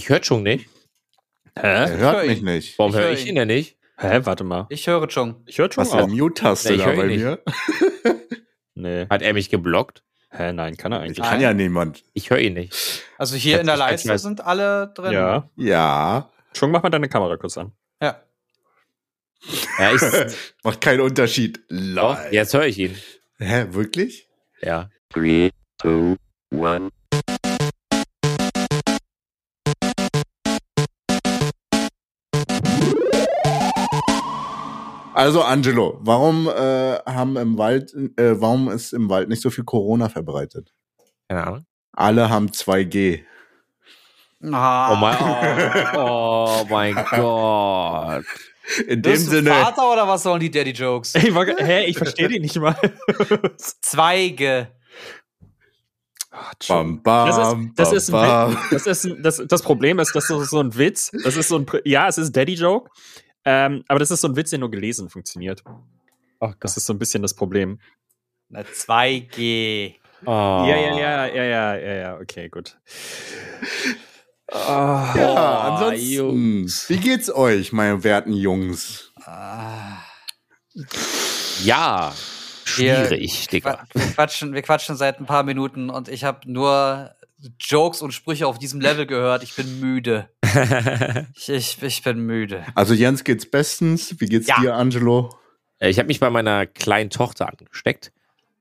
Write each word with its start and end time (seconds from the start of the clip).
Ich 0.00 0.08
höre 0.08 0.24
schon 0.24 0.42
nicht. 0.44 0.66
Er 1.54 1.86
Hä? 1.88 1.96
hört 1.98 2.16
hör 2.16 2.24
mich 2.24 2.40
nicht. 2.40 2.78
Warum 2.78 2.92
Ich 2.92 2.96
höre 2.96 3.04
hör 3.04 3.12
ich 3.12 3.26
ihn. 3.26 3.34
denn 3.34 3.48
nicht? 3.48 3.76
Hä, 3.98 4.20
warte 4.24 4.44
mal. 4.44 4.66
Ich 4.70 4.86
höre 4.86 5.10
schon. 5.10 5.42
Ich 5.44 5.58
höre 5.58 5.70
schon 5.70 5.82
Was 5.82 5.88
ist 5.88 5.94
der 5.94 6.06
Mute-Taste 6.06 6.70
Nee, 6.70 6.74
ich 6.76 6.82
da 6.84 6.92
bei 6.92 7.06
nicht. 7.06 7.22
mir? 7.22 7.38
Nee. 8.74 9.06
Hat 9.10 9.20
er 9.20 9.34
mich 9.34 9.50
geblockt? 9.50 10.02
Hä, 10.30 10.54
nein, 10.54 10.74
kann 10.78 10.92
er 10.92 11.00
Ich 11.02 11.08
eigentlich. 11.10 11.26
kann 11.26 11.40
ja 11.42 11.52
niemand. 11.52 12.02
Ich 12.14 12.30
höre 12.30 12.38
ihn 12.38 12.54
nicht. 12.54 12.72
Also 13.18 13.36
hier 13.36 13.54
Hat 13.56 13.60
in 13.60 13.66
der 13.66 13.76
Leiste 13.76 14.16
sind 14.18 14.40
alle 14.40 14.90
drin. 14.94 15.12
Ja. 15.12 15.50
Ja. 15.56 16.30
Schon 16.56 16.70
mach 16.70 16.82
mal 16.82 16.88
deine 16.88 17.10
Kamera 17.10 17.36
kurz 17.36 17.58
an. 17.58 17.72
Ja. 18.00 18.22
Ja, 19.78 19.92
ich, 19.94 20.00
Macht 20.64 20.80
keinen 20.80 21.02
Unterschied. 21.02 21.58
doch, 21.68 22.16
Lol. 22.16 22.28
jetzt 22.30 22.54
höre 22.54 22.64
ich 22.66 22.78
ihn. 22.78 22.96
Hä, 23.38 23.66
wirklich? 23.70 24.30
Ja. 24.62 24.88
Three, 25.10 25.50
two, 25.76 26.16
one. 26.50 26.88
Also 35.20 35.42
Angelo, 35.42 35.98
warum 36.00 36.48
äh, 36.48 36.96
haben 37.04 37.36
im 37.36 37.58
Wald, 37.58 37.92
äh, 38.16 38.40
warum 38.40 38.70
ist 38.70 38.94
im 38.94 39.10
Wald 39.10 39.28
nicht 39.28 39.42
so 39.42 39.50
viel 39.50 39.64
Corona 39.64 40.08
verbreitet? 40.08 40.72
Keine 41.28 41.46
Ahnung. 41.46 41.66
Alle 41.92 42.30
haben 42.30 42.48
2G. 42.48 43.20
Ah. 44.50 44.90
Oh 44.90 44.96
mein, 44.96 45.16
oh, 45.94 46.62
oh 46.62 46.66
mein 46.70 46.94
Gott. 47.10 48.24
In 48.88 49.02
dem 49.02 49.12
Bist 49.12 49.26
du 49.26 49.32
Sinne. 49.32 49.50
Vater 49.50 49.92
oder 49.92 50.08
was 50.08 50.22
sollen 50.22 50.40
die 50.40 50.50
Daddy 50.50 50.70
Jokes? 50.70 51.14
Ich 51.14 51.34
war, 51.34 51.44
hä, 51.44 51.84
ich 51.84 51.98
verstehe 51.98 52.28
die 52.28 52.40
nicht 52.40 52.56
mal. 52.56 52.74
Zweige. 53.58 54.68
Bam, 56.66 57.02
bam, 57.02 57.28
Das 57.28 57.36
ist, 57.36 57.68
das, 57.76 57.92
ist 57.92 58.10
bam, 58.10 58.22
ein 58.22 58.54
bam. 58.54 58.70
Witz. 58.70 58.84
das 58.84 58.86
ist 58.86 59.04
ein, 59.04 59.22
das, 59.22 59.42
das 59.46 59.62
Problem 59.62 59.98
ist, 59.98 60.14
das 60.14 60.30
ist 60.30 60.48
so 60.48 60.60
ein 60.60 60.74
Witz. 60.78 61.10
Das 61.24 61.36
ist 61.36 61.48
so 61.48 61.58
ein, 61.58 61.66
ja, 61.84 62.08
es 62.08 62.16
ist 62.16 62.34
Daddy 62.34 62.54
Joke. 62.54 62.88
Ähm, 63.44 63.84
aber 63.88 63.98
das 63.98 64.10
ist 64.10 64.20
so 64.20 64.28
ein 64.28 64.36
Witz, 64.36 64.50
der 64.50 64.58
nur 64.58 64.70
gelesen 64.70 65.08
funktioniert. 65.08 65.62
Oh 66.40 66.52
Das 66.60 66.76
ist 66.76 66.86
so 66.86 66.92
ein 66.92 66.98
bisschen 66.98 67.22
das 67.22 67.34
Problem. 67.34 67.80
Na, 68.48 68.60
2G. 68.60 69.94
Oh. 70.26 70.30
Ja, 70.30 70.66
ja, 70.76 70.98
ja, 70.98 71.26
ja, 71.26 71.44
ja, 71.44 71.74
ja, 71.76 71.94
ja, 71.94 72.18
okay, 72.18 72.48
gut. 72.48 72.78
Ah. 74.52 75.14
Ja, 75.16 75.32
Oh, 75.32 75.72
ansonsten, 75.74 76.10
Jungs. 76.10 76.88
wie 76.88 76.96
geht's 76.98 77.32
euch, 77.32 77.72
meine 77.72 78.02
werten 78.04 78.32
Jungs? 78.32 79.12
Ah. 79.24 79.98
Ja. 81.62 82.12
Wir- 82.76 83.06
Schwierig, 83.06 83.48
Digga. 83.48 83.72
Qua- 83.72 83.86
Wir 83.94 84.12
quatschen, 84.14 84.52
wir 84.54 84.62
quatschen 84.62 84.96
seit 84.96 85.20
ein 85.20 85.26
paar 85.26 85.42
Minuten 85.42 85.88
und 85.90 86.08
ich 86.08 86.24
habe 86.24 86.50
nur 86.50 87.10
Jokes 87.58 88.02
und 88.02 88.12
Sprüche 88.12 88.46
auf 88.46 88.58
diesem 88.58 88.80
Level 88.80 89.06
gehört. 89.06 89.42
Ich 89.42 89.54
bin 89.56 89.80
müde. 89.80 90.28
Ich, 91.36 91.48
ich, 91.48 91.82
ich 91.82 92.02
bin 92.02 92.20
müde. 92.20 92.64
Also 92.74 92.94
Jens 92.94 93.24
geht's 93.24 93.48
bestens. 93.50 94.14
Wie 94.20 94.26
geht's 94.26 94.46
Ja. 94.48 94.60
dir, 94.60 94.74
Angelo? 94.74 95.30
ich 95.82 95.98
habe 95.98 96.08
mich 96.08 96.20
bei 96.20 96.28
meiner 96.28 96.66
kleinen 96.66 97.08
Tochter 97.08 97.48
angesteckt. 97.48 98.12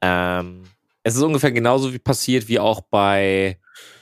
Ähm, 0.01 0.63
es 1.03 1.15
ist 1.15 1.21
ungefähr 1.21 1.51
genauso 1.51 1.93
wie 1.93 1.99
passiert 1.99 2.47
wie 2.47 2.59
auch 2.59 2.79
bei, 2.81 3.59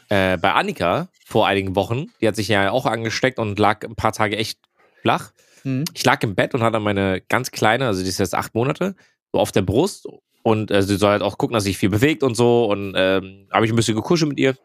äh, 0.09 0.37
bei 0.37 0.53
Annika 0.53 1.09
vor 1.25 1.47
einigen 1.47 1.75
Wochen. 1.75 2.05
Die 2.21 2.27
hat 2.27 2.35
sich 2.35 2.47
ja 2.47 2.69
auch 2.69 2.85
angesteckt 2.85 3.39
und 3.39 3.57
lag 3.57 3.83
ein 3.83 3.95
paar 3.95 4.11
Tage 4.11 4.37
echt 4.37 4.59
flach. 5.01 5.31
Hm? 5.63 5.85
Ich 5.95 6.05
lag 6.05 6.21
im 6.21 6.35
Bett 6.35 6.53
und 6.53 6.61
hatte 6.61 6.79
meine 6.79 7.21
ganz 7.21 7.49
kleine, 7.51 7.87
also 7.87 8.03
die 8.03 8.09
ist 8.09 8.19
jetzt 8.19 8.35
acht 8.35 8.53
Monate, 8.53 8.95
so 9.31 9.39
auf 9.39 9.51
der 9.51 9.63
Brust. 9.63 10.07
Und 10.43 10.69
äh, 10.69 10.83
sie 10.83 10.97
soll 10.97 11.09
halt 11.11 11.23
auch 11.23 11.37
gucken, 11.39 11.55
dass 11.55 11.63
sich 11.63 11.77
viel 11.77 11.89
bewegt 11.89 12.21
und 12.23 12.35
so. 12.35 12.65
Und 12.65 12.93
ähm, 12.95 13.47
habe 13.51 13.65
ich 13.65 13.71
ein 13.71 13.75
bisschen 13.75 13.95
gekuschelt 13.95 14.29
mit 14.29 14.39
ihr. 14.39 14.55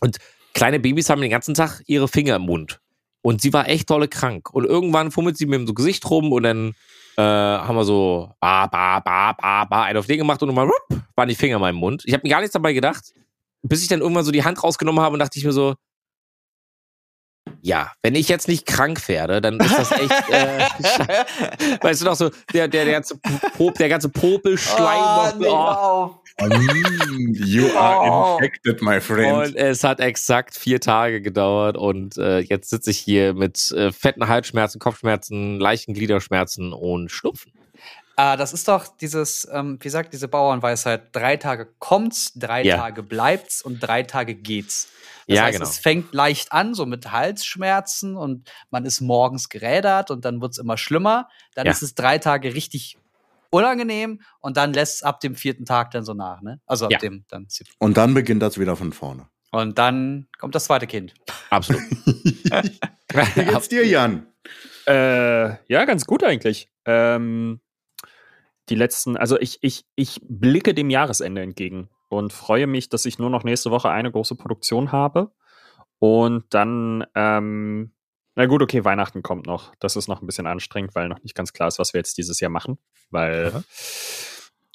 Und 0.00 0.18
kleine 0.56 0.80
Babys 0.80 1.10
haben 1.10 1.20
den 1.20 1.30
ganzen 1.30 1.54
Tag 1.54 1.82
ihre 1.86 2.08
Finger 2.08 2.36
im 2.36 2.42
Mund. 2.42 2.80
Und 3.22 3.42
sie 3.42 3.52
war 3.52 3.68
echt 3.68 3.90
dolle 3.90 4.08
krank. 4.08 4.52
Und 4.52 4.64
irgendwann 4.64 5.10
fummelt 5.10 5.36
sie 5.36 5.44
mit 5.46 5.60
dem 5.60 5.66
so 5.66 5.74
Gesicht 5.74 6.08
rum 6.08 6.32
und 6.32 6.44
dann 6.44 6.74
äh, 7.18 7.22
haben 7.22 7.76
wir 7.76 7.84
so 7.84 8.32
ba, 8.40 8.66
ba, 8.66 9.00
ba, 9.00 9.32
ba, 9.32 9.64
ba, 9.64 9.82
einen 9.82 9.98
auf 9.98 10.06
den 10.06 10.18
gemacht 10.18 10.42
und 10.42 10.48
nochmal 10.48 10.66
rup, 10.66 11.00
waren 11.14 11.28
die 11.28 11.34
Finger 11.34 11.56
in 11.56 11.60
meinem 11.60 11.76
Mund. 11.76 12.02
Ich 12.06 12.14
habe 12.14 12.22
mir 12.24 12.30
gar 12.30 12.40
nichts 12.40 12.54
dabei 12.54 12.72
gedacht, 12.72 13.12
bis 13.62 13.82
ich 13.82 13.88
dann 13.88 14.00
irgendwann 14.00 14.24
so 14.24 14.32
die 14.32 14.44
Hand 14.44 14.62
rausgenommen 14.62 15.02
habe 15.02 15.12
und 15.12 15.18
dachte 15.18 15.38
ich 15.38 15.44
mir 15.44 15.52
so, 15.52 15.74
ja, 17.62 17.92
wenn 18.02 18.14
ich 18.14 18.28
jetzt 18.28 18.48
nicht 18.48 18.66
krank 18.66 19.08
werde, 19.08 19.40
dann 19.40 19.58
ist 19.60 19.76
das 19.78 19.92
echt, 19.92 20.10
äh, 20.30 20.58
weißt 21.82 22.02
du 22.02 22.04
noch 22.06 22.14
so, 22.16 22.30
der, 22.52 22.68
der, 22.68 22.84
der 22.84 22.94
ganze 22.94 23.16
Pop, 23.56 23.74
der 23.74 23.88
ganze 23.88 24.08
Popelschleim 24.08 24.86
Ah, 25.02 25.32
noch, 25.38 25.46
oh. 25.46 25.54
auf. 25.54 26.16
Mm, 26.38 27.32
you 27.34 27.66
are 27.76 28.10
Oh. 28.10 28.36
infected, 28.38 28.82
my 28.82 29.00
friend. 29.00 29.48
Und 29.48 29.56
es 29.56 29.82
hat 29.84 30.00
exakt 30.00 30.54
vier 30.54 30.80
Tage 30.80 31.22
gedauert 31.22 31.76
und 31.78 32.18
äh, 32.18 32.40
jetzt 32.40 32.68
sitze 32.70 32.90
ich 32.90 32.98
hier 32.98 33.32
mit 33.34 33.72
äh, 33.72 33.90
fetten 33.90 34.28
Halsschmerzen, 34.28 34.78
Kopfschmerzen, 34.78 35.58
leichten 35.58 35.94
Gliederschmerzen 35.94 36.72
und 36.74 37.10
Schnupfen. 37.10 37.52
Ah, 38.18 38.36
das 38.38 38.54
ist 38.54 38.66
doch 38.66 38.86
dieses, 38.96 39.46
ähm, 39.52 39.78
wie 39.82 39.90
sagt 39.90 40.14
diese 40.14 40.26
Bauernweisheit, 40.26 41.14
drei 41.14 41.36
Tage 41.36 41.66
kommt's, 41.78 42.32
drei 42.34 42.62
Ja. 42.62 42.76
Tage 42.76 43.02
bleibt's 43.02 43.60
und 43.60 43.78
drei 43.80 44.02
Tage 44.04 44.34
geht's. 44.34 44.88
Das 45.28 45.36
Ja, 45.36 45.42
heißt, 45.44 45.58
genau. 45.58 45.68
es 45.68 45.78
fängt 45.78 46.14
leicht 46.14 46.50
an, 46.52 46.72
so 46.74 46.86
mit 46.86 47.12
Halsschmerzen 47.12 48.16
und 48.16 48.50
man 48.70 48.86
ist 48.86 49.02
morgens 49.02 49.50
gerädert 49.50 50.10
und 50.10 50.24
dann 50.24 50.40
wird's 50.40 50.56
immer 50.56 50.78
schlimmer. 50.78 51.28
Dann 51.54 51.66
Ja. 51.66 51.72
ist 51.72 51.82
es 51.82 51.94
drei 51.94 52.16
Tage 52.18 52.54
richtig 52.54 52.96
unangenehm 53.50 54.22
und 54.40 54.56
dann 54.56 54.72
lässt 54.72 54.96
es 54.96 55.02
ab 55.02 55.20
dem 55.20 55.34
vierten 55.34 55.66
Tag 55.66 55.90
dann 55.90 56.04
so 56.04 56.14
nach, 56.14 56.40
ne? 56.40 56.60
Also 56.66 56.86
ab 56.86 56.92
Ja. 56.92 56.98
dem 56.98 57.26
dann. 57.28 57.46
Und 57.78 57.96
dann 57.98 58.14
beginnt 58.14 58.40
das 58.40 58.58
wieder 58.58 58.76
von 58.76 58.92
vorne. 58.94 59.28
Und 59.50 59.78
dann 59.78 60.26
kommt 60.38 60.54
das 60.54 60.64
zweite 60.64 60.86
Kind. 60.86 61.12
Absolut. 61.50 61.82
Wie 63.34 63.44
geht's 63.44 63.68
dir, 63.68 63.86
Jan? 63.86 64.26
Äh, 64.86 65.56
ja, 65.72 65.84
ganz 65.84 66.06
gut 66.06 66.24
eigentlich. 66.24 66.70
Ähm, 66.86 67.60
die 68.68 68.74
letzten, 68.74 69.16
also 69.16 69.38
ich, 69.38 69.58
ich, 69.62 69.84
ich 69.94 70.20
blicke 70.22 70.74
dem 70.74 70.90
Jahresende 70.90 71.42
entgegen 71.42 71.88
und 72.08 72.32
freue 72.32 72.66
mich, 72.66 72.88
dass 72.88 73.06
ich 73.06 73.18
nur 73.18 73.30
noch 73.30 73.44
nächste 73.44 73.70
Woche 73.70 73.90
eine 73.90 74.10
große 74.10 74.34
Produktion 74.36 74.92
habe. 74.92 75.32
Und 75.98 76.44
dann, 76.50 77.04
ähm, 77.14 77.92
na 78.34 78.46
gut, 78.46 78.62
okay, 78.62 78.84
Weihnachten 78.84 79.22
kommt 79.22 79.46
noch. 79.46 79.74
Das 79.78 79.96
ist 79.96 80.08
noch 80.08 80.20
ein 80.20 80.26
bisschen 80.26 80.46
anstrengend, 80.46 80.94
weil 80.94 81.08
noch 81.08 81.22
nicht 81.22 81.34
ganz 81.34 81.52
klar 81.52 81.68
ist, 81.68 81.78
was 81.78 81.94
wir 81.94 82.00
jetzt 82.00 82.18
dieses 82.18 82.40
Jahr 82.40 82.50
machen. 82.50 82.78
Weil 83.10 83.64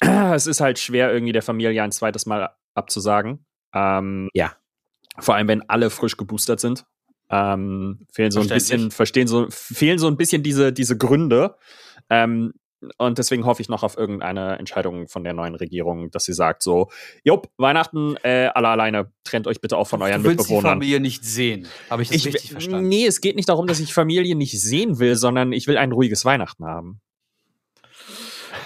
es 0.00 0.46
ist 0.46 0.60
halt 0.60 0.78
schwer, 0.78 1.12
irgendwie 1.12 1.32
der 1.32 1.42
Familie 1.42 1.82
ein 1.82 1.92
zweites 1.92 2.26
Mal 2.26 2.50
abzusagen. 2.74 3.46
Ähm, 3.72 4.28
Ja. 4.34 4.56
Vor 5.18 5.34
allem, 5.34 5.48
wenn 5.48 5.68
alle 5.68 5.90
frisch 5.90 6.16
geboostert 6.16 6.60
sind. 6.60 6.86
Ähm, 7.28 8.06
fehlen 8.12 8.30
so 8.30 8.40
ein 8.40 8.48
bisschen, 8.48 8.90
verstehen 8.90 9.26
so, 9.26 9.46
fehlen 9.48 9.98
so 9.98 10.06
ein 10.06 10.16
bisschen 10.16 10.42
diese, 10.42 10.72
diese 10.72 10.98
Gründe. 10.98 11.56
Ähm, 12.10 12.52
und 12.98 13.18
deswegen 13.18 13.46
hoffe 13.46 13.62
ich 13.62 13.68
noch 13.68 13.82
auf 13.82 13.96
irgendeine 13.96 14.58
Entscheidung 14.58 15.08
von 15.08 15.24
der 15.24 15.32
neuen 15.32 15.54
Regierung, 15.54 16.10
dass 16.10 16.24
sie 16.24 16.32
sagt 16.32 16.62
so, 16.62 16.88
Jupp, 17.24 17.48
Weihnachten, 17.56 18.16
äh, 18.22 18.48
alle 18.54 18.68
alleine, 18.68 19.10
trennt 19.24 19.46
euch 19.46 19.60
bitte 19.60 19.76
auch 19.76 19.86
von 19.86 20.02
euren 20.02 20.22
du 20.22 20.28
willst 20.30 20.48
die 20.48 20.52
Mitbewohnern. 20.54 20.78
Familie 20.78 21.00
nicht 21.00 21.24
sehen. 21.24 21.66
Habe 21.90 22.02
ich 22.02 22.08
das 22.08 22.16
Ich, 22.18 22.26
richtig 22.26 22.52
verstanden? 22.52 22.88
nee, 22.88 23.06
es 23.06 23.20
geht 23.20 23.36
nicht 23.36 23.48
darum, 23.48 23.66
dass 23.66 23.80
ich 23.80 23.92
Familie 23.94 24.34
nicht 24.34 24.60
sehen 24.60 24.98
will, 24.98 25.16
sondern 25.16 25.52
ich 25.52 25.66
will 25.66 25.76
ein 25.78 25.92
ruhiges 25.92 26.24
Weihnachten 26.24 26.64
haben. 26.64 27.00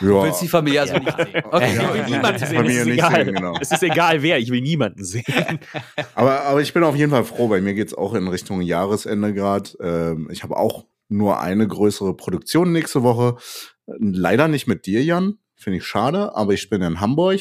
Du 0.00 0.22
willst 0.22 0.42
die 0.42 0.48
Familie 0.48 0.82
also 0.82 0.94
nicht 0.98 1.16
sehen. 1.16 1.42
Okay. 1.50 1.66
Ich 1.72 1.78
will 1.78 1.96
Ja, 1.96 2.06
niemanden 2.06 2.38
die 2.40 2.46
sehen, 2.46 2.56
Familie 2.56 2.74
es 2.74 2.80
ist 2.80 2.86
nicht 2.86 2.98
egal. 2.98 3.24
sehen, 3.24 3.34
genau. 3.34 3.58
Es 3.60 3.70
ist 3.72 3.82
egal 3.82 4.22
wer, 4.22 4.38
ich 4.38 4.50
will 4.50 4.60
niemanden 4.60 5.04
sehen. 5.04 5.24
Aber, 6.14 6.42
aber 6.42 6.60
ich 6.60 6.72
bin 6.74 6.82
auf 6.84 6.96
jeden 6.96 7.10
Fall 7.10 7.24
froh. 7.24 7.48
Bei 7.48 7.60
mir 7.60 7.72
geht's 7.74 7.94
auch 7.94 8.14
in 8.14 8.28
Richtung 8.28 8.60
Jahresende 8.60 9.32
gerade. 9.32 9.70
Ähm, 9.80 10.28
ich 10.30 10.42
habe 10.42 10.56
auch 10.56 10.84
nur 11.08 11.40
eine 11.40 11.66
größere 11.66 12.14
Produktion 12.14 12.72
nächste 12.72 13.02
Woche. 13.02 13.36
Leider 13.86 14.48
nicht 14.48 14.66
mit 14.66 14.86
dir, 14.86 15.02
Jan. 15.04 15.38
Finde 15.54 15.78
ich 15.78 15.86
schade, 15.86 16.34
aber 16.34 16.52
ich 16.52 16.68
bin 16.68 16.82
in 16.82 17.00
Hamburg 17.00 17.40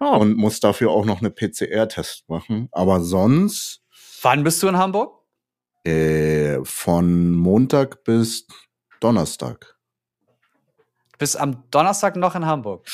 Oh. 0.00 0.16
und 0.18 0.36
muss 0.36 0.60
dafür 0.60 0.90
auch 0.90 1.04
noch 1.04 1.20
eine 1.20 1.30
PCR-Test 1.30 2.28
machen. 2.28 2.68
Aber 2.72 3.00
sonst 3.00 3.82
Wann 4.22 4.42
bist 4.44 4.62
du 4.62 4.68
in 4.68 4.76
Hamburg? 4.76 5.14
äh, 5.84 6.58
von 6.64 7.32
Montag 7.32 8.02
bis 8.04 8.46
Donnerstag. 9.00 9.76
Bis 11.18 11.36
am 11.36 11.64
Donnerstag 11.70 12.16
noch 12.16 12.34
in 12.34 12.44
Hamburg. 12.46 12.86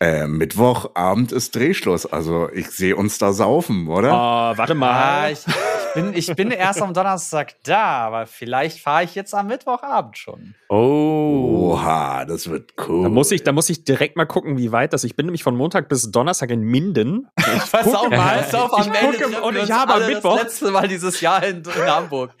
Äh, 0.00 0.28
Mittwochabend 0.28 1.32
ist 1.32 1.56
Drehschluss. 1.56 2.06
Also 2.06 2.48
ich 2.52 2.70
sehe 2.70 2.94
uns 2.94 3.18
da 3.18 3.32
saufen, 3.32 3.88
oder? 3.88 4.12
Oh, 4.12 4.56
warte 4.58 4.72
Ah, 4.72 4.76
mal. 4.76 5.32
ich, 5.32 5.40
ich, 5.46 5.94
bin, 5.94 6.12
ich 6.14 6.36
bin 6.36 6.50
erst 6.52 6.80
am 6.80 6.94
Donnerstag 6.94 7.54
da, 7.64 8.06
aber 8.06 8.26
vielleicht 8.26 8.78
fahre 8.78 9.02
ich 9.02 9.16
jetzt 9.16 9.34
am 9.34 9.48
Mittwochabend 9.48 10.16
schon. 10.16 10.54
Oh. 10.68 11.72
Oha, 11.72 12.24
das 12.26 12.48
wird 12.48 12.74
cool. 12.88 13.02
Da 13.02 13.08
muss, 13.08 13.32
ich, 13.32 13.42
da 13.42 13.50
muss 13.52 13.68
ich 13.70 13.82
direkt 13.84 14.16
mal 14.16 14.24
gucken, 14.26 14.56
wie 14.56 14.70
weit 14.70 14.92
das. 14.92 15.02
Ich 15.02 15.16
bin 15.16 15.26
nämlich 15.26 15.42
von 15.42 15.56
Montag 15.56 15.88
bis 15.88 16.10
Donnerstag 16.12 16.50
in 16.50 16.60
Minden. 16.62 17.28
Pass 17.36 17.70
gucke 17.82 17.98
auf, 17.98 18.10
mal. 18.10 18.38
pass 18.38 18.54
auf, 18.54 18.70
Ich 18.78 18.86
am 18.86 18.94
Ende 18.94 19.40
und 19.42 19.56
ich 19.56 19.70
habe 19.72 19.94
am 19.94 20.06
Mittwoch- 20.06 20.36
das 20.36 20.44
letzte 20.44 20.70
Mal 20.70 20.86
dieses 20.88 21.20
Jahr 21.20 21.42
in, 21.44 21.58
in 21.64 21.86
Hamburg. 21.90 22.30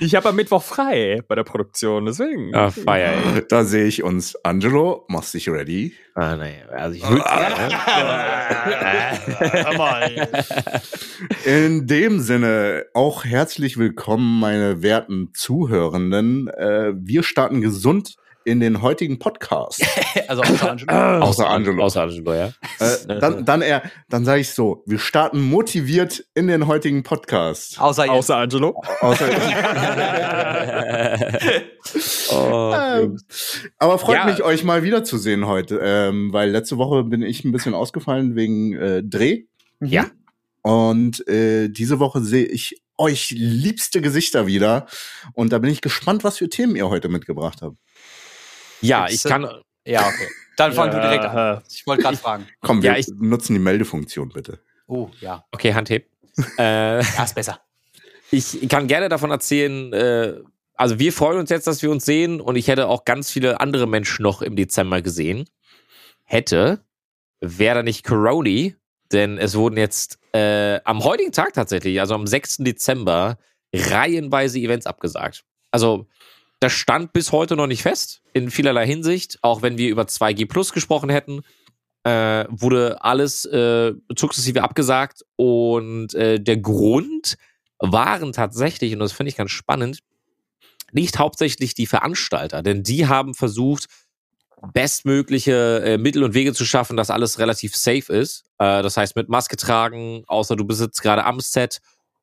Ich 0.00 0.14
habe 0.14 0.28
am 0.28 0.36
Mittwoch 0.36 0.62
frei 0.62 1.22
bei 1.26 1.34
der 1.34 1.44
Produktion, 1.44 2.06
deswegen. 2.06 2.54
Ah, 2.54 2.70
feier, 2.70 3.12
ey. 3.12 3.42
Da 3.48 3.64
sehe 3.64 3.84
ich 3.86 4.02
uns. 4.02 4.36
Angelo, 4.44 5.04
machst 5.08 5.34
dich 5.34 5.48
ready. 5.48 5.93
Ah, 6.16 6.36
nee, 6.36 6.62
also 6.70 6.96
ich 6.96 7.02
würde. 7.08 7.24
In 11.44 11.88
dem 11.88 12.20
Sinne 12.20 12.86
auch 12.94 13.24
herzlich 13.24 13.78
willkommen, 13.78 14.38
meine 14.38 14.80
werten 14.80 15.30
Zuhörenden. 15.34 16.46
Äh, 16.48 16.92
wir 16.94 17.24
starten 17.24 17.60
gesund 17.60 18.14
in 18.44 18.60
den 18.60 18.82
heutigen 18.82 19.18
Podcast. 19.18 19.82
also 20.28 20.42
außer 20.42 20.70
Angelo. 20.70 20.92
Außer 20.92 21.48
Angelo. 21.48 21.82
Außer 21.82 22.02
Angelo, 22.02 22.34
ja. 22.34 22.52
Äh, 22.78 23.18
dann 23.20 23.44
dann, 23.44 23.62
eher, 23.62 23.82
dann 24.08 24.24
sage 24.24 24.40
ich 24.40 24.50
so, 24.50 24.82
wir 24.86 24.98
starten 24.98 25.40
motiviert 25.40 26.24
in 26.34 26.48
den 26.48 26.66
heutigen 26.66 27.02
Podcast. 27.02 27.80
Außer. 27.80 28.10
Außer 28.10 28.36
Angelo. 28.36 28.80
Außer, 29.00 29.28
oh, 32.32 32.72
ähm, 32.74 33.18
aber 33.78 33.98
freut 33.98 34.16
Ja. 34.16 34.24
mich, 34.26 34.42
euch 34.42 34.64
mal 34.64 34.82
wiederzusehen 34.82 35.46
heute, 35.46 35.80
ähm, 35.82 36.32
weil 36.32 36.50
letzte 36.50 36.78
Woche 36.78 37.04
bin 37.04 37.22
ich 37.22 37.44
ein 37.44 37.52
bisschen 37.52 37.74
ausgefallen 37.74 38.36
wegen 38.36 38.74
äh, 38.74 39.02
Dreh. 39.02 39.44
Ja. 39.80 40.06
Und 40.62 41.26
äh, 41.28 41.68
diese 41.68 41.98
Woche 41.98 42.22
sehe 42.22 42.46
ich 42.46 42.80
euch 42.96 43.30
liebste 43.30 44.00
Gesichter 44.00 44.46
wieder. 44.46 44.86
Und 45.32 45.52
da 45.52 45.58
bin 45.58 45.70
ich 45.70 45.80
gespannt, 45.80 46.24
was 46.24 46.38
für 46.38 46.48
Themen 46.48 46.76
ihr 46.76 46.88
heute 46.88 47.08
mitgebracht 47.08 47.60
habt. 47.60 47.76
Ja, 48.84 49.06
Gibt's 49.06 49.24
ich 49.24 49.30
kann. 49.30 49.48
Ja, 49.86 50.06
okay. 50.06 50.28
Dann 50.56 50.72
fang 50.72 50.90
du 50.90 51.00
direkt 51.00 51.24
an. 51.24 51.36
Ja. 51.36 51.62
Ich 51.68 51.86
wollte 51.86 52.02
gerade 52.02 52.16
fragen. 52.16 52.46
Komm, 52.60 52.82
wir 52.82 52.92
Ja, 52.92 52.98
ich- 52.98 53.08
nutzen 53.18 53.54
die 53.54 53.60
Meldefunktion 53.60 54.28
bitte. 54.30 54.60
Oh, 54.86 55.10
ja. 55.20 55.44
Okay, 55.52 55.74
Handheb. 55.74 56.08
äh, 56.58 57.02
Ja, 57.02 57.24
ist 57.24 57.34
besser. 57.34 57.60
ich 58.30 58.68
kann 58.68 58.86
gerne 58.86 59.08
davon 59.08 59.30
erzählen, 59.30 59.92
äh, 59.92 60.34
also 60.76 60.98
wir 60.98 61.12
freuen 61.12 61.38
uns 61.38 61.50
jetzt, 61.50 61.66
dass 61.66 61.82
wir 61.82 61.90
uns 61.90 62.04
sehen 62.04 62.40
und 62.40 62.56
ich 62.56 62.66
hätte 62.68 62.88
auch 62.88 63.04
ganz 63.04 63.30
viele 63.30 63.60
andere 63.60 63.86
Menschen 63.86 64.22
noch 64.22 64.42
im 64.42 64.56
Dezember 64.56 65.02
gesehen. 65.02 65.48
Hätte, 66.24 66.80
wäre 67.40 67.76
da 67.76 67.82
nicht 67.82 68.04
Coroni, 68.04 68.74
denn 69.12 69.38
es 69.38 69.54
wurden 69.54 69.76
jetzt 69.76 70.18
äh, 70.32 70.80
am 70.84 71.04
heutigen 71.04 71.30
Tag 71.32 71.52
tatsächlich, 71.52 72.00
also 72.00 72.14
am 72.14 72.26
6. 72.26 72.58
Dezember, 72.58 73.38
reihenweise 73.72 74.58
Events 74.58 74.86
abgesagt. 74.86 75.44
Also 75.70 76.06
das 76.64 76.72
stand 76.72 77.12
bis 77.12 77.30
heute 77.30 77.56
noch 77.56 77.66
nicht 77.66 77.82
fest, 77.82 78.22
in 78.32 78.50
vielerlei 78.50 78.86
Hinsicht, 78.86 79.38
auch 79.42 79.60
wenn 79.60 79.76
wir 79.76 79.90
über 79.90 80.04
2G 80.04 80.48
Plus 80.48 80.72
gesprochen 80.72 81.10
hätten. 81.10 81.42
Äh, 82.04 82.46
wurde 82.48 83.04
alles 83.04 83.44
äh, 83.44 83.92
sukzessive 84.16 84.62
abgesagt 84.62 85.26
und 85.36 86.14
äh, 86.14 86.40
der 86.40 86.56
Grund 86.56 87.36
waren 87.80 88.32
tatsächlich, 88.32 88.94
und 88.94 89.00
das 89.00 89.12
finde 89.12 89.28
ich 89.28 89.36
ganz 89.36 89.50
spannend, 89.50 89.98
nicht 90.90 91.18
hauptsächlich 91.18 91.74
die 91.74 91.86
Veranstalter, 91.86 92.62
denn 92.62 92.82
die 92.82 93.08
haben 93.08 93.34
versucht, 93.34 93.84
bestmögliche 94.72 95.82
äh, 95.84 95.98
Mittel 95.98 96.24
und 96.24 96.32
Wege 96.32 96.54
zu 96.54 96.64
schaffen, 96.64 96.96
dass 96.96 97.10
alles 97.10 97.38
relativ 97.38 97.76
safe 97.76 98.10
ist. 98.10 98.44
Äh, 98.58 98.82
das 98.82 98.96
heißt, 98.96 99.16
mit 99.16 99.28
Maske 99.28 99.56
tragen, 99.56 100.24
außer 100.28 100.56
du 100.56 100.64
besitzt 100.64 101.02
gerade 101.02 101.26
am 101.26 101.40
Set, 101.40 101.82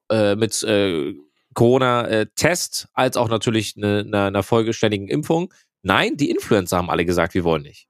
äh, 0.09 0.35
mit 0.35 0.63
äh, 0.63 1.13
Corona-Test, 1.53 2.87
als 2.93 3.17
auch 3.17 3.29
natürlich 3.29 3.75
eine 3.77 4.03
ne, 4.05 4.25
einer 4.25 4.43
vollständigen 4.43 5.07
Impfung. 5.07 5.53
Nein, 5.83 6.17
die 6.17 6.29
Influencer 6.29 6.77
haben 6.77 6.89
alle 6.89 7.05
gesagt, 7.05 7.33
wir 7.33 7.43
wollen 7.43 7.63
nicht. 7.63 7.87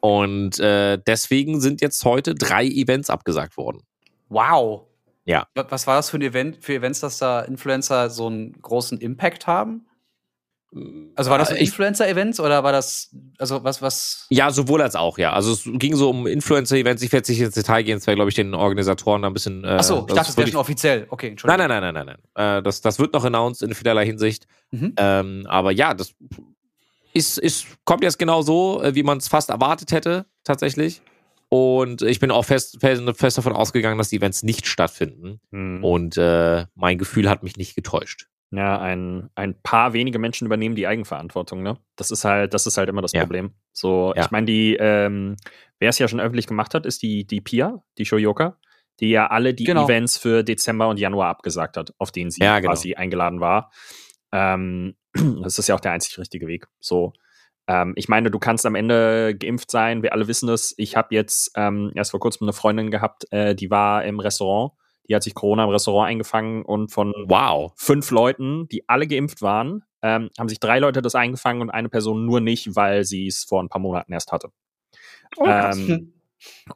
Und 0.00 0.60
äh, 0.60 0.98
deswegen 1.06 1.60
sind 1.60 1.80
jetzt 1.80 2.04
heute 2.04 2.34
drei 2.34 2.66
Events 2.66 3.10
abgesagt 3.10 3.56
worden. 3.56 3.82
Wow. 4.28 4.82
Ja. 5.24 5.46
Wa- 5.54 5.66
Was 5.70 5.86
war 5.86 5.96
das 5.96 6.10
für 6.10 6.18
ein 6.18 6.22
Event, 6.22 6.62
für 6.62 6.74
Events, 6.74 7.00
dass 7.00 7.18
da 7.18 7.40
Influencer 7.40 8.10
so 8.10 8.26
einen 8.26 8.52
großen 8.60 8.98
Impact 8.98 9.46
haben? 9.46 9.86
Also 11.14 11.30
war 11.30 11.38
das 11.38 11.50
ein 11.50 11.56
Äh, 11.56 11.60
ich- 11.62 11.68
Influencer-Event 11.68 12.40
oder 12.40 12.64
war 12.64 12.72
das, 12.72 13.14
also 13.38 13.62
was, 13.62 13.80
was? 13.80 14.26
Ja, 14.30 14.50
sowohl 14.50 14.82
als 14.82 14.96
auch, 14.96 15.18
ja. 15.18 15.32
Also 15.32 15.52
es 15.52 15.62
ging 15.64 15.94
so 15.94 16.10
um 16.10 16.26
Influencer-Events. 16.26 17.02
Ich 17.02 17.12
werde 17.12 17.20
jetzt 17.20 17.28
nicht 17.28 17.40
ins 17.40 17.54
Detail 17.54 17.82
gehen. 17.82 17.98
Es 17.98 18.06
wäre, 18.06 18.16
glaube 18.16 18.30
ich, 18.30 18.34
den 18.34 18.54
Organisatoren 18.54 19.22
da 19.22 19.28
ein 19.28 19.34
bisschen. 19.34 19.62
Äh, 19.64 19.68
Achso, 19.68 20.00
ich 20.08 20.14
dachte, 20.14 20.28
das 20.28 20.36
wäre 20.36 20.48
schon 20.48 20.60
offiziell. 20.60 21.06
Okay, 21.10 21.28
Entschuldigung. 21.28 21.68
nein, 21.68 21.80
nein, 21.82 21.94
nein, 21.94 22.06
nein, 22.06 22.18
nein. 22.34 22.58
Äh, 22.58 22.62
das, 22.62 22.80
das 22.80 22.98
wird 22.98 23.12
noch 23.12 23.24
announced 23.24 23.62
in 23.62 23.74
vielerlei 23.74 24.04
Hinsicht. 24.06 24.46
Mhm. 24.72 24.94
Ähm, 24.96 25.46
aber 25.48 25.70
ja, 25.70 25.94
das 25.94 26.14
ist, 27.12 27.38
ist, 27.38 27.66
kommt 27.84 28.02
jetzt 28.02 28.18
genau 28.18 28.42
so, 28.42 28.82
äh, 28.82 28.94
wie 28.96 29.04
man 29.04 29.18
es 29.18 29.28
fast 29.28 29.50
erwartet 29.50 29.92
hätte, 29.92 30.26
tatsächlich. 30.42 31.02
Und 31.50 32.02
ich 32.02 32.18
bin 32.18 32.32
auch 32.32 32.44
fest, 32.44 32.78
fest, 32.80 33.02
fest 33.14 33.38
davon 33.38 33.52
ausgegangen, 33.52 33.96
dass 33.98 34.08
die 34.08 34.16
Events 34.16 34.42
nicht 34.42 34.66
stattfinden. 34.66 35.40
Hm. 35.52 35.84
Und 35.84 36.16
äh, 36.16 36.66
mein 36.74 36.98
Gefühl 36.98 37.30
hat 37.30 37.44
mich 37.44 37.56
nicht 37.56 37.76
getäuscht. 37.76 38.26
Ja, 38.56 38.78
ein, 38.80 39.30
ein 39.34 39.60
paar 39.62 39.92
wenige 39.94 40.18
Menschen 40.18 40.46
übernehmen 40.46 40.74
die 40.74 40.86
Eigenverantwortung, 40.86 41.62
ne? 41.62 41.78
Das 41.96 42.10
ist 42.10 42.24
halt, 42.24 42.54
das 42.54 42.66
ist 42.66 42.76
halt 42.76 42.88
immer 42.88 43.02
das 43.02 43.12
Ja. 43.12 43.20
Problem. 43.22 43.54
So, 43.72 44.12
Ja. 44.14 44.22
ich 44.24 44.30
meine, 44.30 44.46
die, 44.46 44.76
ähm, 44.78 45.36
wer 45.78 45.88
es 45.88 45.98
ja 45.98 46.06
schon 46.08 46.20
öffentlich 46.20 46.46
gemacht 46.46 46.74
hat, 46.74 46.86
ist 46.86 47.02
die, 47.02 47.26
die 47.26 47.40
Pia, 47.40 47.82
die 47.98 48.04
Shoyoka, 48.04 48.58
die 49.00 49.10
ja 49.10 49.26
alle 49.28 49.54
die 49.54 49.64
Genau. 49.64 49.84
Events 49.86 50.18
für 50.18 50.44
Dezember 50.44 50.88
und 50.88 50.98
Januar 51.00 51.28
abgesagt 51.30 51.76
hat, 51.76 51.92
auf 51.98 52.12
denen 52.12 52.30
sie 52.30 52.42
Ja, 52.42 52.60
genau. 52.60 52.72
quasi 52.72 52.94
eingeladen 52.94 53.40
war. 53.40 53.72
Ähm, 54.32 54.94
das 55.42 55.58
ist 55.58 55.68
ja 55.68 55.74
auch 55.74 55.80
der 55.80 55.92
einzig 55.92 56.18
richtige 56.18 56.46
Weg. 56.46 56.66
So, 56.80 57.12
ähm, 57.66 57.94
ich 57.96 58.08
meine, 58.08 58.30
du 58.30 58.38
kannst 58.38 58.66
am 58.66 58.74
Ende 58.74 59.34
geimpft 59.36 59.70
sein. 59.70 60.02
Wir 60.02 60.12
alle 60.12 60.28
wissen 60.28 60.48
es. 60.48 60.74
Ich 60.76 60.96
habe 60.96 61.14
jetzt 61.14 61.52
ähm, 61.56 61.92
erst 61.94 62.10
vor 62.10 62.20
kurzem 62.20 62.44
eine 62.46 62.52
Freundin 62.52 62.90
gehabt, 62.90 63.24
äh, 63.32 63.54
die 63.54 63.70
war 63.70 64.04
im 64.04 64.20
Restaurant. 64.20 64.72
Die 65.08 65.14
hat 65.14 65.22
sich 65.22 65.34
Corona 65.34 65.64
im 65.64 65.70
Restaurant 65.70 66.08
eingefangen 66.08 66.64
und 66.64 66.90
von 66.90 67.12
Wow. 67.26 67.72
fünf 67.76 68.10
Leuten, 68.10 68.68
die 68.68 68.88
alle 68.88 69.06
geimpft 69.06 69.42
waren, 69.42 69.84
ähm, 70.02 70.30
haben 70.38 70.48
sich 70.48 70.60
drei 70.60 70.78
Leute 70.78 71.02
das 71.02 71.14
eingefangen 71.14 71.62
und 71.62 71.70
eine 71.70 71.88
Person 71.88 72.24
nur 72.24 72.40
nicht, 72.40 72.74
weil 72.76 73.04
sie 73.04 73.26
es 73.26 73.44
vor 73.44 73.62
ein 73.62 73.68
paar 73.68 73.80
Monaten 73.80 74.12
erst 74.12 74.32
hatte. 74.32 74.48
Oh, 75.38 75.46
ähm, 75.46 76.14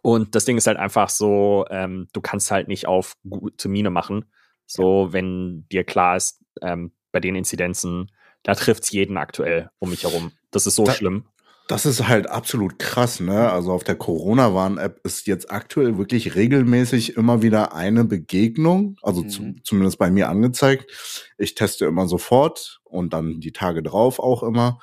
und 0.02 0.34
das 0.34 0.44
Ding 0.44 0.56
ist 0.58 0.66
halt 0.66 0.78
einfach 0.78 1.08
so, 1.08 1.64
ähm, 1.70 2.08
du 2.12 2.20
kannst 2.20 2.50
halt 2.50 2.68
nicht 2.68 2.86
auf 2.86 3.14
gute 3.28 3.68
Miene 3.68 3.90
machen. 3.90 4.26
So, 4.66 5.08
wenn 5.12 5.66
dir 5.70 5.84
klar 5.84 6.16
ist, 6.16 6.42
ähm, 6.60 6.92
bei 7.12 7.20
den 7.20 7.34
Inzidenzen, 7.36 8.10
da 8.42 8.54
trifft's 8.54 8.90
jeden 8.90 9.16
aktuell 9.16 9.70
um 9.78 9.90
mich 9.90 10.04
herum. 10.04 10.32
Das 10.50 10.66
ist 10.66 10.74
so 10.74 10.84
Da- 10.84 10.92
schlimm. 10.92 11.24
Das 11.68 11.84
ist 11.86 12.08
halt 12.08 12.28
absolut 12.28 12.78
krass, 12.78 13.20
ne? 13.20 13.52
Also 13.52 13.72
auf 13.72 13.84
der 13.84 13.94
Corona-Warn-App 13.94 15.00
ist 15.04 15.26
jetzt 15.26 15.50
aktuell 15.52 15.98
wirklich 15.98 16.34
regelmäßig 16.34 17.16
immer 17.16 17.42
wieder 17.42 17.74
eine 17.74 18.04
Begegnung, 18.04 18.96
also 19.02 19.22
Mhm. 19.22 19.28
zu, 19.28 19.54
zumindest 19.64 19.98
bei 19.98 20.10
mir 20.10 20.28
angezeigt. 20.30 20.90
Ich 21.36 21.54
teste 21.54 21.84
immer 21.84 22.08
sofort 22.08 22.80
und 22.84 23.12
dann 23.12 23.40
die 23.40 23.52
Tage 23.52 23.82
drauf 23.82 24.18
auch 24.18 24.42
immer. 24.42 24.80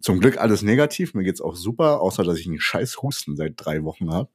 Zum 0.00 0.20
Glück 0.20 0.38
alles 0.38 0.62
negativ, 0.62 1.12
mir 1.14 1.24
geht's 1.24 1.40
auch 1.40 1.56
super, 1.56 2.00
außer 2.00 2.22
dass 2.22 2.38
ich 2.38 2.46
einen 2.46 2.60
scheiß 2.60 3.02
Husten 3.02 3.34
seit 3.36 3.54
drei 3.56 3.82
Wochen 3.82 4.12
habe. 4.12 4.30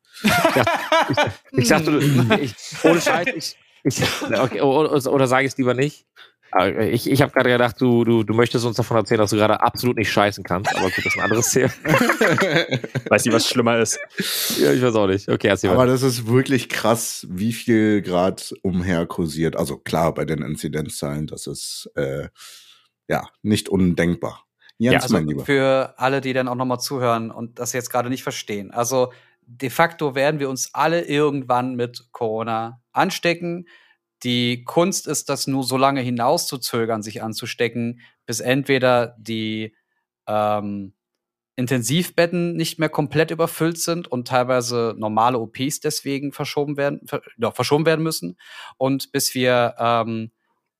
Ich 1.51 1.69
dachte, 1.69 1.91
du- 1.99 1.99
ich, 2.41 2.53
ohne 2.83 2.99
Scheiß, 3.01 3.27
ich, 3.33 3.55
ich, 3.85 4.01
okay, 4.39 4.59
oder, 4.61 4.91
oder 5.11 5.27
sage 5.27 5.47
ich 5.47 5.55
lieber 5.57 5.73
nicht. 5.73 6.05
Aber 6.53 6.79
Ich, 6.81 7.09
ich 7.09 7.21
habe 7.21 7.31
gerade 7.31 7.49
gedacht, 7.49 7.79
du, 7.79 8.03
du, 8.03 8.23
du 8.23 8.33
möchtest 8.33 8.65
uns 8.65 8.77
davon 8.77 8.97
erzählen, 8.97 9.19
dass 9.19 9.31
du 9.31 9.37
gerade 9.37 9.59
absolut 9.61 9.97
nicht 9.97 10.11
scheißen 10.11 10.43
kannst. 10.43 10.75
Aber 10.75 10.85
gut, 10.85 10.97
das 10.97 11.05
ist 11.05 11.17
ein 11.17 11.23
anderes 11.23 11.51
Thema. 11.51 11.71
Weiß 13.09 13.25
nicht, 13.25 13.33
was 13.33 13.47
schlimmer 13.47 13.79
ist. 13.79 13.99
Ja, 14.59 14.71
ich 14.71 14.81
weiß 14.81 14.95
auch 14.95 15.07
nicht. 15.07 15.29
Okay, 15.29 15.47
erzähl 15.47 15.69
Aber 15.71 15.79
mal. 15.85 15.87
das 15.87 16.03
ist 16.03 16.27
wirklich 16.27 16.69
krass, 16.69 17.25
wie 17.29 17.53
viel 17.53 18.01
Grad 18.01 18.53
umher 18.61 19.05
kursiert. 19.05 19.55
Also 19.55 19.77
klar, 19.77 20.13
bei 20.13 20.25
den 20.25 20.41
Inzidenzzahlen, 20.41 21.27
das 21.27 21.47
ist 21.47 21.89
äh, 21.95 22.29
ja 23.07 23.27
nicht 23.41 23.69
undenkbar. 23.69 24.45
Jens, 24.77 25.03
Also 25.03 25.15
mein 25.15 25.27
Lieber. 25.27 25.45
für 25.45 25.93
alle, 25.97 26.21
die 26.21 26.33
dann 26.33 26.47
auch 26.47 26.55
nochmal 26.55 26.79
zuhören 26.79 27.31
und 27.31 27.59
das 27.59 27.73
jetzt 27.73 27.89
gerade 27.89 28.09
nicht 28.09 28.23
verstehen. 28.23 28.71
Also 28.71 29.11
de 29.45 29.69
facto 29.69 30.15
werden 30.15 30.39
wir 30.39 30.49
uns 30.49 30.73
alle 30.73 31.01
irgendwann 31.03 31.75
mit 31.75 32.07
Corona 32.11 32.81
anstecken. 32.91 33.67
Die 34.23 34.63
Kunst 34.63 35.07
ist, 35.07 35.29
das 35.29 35.47
nur 35.47 35.63
so 35.63 35.77
lange 35.77 36.01
hinauszuzögern, 36.01 37.03
sich 37.03 37.21
anzustecken, 37.21 38.01
bis 38.25 38.39
entweder 38.39 39.15
die 39.19 39.75
ähm, 40.27 40.93
Intensivbetten 41.55 42.55
nicht 42.55 42.79
mehr 42.79 42.89
komplett 42.89 43.31
überfüllt 43.31 43.77
sind 43.77 44.07
und 44.07 44.27
teilweise 44.27 44.95
normale 44.97 45.39
OPs 45.39 45.81
deswegen 45.81 46.31
verschoben 46.31 46.77
werden, 46.77 47.01
ver 47.05 47.21
ja, 47.37 47.51
verschoben 47.51 47.85
werden 47.85 48.01
müssen 48.01 48.37
und 48.77 49.11
bis 49.11 49.35
wir 49.35 49.75
ähm, 49.77 50.31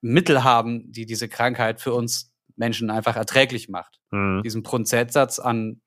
Mittel 0.01 0.43
haben, 0.43 0.91
die 0.91 1.05
diese 1.05 1.29
Krankheit 1.29 1.79
für 1.79 1.93
uns 1.93 2.33
Menschen 2.55 2.89
einfach 2.89 3.15
erträglich 3.15 3.69
macht. 3.69 3.99
Hm. 4.11 4.41
Diesen 4.43 4.63
Prozentsatz 4.63 5.39
an 5.39 5.81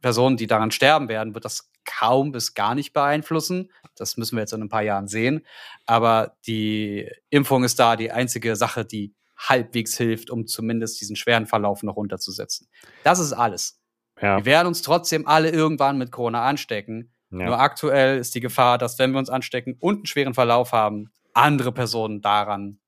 Personen, 0.00 0.36
die 0.36 0.46
daran 0.46 0.70
sterben 0.70 1.08
werden, 1.08 1.34
wird 1.34 1.44
das 1.44 1.69
kaum 1.84 2.32
bis 2.32 2.54
gar 2.54 2.74
nicht 2.74 2.92
beeinflussen. 2.92 3.70
Das 3.96 4.16
müssen 4.16 4.36
wir 4.36 4.40
jetzt 4.40 4.52
in 4.52 4.62
ein 4.62 4.68
paar 4.68 4.82
Jahren 4.82 5.08
sehen. 5.08 5.44
Aber 5.86 6.36
die 6.46 7.10
Impfung 7.30 7.64
ist 7.64 7.78
da 7.78 7.96
die 7.96 8.12
einzige 8.12 8.56
Sache, 8.56 8.84
die 8.84 9.14
halbwegs 9.36 9.96
hilft, 9.96 10.30
um 10.30 10.46
zumindest 10.46 11.00
diesen 11.00 11.16
schweren 11.16 11.46
Verlauf 11.46 11.82
noch 11.82 11.96
runterzusetzen. 11.96 12.68
Das 13.04 13.18
ist 13.18 13.32
alles. 13.32 13.80
Ja, 14.20 14.38
Wir 14.38 14.44
werden 14.44 14.68
uns 14.68 14.82
trotzdem 14.82 15.26
alle 15.26 15.50
irgendwann 15.50 15.98
mit 15.98 16.12
Corona 16.12 16.44
anstecken. 16.44 17.12
Nur 17.30 17.44
ja. 17.44 17.58
aktuell 17.58 18.18
ist 18.18 18.34
die 18.34 18.40
Gefahr, 18.40 18.76
dass 18.76 18.98
wenn 18.98 19.12
wir 19.12 19.18
uns 19.18 19.30
anstecken 19.30 19.76
und 19.78 19.96
einen 19.96 20.06
schweren 20.06 20.34
Verlauf 20.34 20.72
haben, 20.72 21.12
andere 21.32 21.72
Personen 21.72 22.20
daran 22.20 22.80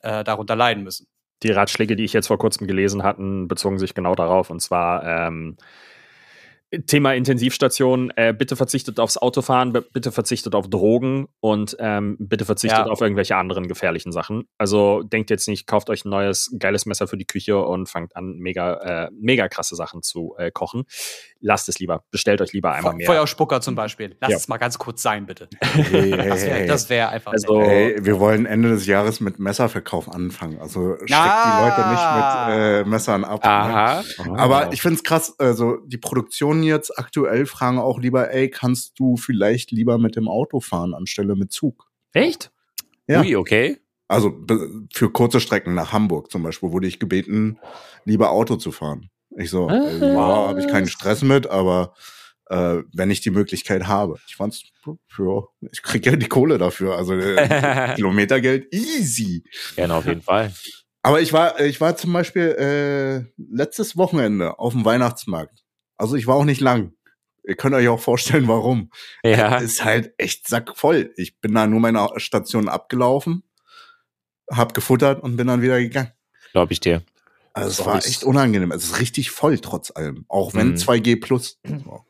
äh, 0.00 0.24
darunter 0.24 0.56
leiden 0.56 0.82
müssen. 0.82 1.06
die 1.42 1.50
Ratschläge, 1.50 1.94
die 1.94 2.04
ich 2.04 2.12
jetzt 2.12 2.28
vor 2.28 2.38
kurzem 2.38 2.66
gelesen 2.66 3.02
hatten, 3.02 3.48
bezogen 3.48 3.78
sich 3.78 3.94
genau 3.94 4.14
darauf. 4.14 4.50
Und 4.50 4.60
zwar, 4.60 5.04
ähm, 5.04 5.56
Thema 6.86 7.12
Intensivstation, 7.14 8.10
äh, 8.16 8.32
bitte 8.32 8.56
verzichtet 8.56 8.98
aufs 8.98 9.18
Autofahren, 9.18 9.72
bitte 9.92 10.10
verzichtet 10.10 10.54
auf 10.54 10.68
Drogen 10.70 11.28
und 11.40 11.76
ähm, 11.78 12.16
bitte 12.18 12.46
verzichtet 12.46 12.86
Ja. 12.86 12.86
auf 12.86 13.00
irgendwelche 13.02 13.36
anderen 13.36 13.68
gefährlichen 13.68 14.10
Sachen. 14.10 14.48
Also 14.56 15.02
denkt 15.02 15.28
jetzt 15.28 15.48
nicht, 15.48 15.66
kauft 15.66 15.90
euch 15.90 16.06
ein 16.06 16.10
neues 16.10 16.54
geiles 16.58 16.86
Messer 16.86 17.06
für 17.08 17.18
die 17.18 17.26
Küche 17.26 17.58
und 17.62 17.90
fangt 17.90 18.16
an, 18.16 18.38
mega, 18.38 19.06
äh, 19.06 19.10
mega 19.12 19.48
krasse 19.48 19.76
Sachen 19.76 20.02
zu 20.02 20.34
äh, 20.38 20.50
kochen. 20.50 20.84
Lasst 21.44 21.68
es 21.68 21.80
lieber. 21.80 22.04
Bestellt 22.12 22.40
euch 22.40 22.52
lieber 22.52 22.72
einmal 22.72 22.92
Fe 22.92 22.98
mehr. 22.98 23.06
Feuerspucker 23.06 23.60
zum 23.60 23.74
Beispiel. 23.74 24.16
Lass 24.20 24.30
Ja. 24.30 24.36
es 24.36 24.46
mal 24.46 24.58
ganz 24.58 24.78
kurz 24.78 25.02
sein, 25.02 25.26
bitte. 25.26 25.48
Hey, 25.62 26.12
hey, 26.12 26.66
Das 26.68 26.88
wäre 26.88 27.00
wär 27.00 27.08
einfach. 27.10 27.32
Also-. 27.32 27.60
Hey, 27.62 27.96
wir 28.00 28.20
wollen 28.20 28.46
Ende 28.46 28.68
des 28.70 28.86
Jahres 28.86 29.20
mit 29.20 29.38
Messerverkauf 29.40 30.08
anfangen. 30.08 30.58
Also 30.60 30.94
schreckt 30.98 31.12
Ah. 31.12 31.44
die 31.44 31.64
Leute 31.68 31.88
nicht 31.90 32.56
mit 32.56 32.86
äh, 32.86 32.88
Messern 32.88 33.24
ab. 33.24 33.42
Ne? 33.42 33.50
Aha. 33.50 34.02
Aber 34.36 34.72
ich 34.72 34.80
find's 34.80 35.02
krass, 35.02 35.34
also 35.38 35.78
die 35.84 35.98
Produktionen 35.98 36.62
jetzt 36.62 36.96
aktuell 36.96 37.44
fragen 37.46 37.78
auch 37.78 37.98
lieber, 37.98 38.32
ey, 38.32 38.48
kannst 38.48 38.98
du 39.00 39.16
vielleicht 39.16 39.72
lieber 39.72 39.98
mit 39.98 40.14
dem 40.14 40.28
Auto 40.28 40.60
fahren 40.60 40.94
anstelle 40.94 41.34
mit 41.34 41.52
Zug? 41.52 41.90
Echt? 42.12 42.52
Ja. 43.08 43.20
Ui, 43.20 43.34
okay. 43.34 43.78
Also 44.06 44.32
für 44.92 45.10
kurze 45.10 45.40
Strecken 45.40 45.74
nach 45.74 45.92
Hamburg 45.92 46.30
zum 46.30 46.42
Beispiel 46.42 46.70
wurde 46.70 46.86
ich 46.86 47.00
gebeten, 47.00 47.58
lieber 48.04 48.30
Auto 48.30 48.56
zu 48.56 48.70
fahren. 48.70 49.08
Ich 49.36 49.50
so, 49.50 49.68
äh, 49.68 50.12
ja, 50.12 50.48
habe 50.48 50.60
ich 50.60 50.68
keinen 50.68 50.88
Stress 50.88 51.22
mit, 51.22 51.46
aber 51.46 51.94
äh, 52.52 52.82
wenn 52.92 53.10
ich 53.10 53.20
die 53.20 53.30
Möglichkeit 53.30 53.86
habe. 53.86 54.18
Ich 54.28 54.36
fand's, 54.36 54.64
ja, 54.86 55.42
ich 55.70 55.82
krieg 55.82 56.04
ja 56.04 56.16
die 56.16 56.28
Kohle 56.28 56.58
dafür. 56.58 56.96
Also 56.96 57.14
äh, 57.14 57.94
Kilometergeld 57.96 58.72
easy. 58.74 59.44
Gerne 59.74 59.94
auf 59.94 60.06
jeden 60.06 60.22
Fall. 60.22 60.52
Aber 61.02 61.20
ich 61.20 61.32
war, 61.32 61.60
ich 61.60 61.80
war 61.80 61.96
zum 61.96 62.12
Beispiel 62.12 62.42
äh, 62.58 63.42
letztes 63.50 63.96
Wochenende 63.96 64.58
auf 64.58 64.72
dem 64.72 64.84
Weihnachtsmarkt. 64.84 65.64
Also 65.96 66.16
ich 66.16 66.26
war 66.26 66.36
auch 66.36 66.44
nicht 66.44 66.60
lang. 66.60 66.92
Ihr 67.44 67.56
könnt 67.56 67.74
euch 67.74 67.88
auch 67.88 67.98
vorstellen, 68.00 68.46
warum. 68.46 68.90
Ja. 69.24 69.56
Ist 69.58 69.84
halt 69.84 70.14
echt 70.18 70.46
sackvoll. 70.46 71.12
Ich 71.16 71.40
bin 71.40 71.54
da 71.54 71.66
nur 71.66 71.80
meine 71.80 72.08
Station 72.16 72.68
abgelaufen, 72.68 73.42
hab 74.48 74.74
gefuttert 74.74 75.22
und 75.22 75.36
bin 75.36 75.48
dann 75.48 75.62
wieder 75.62 75.80
gegangen. 75.80 76.12
Glaube 76.52 76.72
ich 76.72 76.80
dir. 76.80 77.02
Also 77.54 77.82
es 77.82 77.86
war 77.86 77.96
echt 78.04 78.24
unangenehm. 78.24 78.72
Es 78.72 78.84
ist 78.84 79.00
richtig 79.00 79.30
voll 79.30 79.58
trotz 79.58 79.90
allem. 79.94 80.24
Auch 80.28 80.54
wenn 80.54 80.70
Mhm. 80.70 80.76
2G 80.76 81.20
plus. 81.20 81.58
So. 81.64 82.00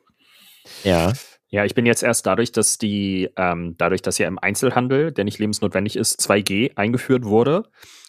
Ja. 0.85 1.13
Ja, 1.49 1.65
ich 1.67 1.75
bin 1.75 1.85
jetzt 1.85 2.03
erst 2.03 2.25
dadurch, 2.27 2.51
dass 2.53 2.79
die, 2.79 3.29
ähm, 3.37 3.75
dadurch, 3.77 4.01
dass 4.01 4.17
ja 4.19 4.27
im 4.27 4.39
Einzelhandel, 4.39 5.13
der 5.13 5.25
nicht 5.25 5.39
lebensnotwendig 5.39 5.97
ist, 5.97 6.21
2G 6.21 6.73
eingeführt 6.77 7.25
wurde, 7.25 7.65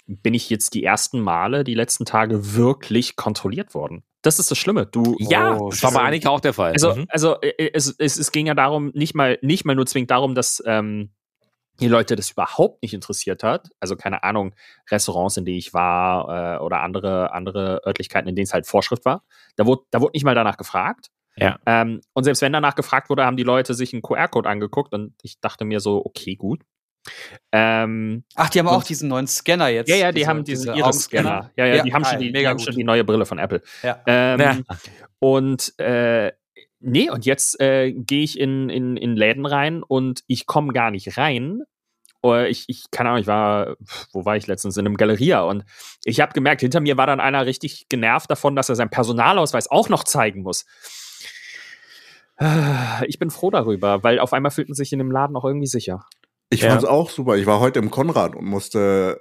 bin 0.07 0.33
ich 0.33 0.49
jetzt 0.49 0.73
die 0.75 0.83
ersten 0.83 1.19
Male, 1.19 1.63
die 1.63 1.73
letzten 1.73 2.05
Tage 2.05 2.55
wirklich 2.55 3.15
kontrolliert 3.17 3.73
worden. 3.73 4.03
Das 4.21 4.39
ist 4.39 4.49
das 4.51 4.57
Schlimme. 4.57 4.85
Du, 4.85 5.15
Ja, 5.19 5.57
Oh, 5.57 5.69
das 5.71 5.83
war 5.83 5.91
bei. 5.91 6.01
Annika 6.01 6.29
auch 6.29 6.39
der 6.39 6.53
Fall. 6.53 6.71
also, 6.71 6.95
Mhm. 6.95 7.05
also 7.09 7.35
äh, 7.41 7.71
es, 7.73 7.93
es, 7.97 8.17
es 8.17 8.31
ging 8.31 8.47
ja 8.47 8.53
darum, 8.53 8.91
nicht 8.93 9.13
mal, 9.15 9.37
nicht 9.41 9.65
mal 9.65 9.75
nur 9.75 9.85
zwingend 9.85 10.11
darum, 10.11 10.35
dass 10.35 10.63
ähm, 10.65 11.11
die 11.80 11.88
Leute 11.88 12.15
das 12.15 12.32
überhaupt 12.32 12.82
nicht 12.84 12.94
interessiert 12.94 13.44
hat. 13.44 13.70
Also 13.80 13.96
keine 13.96 14.24
Ahnung, 14.24 14.53
Restaurants, 14.92 15.38
in 15.38 15.46
denen 15.46 15.58
ich 15.58 15.74
war 15.74 16.58
äh, 16.58 16.63
oder 16.63 16.82
andere, 16.82 17.34
andere 17.34 17.82
Örtlichkeiten, 17.86 18.30
in 18.30 18.36
denen 18.36 18.46
es 18.46 18.53
halt 18.53 18.68
Vorschrift 18.68 19.06
war. 19.06 19.24
Da 19.56 19.65
wurde, 19.65 19.82
da 19.92 20.00
wurde 20.01 20.12
nicht 20.13 20.24
mal 20.24 20.36
danach 20.36 20.58
gefragt. 20.58 21.08
Ja. 21.36 21.58
Ähm, 21.65 22.01
und 22.13 22.25
selbst 22.25 22.42
wenn 22.44 22.53
danach 22.53 22.75
gefragt 22.75 23.10
wurde, 23.10 23.25
haben 23.25 23.38
die 23.38 23.44
Leute 23.44 23.74
sich 23.74 23.92
einen 23.94 24.03
QR-Code 24.03 24.48
angeguckt 24.48 24.94
und 24.94 25.15
ich 25.24 25.39
dachte 25.39 25.65
mir 25.65 25.80
so, 25.80 26.06
okay, 26.06 26.36
gut. 26.36 26.62
Ähm, 27.51 28.24
Ach, 28.36 28.50
die 28.50 28.60
haben 28.60 28.68
auch 28.68 28.77
und- 28.77 28.89
diesen 28.89 29.10
neuen 29.10 29.27
Scanner 29.27 29.68
jetzt. 29.68 29.89
ja, 29.89 29.96
ja, 29.96 30.12
die 30.12 30.18
diese- 30.20 30.27
haben 30.30 30.44
diesen 30.44 30.74
diese 30.74 30.80
Iris-Scanner. 30.86 31.51
Ja, 31.56 31.65
ja, 31.65 31.75
Ja, 31.77 31.84
die 31.84 31.94
haben, 31.94 32.03
schon 32.06 32.12
geil, 32.13 32.20
die, 32.20 32.25
die 32.27 32.32
mega 32.32 32.50
haben 32.50 32.60
schon 32.60 32.75
die 32.75 32.84
neue 32.84 33.03
Brille 33.03 33.25
von 33.25 33.39
Apple. 33.39 33.62
Ja. 33.82 34.00
Ähm, 34.06 34.39
Ja. 34.39 34.58
Und 35.20 35.77
äh, 35.80 36.32
nee, 36.83 37.09
und 37.09 37.25
jetzt 37.25 37.59
äh, 37.59 37.91
gehe 37.91 38.23
ich 38.23 38.39
in, 38.39 38.69
in, 38.69 38.97
in 38.97 39.15
Läden 39.15 39.45
rein 39.45 39.81
und 39.83 40.23
ich 40.27 40.45
komme 40.45 40.73
gar 40.73 40.91
nicht 40.91 41.17
rein. 41.17 41.63
Oder 42.21 42.47
ich, 42.49 42.65
ich, 42.69 42.85
keine 42.89 43.09
Ahnung, 43.09 43.21
ich 43.21 43.27
war, 43.27 43.75
wo 44.13 44.23
war 44.23 44.37
ich 44.37 44.47
letztens? 44.47 44.77
In 44.77 44.85
einem 44.85 44.95
Galeria 44.95 45.41
und 45.41 45.65
ich 46.05 46.21
habe 46.21 46.31
gemerkt, 46.33 46.61
hinter 46.61 46.79
mir 46.79 46.95
war 46.95 47.05
dann 47.07 47.19
einer 47.19 47.45
richtig 47.45 47.89
genervt 47.89 48.31
davon, 48.31 48.55
dass 48.55 48.69
er 48.69 48.75
seinen 48.75 48.89
Personalausweis 48.89 49.69
auch 49.69 49.89
noch 49.89 50.05
zeigen 50.05 50.41
muss. 50.43 50.65
Ah, 52.37 53.01
Ich 53.07 53.19
bin 53.19 53.29
froh 53.29 53.49
darüber, 53.51 54.03
weil 54.03 54.19
auf 54.19 54.33
einmal 54.33 54.51
fühlt 54.51 54.69
man 54.69 54.75
sich 54.75 54.91
in 54.93 54.99
dem 54.99 55.11
Laden 55.11 55.35
auch 55.35 55.45
irgendwie 55.45 55.67
sicher. 55.67 56.05
Ich 56.49 56.61
Ja. 56.61 56.69
fand's 56.69 56.85
auch 56.85 57.09
super. 57.09 57.35
Ich 57.37 57.45
war 57.45 57.59
heute 57.59 57.79
im 57.79 57.91
Konrad 57.91 58.35
und 58.35 58.45
musste 58.45 59.19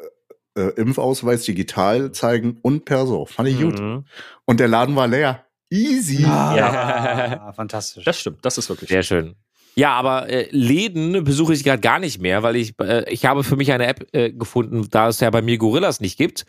äh, 0.56 0.68
Impfausweis 0.76 1.42
digital 1.44 2.12
zeigen 2.12 2.58
und 2.62 2.84
Perso. 2.84 3.24
Fand 3.26 3.48
ich 3.48 3.60
gut. 3.60 3.80
Mhm. 3.80 4.04
Und 4.44 4.60
der 4.60 4.68
Laden 4.68 4.96
war 4.96 5.08
leer. 5.08 5.44
Easy. 5.72 6.24
Ah, 6.26 6.54
Ja. 6.56 7.52
fantastisch. 7.56 8.04
Das 8.04 8.18
stimmt, 8.20 8.44
das 8.44 8.58
ist 8.58 8.68
wirklich 8.68 8.90
Sehr 8.90 9.02
schön. 9.02 9.34
Ja, 9.74 9.92
aber 9.94 10.28
äh, 10.28 10.48
Läden 10.50 11.24
besuche 11.24 11.54
ich 11.54 11.64
gerade 11.64 11.80
gar 11.80 11.98
nicht 11.98 12.20
mehr, 12.20 12.42
weil 12.42 12.56
ich 12.56 12.74
äh, 12.80 13.08
ich 13.10 13.24
habe 13.24 13.42
für 13.42 13.56
mich 13.56 13.72
eine 13.72 13.86
App 13.86 14.06
äh, 14.12 14.30
gefunden, 14.30 14.86
da 14.90 15.08
es 15.08 15.20
ja 15.20 15.30
bei 15.30 15.40
mir 15.40 15.56
Gorillas 15.56 16.00
nicht 16.00 16.18
gibt. 16.18 16.44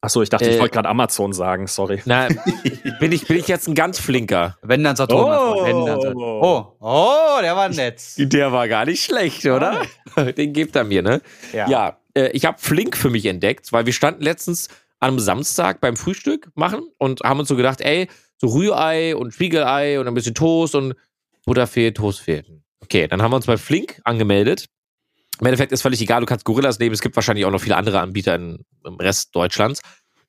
Achso, 0.00 0.22
ich 0.22 0.28
dachte, 0.28 0.44
ich 0.48 0.56
Äh, 0.56 0.60
wollte 0.60 0.74
gerade 0.74 0.88
Amazon 0.88 1.32
sagen, 1.32 1.66
sorry. 1.66 2.00
Na, 2.04 2.28
bin 3.00 3.10
ich 3.10 3.26
bin 3.26 3.38
ich 3.38 3.48
jetzt 3.48 3.66
ein 3.66 3.74
ganz 3.74 3.98
flinker. 3.98 4.56
Wenn 4.62 4.84
dann 4.84 4.94
Saturn. 4.94 5.28
mein 5.30 5.38
Freund, 5.38 5.66
wenn 5.66 5.86
dann 5.86 6.00
Saturn. 6.00 6.16
Oh, 6.16 6.76
oh, 6.78 7.38
der 7.42 7.56
war 7.56 7.68
nett. 7.70 8.00
Der 8.18 8.52
war 8.52 8.68
gar 8.68 8.84
nicht 8.84 9.02
schlecht, 9.02 9.44
oder? 9.46 9.80
Den 10.36 10.52
gibt 10.52 10.76
er 10.76 10.84
mir, 10.84 11.02
ne? 11.02 11.22
Ja, 11.52 11.96
äh, 12.14 12.28
ich 12.32 12.44
habe 12.44 12.58
Flink 12.60 12.96
für 12.96 13.10
mich 13.10 13.24
entdeckt, 13.26 13.72
weil 13.72 13.86
wir 13.86 13.92
standen 13.94 14.22
letztens 14.22 14.68
an 15.00 15.08
einem 15.08 15.18
Samstag 15.18 15.80
beim 15.80 15.96
Frühstück 15.96 16.50
machen 16.54 16.82
und 16.98 17.20
haben 17.24 17.40
uns 17.40 17.48
so 17.48 17.56
gedacht, 17.56 17.80
ey, 17.80 18.06
so 18.38 18.48
Rührei 18.48 19.16
und 19.16 19.32
Spiegelei 19.32 19.98
und 20.00 20.08
ein 20.08 20.14
bisschen 20.14 20.34
Toast 20.34 20.74
und 20.74 20.94
Butter 21.44 21.66
fehlt, 21.66 21.96
Toast 21.96 22.20
fehlt. 22.20 22.50
Okay, 22.80 23.08
dann 23.08 23.22
haben 23.22 23.32
wir 23.32 23.36
uns 23.36 23.46
bei 23.46 23.56
Flink 23.56 24.00
angemeldet. 24.04 24.66
Im 25.40 25.46
Endeffekt 25.46 25.72
ist 25.72 25.82
völlig 25.82 26.00
egal, 26.00 26.20
du 26.20 26.26
kannst 26.26 26.44
Gorillas 26.44 26.78
nehmen, 26.78 26.94
es 26.94 27.00
gibt 27.00 27.16
wahrscheinlich 27.16 27.44
auch 27.44 27.50
noch 27.50 27.60
viele 27.60 27.76
andere 27.76 28.00
Anbieter 28.00 28.34
in, 28.34 28.64
im 28.84 28.94
Rest 28.96 29.34
Deutschlands. 29.34 29.80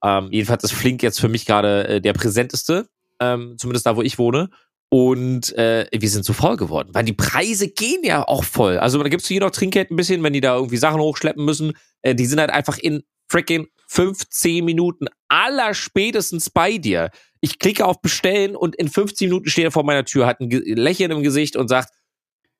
Ähm, 0.03 0.29
jedenfalls 0.31 0.63
ist 0.63 0.73
Flink 0.73 1.03
jetzt 1.03 1.19
für 1.19 1.27
mich 1.27 1.45
gerade 1.45 1.87
äh, 1.87 2.01
der 2.01 2.13
präsenteste, 2.13 2.87
ähm, 3.19 3.55
zumindest 3.57 3.85
da, 3.85 3.95
wo 3.95 4.01
ich 4.01 4.17
wohne. 4.17 4.49
Und 4.89 5.55
äh, 5.57 5.87
wir 5.91 6.09
sind 6.09 6.23
zu 6.23 6.33
voll 6.33 6.57
geworden, 6.57 6.89
weil 6.93 7.03
die 7.03 7.13
Preise 7.13 7.67
gehen 7.69 8.01
ja 8.03 8.27
auch 8.27 8.43
voll. 8.43 8.77
Also 8.77 9.01
da 9.01 9.09
gibt's 9.09 9.27
hier 9.27 9.41
noch 9.41 9.51
Trinkgeld 9.51 9.91
ein 9.91 9.95
bisschen, 9.95 10.23
wenn 10.23 10.33
die 10.33 10.41
da 10.41 10.55
irgendwie 10.55 10.77
Sachen 10.77 11.01
hochschleppen 11.01 11.43
müssen. 11.43 11.73
Äh, 12.01 12.15
die 12.15 12.25
sind 12.25 12.39
halt 12.39 12.51
einfach 12.51 12.77
in 12.77 13.03
freaking 13.27 13.67
15 13.95 14.65
Minuten 14.65 15.07
aller 15.29 15.73
spätestens 15.73 16.49
bei 16.49 16.77
dir. 16.77 17.11
Ich 17.39 17.59
klicke 17.59 17.85
auf 17.85 18.01
Bestellen 18.01 18.55
und 18.55 18.75
in 18.75 18.89
15 18.89 19.29
Minuten 19.29 19.49
steht 19.49 19.63
er 19.63 19.71
vor 19.71 19.85
meiner 19.85 20.03
Tür, 20.03 20.25
hat 20.25 20.41
ein 20.41 20.49
Lächeln 20.49 21.11
im 21.11 21.23
Gesicht 21.23 21.55
und 21.55 21.69
sagt, 21.69 21.93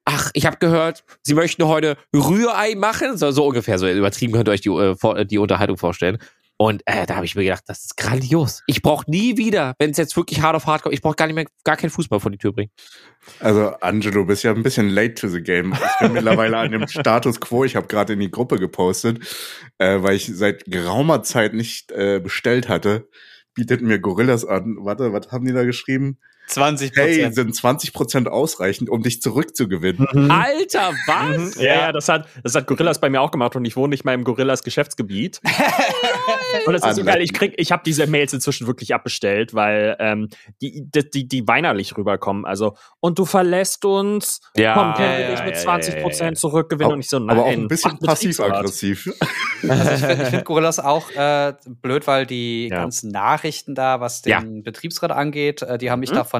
ach, 0.05 0.31
ich 0.33 0.45
habe 0.45 0.57
gehört, 0.57 1.03
Sie 1.23 1.33
möchten 1.33 1.65
heute 1.65 1.97
Rührei 2.15 2.75
machen. 2.75 3.17
So, 3.17 3.31
so 3.31 3.47
ungefähr, 3.47 3.77
so 3.77 3.89
übertrieben 3.89 4.33
könnt 4.33 4.47
ihr 4.47 4.53
euch 4.53 4.61
die, 4.61 4.69
äh, 4.69 5.25
die 5.25 5.37
Unterhaltung 5.37 5.77
vorstellen. 5.77 6.19
Und 6.57 6.83
äh, 6.85 7.05
da 7.05 7.17
habe 7.17 7.25
ich 7.25 7.35
mir 7.35 7.43
gedacht, 7.43 7.63
das 7.67 7.83
ist 7.83 7.97
grandios. 7.97 8.63
Ich 8.67 8.81
brauche 8.81 9.09
nie 9.09 9.37
wieder, 9.37 9.75
wenn 9.77 9.91
es 9.91 9.97
jetzt 9.97 10.15
wirklich 10.15 10.41
hart 10.41 10.55
auf 10.55 10.67
hart 10.67 10.83
kommt, 10.83 10.95
ich 10.95 11.01
brauche 11.01 11.15
gar 11.15 11.25
nicht 11.25 11.35
mehr, 11.35 11.45
gar 11.65 11.75
keinen 11.75 11.89
Fußball 11.89 12.19
vor 12.21 12.31
die 12.31 12.37
Tür 12.37 12.53
bringen. 12.53 12.71
Also, 13.39 13.71
Angelo, 13.81 14.23
bist 14.25 14.43
ja 14.43 14.53
ein 14.53 14.63
bisschen 14.63 14.89
late 14.89 15.15
to 15.15 15.27
the 15.27 15.41
game. 15.41 15.73
Ich 15.73 15.99
bin 15.99 16.13
mittlerweile 16.13 16.57
an 16.57 16.71
dem 16.71 16.87
Status 16.87 17.41
quo. 17.41 17.65
Ich 17.65 17.75
habe 17.75 17.87
gerade 17.87 18.13
in 18.13 18.19
die 18.19 18.31
Gruppe 18.31 18.57
gepostet, 18.57 19.19
äh, 19.79 20.01
weil 20.01 20.15
ich 20.15 20.27
seit 20.33 20.65
geraumer 20.65 21.23
Zeit 21.23 21.53
nicht 21.53 21.91
äh, 21.91 22.19
bestellt 22.19 22.69
hatte. 22.69 23.09
Bietet 23.53 23.81
mir 23.81 23.99
Gorillas 23.99 24.45
an. 24.45 24.77
Warte, 24.79 25.11
was 25.11 25.31
haben 25.31 25.45
die 25.45 25.53
da 25.53 25.63
geschrieben? 25.65 26.19
20 26.47 26.91
Hey, 26.95 27.31
sind 27.33 27.53
20% 27.55 28.27
ausreichend, 28.27 28.89
um 28.89 29.01
dich 29.01 29.21
zurückzugewinnen. 29.21 30.07
Mhm. 30.13 30.31
Alter, 30.31 30.93
was? 31.07 31.55
Ja, 31.55 31.63
ja, 31.75 31.91
das 31.91 32.07
hat, 32.09 32.27
das 32.43 32.55
hat 32.55 32.67
Gorillas 32.67 32.99
bei 33.01 33.09
mir 33.09 33.21
auch 33.21 33.31
gemacht 33.31 33.55
und 33.55 33.65
ich 33.65 33.75
wohne 33.75 33.89
nicht 33.89 34.05
mal 34.05 34.13
im 34.13 34.23
Gorillas 34.23 34.63
Geschäftsgebiet. 34.63 35.41
und 36.65 36.73
das 36.73 36.85
ist 36.85 36.95
so 36.97 37.03
geil. 37.03 37.21
Ich 37.21 37.33
krieg, 37.33 37.53
ich 37.57 37.71
habe 37.71 37.83
diese 37.85 38.07
Mails 38.07 38.33
inzwischen 38.33 38.67
wirklich 38.67 38.93
abbestellt, 38.93 39.53
weil 39.53 39.95
ähm, 39.99 40.29
die, 40.61 40.83
die, 40.85 41.09
die, 41.09 41.27
die 41.27 41.47
weinerlich 41.47 41.95
rüberkommen. 41.97 42.45
Also, 42.45 42.75
und 42.99 43.17
du 43.19 43.25
verlässt 43.25 43.85
uns, 43.85 44.41
Ja, 44.55 44.73
komm, 44.73 44.93
können 44.93 45.17
wir 45.17 45.25
ja, 45.29 45.31
dich 45.31 45.45
mit 45.45 45.55
ja, 45.55 45.61
20 45.61 46.01
Prozent 46.01 46.37
zurückgewinnen 46.37 46.93
und 46.93 46.99
ich 46.99 47.09
so, 47.09 47.19
nein. 47.19 47.29
Aber 47.37 47.45
auch 47.45 47.51
ein 47.51 47.67
bisschen 47.67 47.97
passiv-aggressiv. 47.99 49.09
Also 49.67 49.91
ich 49.93 49.99
finde 50.01 50.25
find 50.27 50.45
Gorillas 50.45 50.79
auch 50.79 51.09
äh, 51.11 51.53
blöd, 51.65 52.05
weil 52.05 52.27
die 52.27 52.67
Ja. 52.67 52.81
ganzen 52.81 53.09
Nachrichten 53.09 53.73
da, 53.73 53.99
was 53.99 54.21
den 54.21 54.31
Ja. 54.31 54.43
Betriebsrat 54.63 55.11
angeht, 55.11 55.63
äh, 55.63 55.79
die 55.79 55.89
haben 55.89 56.01
mich 56.01 56.11
Mhm. 56.11 56.15
davon 56.15 56.34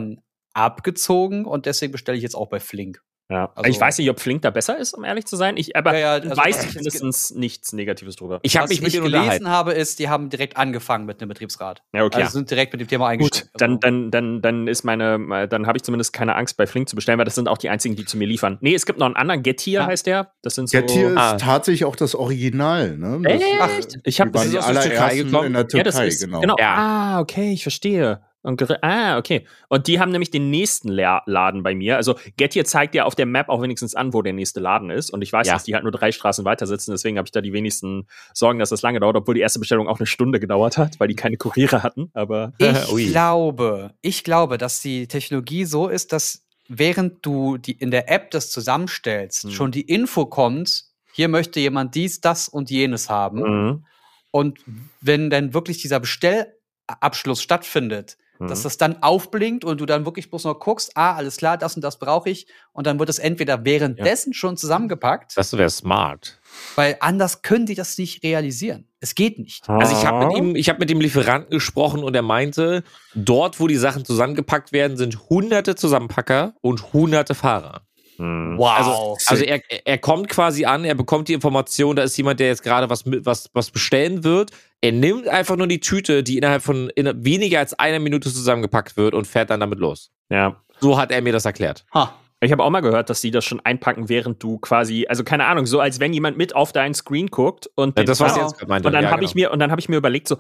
abgezogen 0.53 1.45
und 1.45 1.65
deswegen 1.65 1.91
bestelle 1.91 2.17
ich 2.17 2.23
jetzt 2.23 2.35
auch 2.35 2.47
bei 2.49 2.59
Flink. 2.59 3.01
Ja. 3.27 3.51
Also- 3.55 3.71
ich 3.71 3.81
weiß 3.81 3.97
nicht, 3.97 4.07
ob 4.11 4.19
Flink 4.19 4.43
da 4.43 4.51
besser 4.51 4.77
ist, 4.77 4.93
um 4.93 5.03
ehrlich 5.03 5.25
zu 5.25 5.35
sein. 5.35 5.57
Ich, 5.57 5.75
aber 5.75 5.93
Ja, 5.97 5.99
ja, 6.17 6.29
also 6.29 6.37
weiß 6.37 6.63
ich 6.63 6.75
mindestens 6.75 7.31
nichts 7.33 7.73
Negatives 7.73 8.17
drüber. 8.17 8.39
Ich 8.43 8.55
habe 8.55 8.65
Was 8.65 8.69
mich 8.69 8.81
mit 8.81 8.89
ich 8.93 9.01
gelesen 9.01 9.15
unterhalten. 9.15 9.49
habe, 9.49 9.73
ist, 9.73 9.97
die 9.97 10.09
haben 10.09 10.29
direkt 10.29 10.57
angefangen 10.57 11.07
mit 11.07 11.19
einem 11.19 11.29
Betriebsrat. 11.29 11.81
Ja, 11.91 12.03
okay. 12.05 12.21
Also 12.21 12.33
sind 12.33 12.51
direkt 12.51 12.73
mit 12.73 12.81
dem 12.81 12.87
Thema 12.87 13.05
Gut, 13.05 13.13
eingestiegen. 13.13 13.49
dann, 13.55 13.69
Also- 13.71 13.79
dann, 13.81 14.11
dann, 14.11 14.41
dann 14.43 14.67
ist 14.67 14.83
meine, 14.83 15.47
dann 15.47 15.65
habe 15.65 15.75
ich 15.75 15.81
zumindest 15.83 16.13
keine 16.13 16.35
Angst, 16.35 16.55
bei 16.55 16.67
Flink 16.67 16.87
zu 16.87 16.95
bestellen, 16.95 17.17
weil 17.17 17.25
das 17.25 17.33
sind 17.33 17.47
auch 17.49 17.57
die 17.57 17.69
einzigen, 17.69 17.95
die 17.95 18.05
zu 18.05 18.15
mir 18.15 18.27
liefern. 18.27 18.59
Nee, 18.61 18.75
es 18.75 18.85
gibt 18.85 18.99
noch 18.99 19.07
einen 19.07 19.15
anderen, 19.15 19.41
Getir 19.41 19.81
Ah. 19.81 19.87
heißt 19.87 20.05
der. 20.05 20.31
Das 20.43 20.53
sind 20.53 20.69
so. 20.69 20.77
Ja, 20.77 20.83
Tier 20.83 21.09
ist 21.09 21.17
Ah. 21.17 21.37
tatsächlich 21.37 21.85
auch 21.85 21.95
das 21.95 22.13
Original, 22.13 22.95
ne? 22.95 23.21
Das, 23.23 23.33
Echt? 23.71 23.99
Ich 24.03 24.21
habe 24.21 24.29
das 24.29 24.45
ist 24.45 24.55
aus 24.57 24.67
der 24.67 24.81
Türkei 24.83 25.15
gekommen. 25.15 25.47
in 25.47 25.53
der 25.53 25.65
Ja, 25.73 25.81
das 25.83 25.95
Türkei, 25.95 26.07
ist, 26.09 26.23
genau. 26.23 26.41
genau. 26.41 26.55
Ja. 26.59 26.75
Ah, 26.77 27.19
okay, 27.21 27.51
ich 27.53 27.63
verstehe. 27.63 28.21
Und 28.45 28.83
ah, 28.83 29.17
okay. 29.17 29.45
Und 29.69 29.87
die 29.87 29.99
haben 29.99 30.11
nämlich 30.11 30.31
den 30.31 30.49
nächsten 30.49 30.89
La 30.89 31.23
Laden 31.25 31.63
bei 31.63 31.73
mir. 31.75 31.97
Also 31.97 32.15
Gettier 32.37 32.63
zeigt 32.65 32.95
ja 32.95 33.05
auf 33.05 33.15
der 33.15 33.25
Map 33.25 33.49
auch 33.49 33.61
wenigstens 33.61 33.95
an, 33.95 34.13
wo 34.13 34.21
der 34.21 34.33
nächste 34.33 34.59
Laden 34.59 34.89
ist. 34.89 35.09
Und 35.09 35.21
ich 35.21 35.33
weiß, 35.33 35.47
Ja. 35.47 35.53
dass 35.53 35.63
die 35.63 35.73
halt 35.73 35.83
nur 35.83 35.91
drei 35.91 36.11
Straßen 36.11 36.45
weiter 36.45 36.67
sitzen. 36.67 36.91
Deswegen 36.91 37.17
habe 37.17 37.27
ich 37.27 37.31
da 37.31 37.41
die 37.41 37.53
wenigsten 37.53 38.07
Sorgen, 38.33 38.59
dass 38.59 38.69
das 38.69 38.81
lange 38.81 38.99
dauert, 38.99 39.15
obwohl 39.15 39.35
die 39.35 39.41
erste 39.41 39.59
Bestellung 39.59 39.87
auch 39.87 39.99
eine 39.99 40.05
Stunde 40.05 40.39
gedauert 40.39 40.77
hat, 40.77 40.99
weil 40.99 41.07
die 41.07 41.15
keine 41.15 41.37
Kuriere 41.37 41.83
hatten. 41.83 42.11
Aber 42.13 42.53
Ich 42.59 43.07
glaube, 43.11 43.93
ich 44.01 44.23
glaube, 44.23 44.57
dass 44.57 44.81
die 44.81 45.07
Technologie 45.07 45.65
so 45.65 45.87
ist, 45.87 46.13
dass 46.13 46.45
während 46.67 47.25
du 47.25 47.57
die 47.57 47.73
in 47.73 47.91
der 47.91 48.09
App 48.11 48.31
das 48.31 48.49
zusammenstellst, 48.51 49.43
Hm. 49.43 49.51
schon 49.51 49.71
die 49.71 49.81
Info 49.81 50.25
kommt, 50.25 50.83
hier 51.13 51.27
möchte 51.29 51.59
jemand 51.59 51.95
dies, 51.95 52.21
das 52.21 52.49
und 52.49 52.69
jenes 52.69 53.09
haben. 53.09 53.39
Mhm. 53.39 53.85
Und 54.31 54.59
wenn 54.99 55.29
dann 55.29 55.53
wirklich 55.53 55.81
dieser 55.81 56.01
Bestellabschluss 56.01 57.41
stattfindet, 57.41 58.17
Mhm. 58.39 58.47
dass 58.47 58.63
das 58.63 58.77
dann 58.77 59.01
aufblinkt 59.01 59.63
und 59.63 59.79
du 59.79 59.85
dann 59.85 60.05
wirklich 60.05 60.29
bloß 60.29 60.43
noch 60.43 60.59
guckst, 60.59 60.91
ah, 60.95 61.15
alles 61.15 61.37
klar, 61.37 61.57
das 61.57 61.75
und 61.75 61.81
das 61.83 61.97
brauche 61.99 62.29
ich. 62.29 62.47
Und 62.73 62.85
dann 62.87 62.99
wird 62.99 63.09
es 63.09 63.19
entweder 63.19 63.63
währenddessen 63.65 64.33
schon 64.33 64.57
zusammengepackt, 64.57 65.37
Das 65.37 65.55
wäre 65.57 65.69
smart. 65.69 66.39
weil 66.75 66.97
anders 66.99 67.41
können 67.41 67.65
die 67.65 67.75
das 67.75 67.97
nicht 67.97 68.23
realisieren. 68.23 68.87
Es 68.99 69.15
geht 69.15 69.39
nicht. 69.39 69.69
Also 69.69 69.95
ich 69.97 70.05
habe 70.05 70.25
Ah. 70.25 70.27
mit 70.27 70.37
ihm, 70.37 70.55
ich 70.55 70.67
habe 70.69 70.79
mit 70.79 70.89
dem 70.89 70.99
Lieferanten 70.99 71.51
gesprochen 71.51 72.03
und 72.03 72.15
er 72.15 72.21
meinte, 72.23 72.83
dort, 73.13 73.59
wo 73.59 73.67
die 73.67 73.75
Sachen 73.75 74.03
zusammengepackt 74.03 74.71
werden, 74.71 74.97
sind 74.97 75.29
hunderte 75.29 75.75
Zusammenpacker 75.75 76.53
und 76.61 76.91
hunderte 76.93 77.35
Fahrer. 77.35 77.81
Mhm. 78.17 78.57
Wow. 78.57 79.17
Also 79.27 79.43
er, 79.43 79.59
er 79.85 79.97
kommt 79.97 80.29
quasi 80.29 80.65
an, 80.65 80.85
er 80.85 80.95
bekommt 80.95 81.27
die 81.27 81.33
Information, 81.33 81.95
da 81.97 82.03
ist 82.03 82.15
jemand, 82.17 82.39
der 82.39 82.47
jetzt 82.47 82.63
gerade 82.63 82.89
was, 82.89 83.05
mit- 83.05 83.25
was, 83.25 83.49
was 83.53 83.71
bestellen 83.71 84.23
wird. 84.23 84.51
Er 84.85 84.91
nimmt 84.91 85.27
einfach 85.27 85.55
nur 85.55 85.65
die 85.65 85.79
Tüte, 85.79 86.21
die 86.21 86.37
innerhalb 86.37 86.61
von 86.61 86.91
in, 86.91 87.11
weniger 87.25 87.57
als 87.57 87.73
einer 87.73 87.97
Minute 87.97 88.31
zusammengepackt 88.31 88.97
wird 88.97 89.15
und 89.15 89.25
fährt 89.25 89.49
dann 89.49 89.59
damit 89.59 89.79
los. 89.79 90.11
Ja. 90.29 90.61
So 90.79 90.99
hat 90.99 91.11
er 91.11 91.23
mir 91.23 91.33
das 91.33 91.45
erklärt. 91.45 91.85
ha. 91.91 92.13
Ich 92.39 92.51
habe 92.51 92.63
auch 92.63 92.69
mal 92.69 92.81
gehört, 92.81 93.09
dass 93.09 93.21
die 93.21 93.31
das 93.31 93.45
schon 93.45 93.61
einpacken, 93.61 94.09
während 94.09 94.43
du 94.43 94.59
quasi, 94.59 95.07
also 95.09 95.23
keine 95.23 95.45
Ahnung, 95.45 95.65
so 95.65 95.79
als 95.79 95.99
wenn 95.99 96.13
jemand 96.13 96.37
mit 96.37 96.53
auf 96.53 96.71
deinen 96.71 96.93
Screen 96.93 97.27
guckt 97.27 97.67
und 97.73 97.97
Ja, 97.97 98.03
das, 98.03 98.19
was 98.19 98.37
jetzt 98.37 98.59
gerade 98.59 98.69
meinte. 98.69 98.87
Und 98.87 98.93
dann 98.93 99.05
ja, 99.05 99.09
habe 99.09 99.21
genau. 99.21 99.29
ich 99.29 99.33
mir 99.33 99.51
und 99.51 99.57
dann 99.57 99.71
habe 99.71 99.81
ich 99.81 99.89
mir 99.89 99.95
überlegt 99.95 100.27
so 100.27 100.37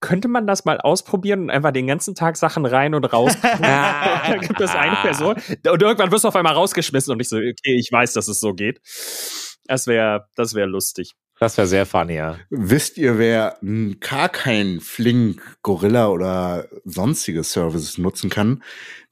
könnte 0.00 0.28
man 0.28 0.46
das 0.46 0.66
mal 0.66 0.78
ausprobieren 0.78 1.44
und 1.44 1.50
einfach 1.50 1.70
den 1.70 1.86
ganzen 1.86 2.14
Tag 2.14 2.36
Sachen 2.36 2.66
rein 2.66 2.94
und 2.94 3.04
raus? 3.04 3.34
da 3.62 4.36
gibt 4.38 4.60
es 4.60 4.74
eine 4.74 4.96
Person 4.96 5.36
und 5.36 5.80
irgendwann 5.80 6.10
wirst 6.10 6.24
du 6.24 6.28
auf 6.28 6.36
einmal 6.36 6.52
rausgeschmissen 6.52 7.10
und 7.10 7.20
ich 7.20 7.30
so 7.30 7.36
okay, 7.36 7.76
ich 7.78 7.90
weiß, 7.90 8.12
dass 8.12 8.28
es 8.28 8.40
so 8.40 8.52
geht. 8.52 8.82
Das 9.64 9.86
wäre 9.86 10.26
das 10.34 10.52
wäre 10.52 10.66
lustig. 10.66 11.14
Das 11.42 11.56
wäre 11.56 11.66
sehr 11.66 11.86
funny, 11.86 12.14
ja. 12.14 12.36
Wisst 12.50 12.98
ihr, 12.98 13.18
wer 13.18 13.56
gar 13.98 14.28
kein 14.28 14.78
Flink, 14.80 15.42
Gorilla 15.62 16.06
oder 16.08 16.68
sonstige 16.84 17.42
Services 17.42 17.98
nutzen 17.98 18.30
kann? 18.30 18.62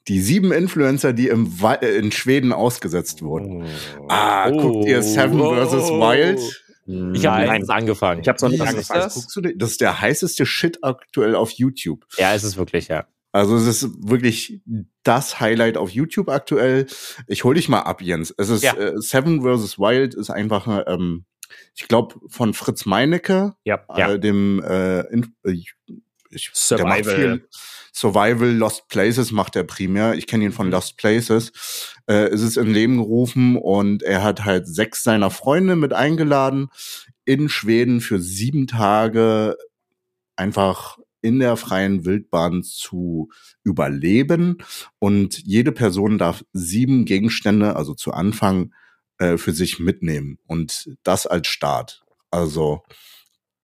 Die 0.07 0.21
sieben 0.21 0.53
Influencer, 0.53 1.11
die 1.11 1.27
im 1.27 1.61
Wa 1.61 1.73
äh, 1.73 1.97
in 1.97 2.13
Schweden 2.13 2.53
ausgesetzt 2.53 3.21
wurden. 3.21 3.65
Ah, 4.07 4.49
guckt 4.49 4.85
ihr 4.87 5.03
Seven 5.03 5.39
vs. 5.39 5.89
Wild? 5.91 6.39
Ich 7.13 7.25
habe 7.25 7.45
letztens 7.47 7.69
angefangen. 7.69 8.21
Ich 8.21 8.29
habe 8.29 8.37
es 8.37 8.41
noch 8.43 8.49
nicht 8.49 8.61
ist 8.61 8.67
angefangen. 8.69 9.01
das? 9.01 9.13
Guckst 9.15 9.35
du 9.35 9.41
den? 9.41 9.57
Das 9.59 9.71
ist 9.71 9.81
der 9.81 9.99
heißeste 9.99 10.45
Shit 10.45 10.79
aktuell 10.83 11.35
auf 11.35 11.51
YouTube. 11.51 12.05
ja, 12.17 12.33
es 12.33 12.45
ist 12.45 12.55
wirklich, 12.55 12.87
ja. 12.87 13.07
Also 13.33 13.57
es 13.57 13.67
ist 13.67 13.89
wirklich 14.09 14.61
das 15.03 15.41
Highlight 15.41 15.75
auf 15.75 15.89
YouTube 15.89 16.29
aktuell. 16.29 16.85
Ich 17.27 17.43
hol 17.43 17.55
dich 17.55 17.67
mal 17.67 17.81
ab, 17.81 18.01
Jens. 18.01 18.33
Es 18.37 18.47
ist 18.47 18.63
Ja. 18.63 18.73
äh, 18.75 18.93
Seven 19.01 19.41
vs. 19.41 19.77
Wild 19.79 20.15
ist 20.15 20.29
einfach, 20.29 20.85
ähm, 20.87 21.25
ich 21.75 21.87
glaube, 21.87 22.15
von 22.27 22.53
Fritz 22.53 22.85
Meinecke, 22.85 23.53
Ja. 23.63 23.83
äh, 23.95 24.19
dem 24.19 24.63
äh, 24.63 25.01
in, 25.11 25.35
äh, 25.45 25.51
ich, 25.51 26.49
Survival. 26.53 27.03
viel 27.03 27.47
Survival 27.93 28.49
Lost 28.51 28.87
Places 28.87 29.31
macht 29.31 29.55
er 29.57 29.63
primär. 29.63 30.13
Ich 30.15 30.27
kenne 30.27 30.45
ihn 30.45 30.53
von 30.53 30.71
Lost 30.71 30.97
Places. 30.97 31.51
Äh, 32.07 32.27
es 32.29 32.41
ist 32.41 32.55
in 32.57 32.73
Leben 32.73 32.97
gerufen 32.97 33.57
und 33.57 34.01
er 34.01 34.23
hat 34.23 34.45
halt 34.45 34.67
sechs 34.67 35.03
seiner 35.03 35.29
Freunde 35.29 35.75
mit 35.75 35.93
eingeladen 35.93 36.69
in 37.25 37.49
Schweden 37.49 37.99
für 38.01 38.19
sieben 38.19 38.67
Tage 38.67 39.57
einfach 40.37 40.97
in 41.21 41.39
der 41.39 41.55
freien 41.57 42.05
Wildbahn 42.05 42.63
zu 42.63 43.29
überleben 43.63 44.57
und 44.97 45.37
jede 45.45 45.71
Person 45.71 46.17
darf 46.17 46.43
sieben 46.53 47.05
Gegenstände, 47.05 47.75
also 47.75 47.93
zu 47.93 48.11
Anfang, 48.11 48.73
äh, 49.21 49.37
für 49.37 49.51
sich 49.53 49.79
mitnehmen 49.79 50.37
und 50.47 50.89
das 51.03 51.27
als 51.27 51.47
Start. 51.47 52.03
Also, 52.31 52.81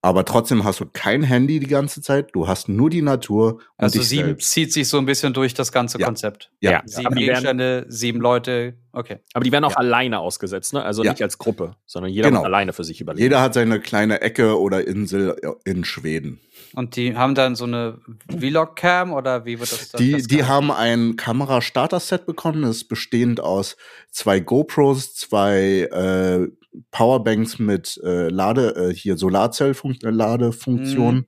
aber 0.02 0.24
trotzdem 0.24 0.64
hast 0.64 0.80
du 0.80 0.86
kein 0.86 1.24
Handy 1.24 1.60
die 1.60 1.68
ganze 1.68 2.02
Zeit, 2.02 2.30
du 2.34 2.48
hast 2.48 2.70
nur 2.70 2.90
die 2.90 3.02
Natur 3.02 3.54
und 3.56 3.62
Also 3.78 4.02
sieben 4.02 4.26
selbst. 4.28 4.52
zieht 4.52 4.72
sich 4.72 4.88
so 4.88 4.98
ein 5.00 5.06
bisschen 5.06 5.34
durch 5.34 5.54
das 5.54 5.72
ganze 5.72 6.00
Ja. 6.00 6.06
Konzept. 6.06 6.52
Ja, 6.62 6.72
Ja. 6.72 6.82
Sieben 6.86 7.16
Gegenstände, 7.16 7.86
sieben 7.90 8.22
Leute. 8.22 8.76
Okay. 8.94 9.18
Aber 9.34 9.44
die 9.44 9.52
werden 9.52 9.64
auch 9.66 9.72
Ja. 9.72 9.78
alleine 9.78 10.20
ausgesetzt, 10.20 10.74
ne? 10.74 10.84
Also 10.84 11.04
Ja. 11.04 11.12
nicht 11.12 11.24
als 11.24 11.38
Gruppe, 11.40 11.76
sondern 11.86 12.12
jeder 12.12 12.30
Genau. 12.30 12.44
alleine 12.44 12.72
für 12.74 12.84
sich 12.84 13.02
überleben. 13.02 13.24
Jeder 13.24 13.42
hat 13.42 13.54
seine 13.56 13.80
kleine 13.80 14.22
Ecke 14.22 14.60
oder 14.60 14.88
Insel 14.88 15.36
in 15.66 15.84
Schweden. 15.84 16.40
Und 16.74 16.96
die 16.96 17.16
haben 17.16 17.36
dann 17.36 17.56
so 17.56 17.66
eine 17.66 18.00
Vlog-Cam 18.30 19.14
oder 19.14 19.46
wie 19.46 19.60
wird 19.60 19.72
das 19.72 19.90
dann? 19.90 20.00
Die, 20.02 20.12
das 20.14 20.28
die 20.28 20.44
haben 20.44 20.72
ein 20.72 21.16
Kamera-Starter-Set 21.16 22.26
bekommen. 22.26 22.62
Das 22.64 22.78
ist 22.78 22.88
bestehend 22.88 23.40
aus 23.40 23.78
zwei 24.12 24.40
GoPros, 24.40 25.16
zwei 25.16 25.88
äh, 25.92 26.48
Powerbanks 26.92 27.60
mit 27.60 28.00
äh, 28.04 28.30
Lade, 28.30 28.76
äh, 28.76 28.94
hier 28.94 29.18
Solarzell-Ladefunktion 29.18 31.16
Mhm. 31.16 31.26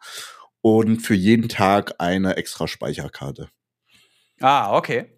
und 0.62 1.00
für 1.00 1.16
jeden 1.16 1.50
Tag 1.50 1.96
eine 2.00 2.38
extra 2.38 2.68
Speicherkarte. 2.68 3.50
Ah, 4.42 4.76
okay. 4.78 5.16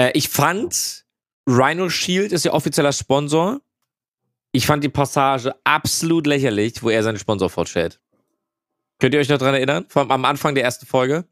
Äh, 0.00 0.12
ich 0.14 0.30
fand, 0.30 1.04
Rhino 1.46 1.90
Shield 1.90 2.32
ist 2.32 2.46
ja 2.46 2.54
offizieller 2.54 2.92
Sponsor. 2.92 3.60
Ich 4.50 4.64
fand 4.66 4.82
die 4.82 4.88
Passage 4.88 5.54
absolut 5.62 6.26
lächerlich, 6.26 6.82
wo 6.82 6.88
er 6.88 7.02
seinen 7.02 7.18
Sponsor 7.18 7.50
vorstellt. 7.50 8.00
Könnt 9.00 9.14
ihr 9.14 9.20
euch 9.20 9.28
noch 9.28 9.38
dran 9.38 9.54
erinnern? 9.54 9.86
Vom, 9.88 10.10
am 10.10 10.24
Anfang 10.24 10.54
der 10.54 10.64
ersten 10.64 10.86
Folge? 10.86 11.24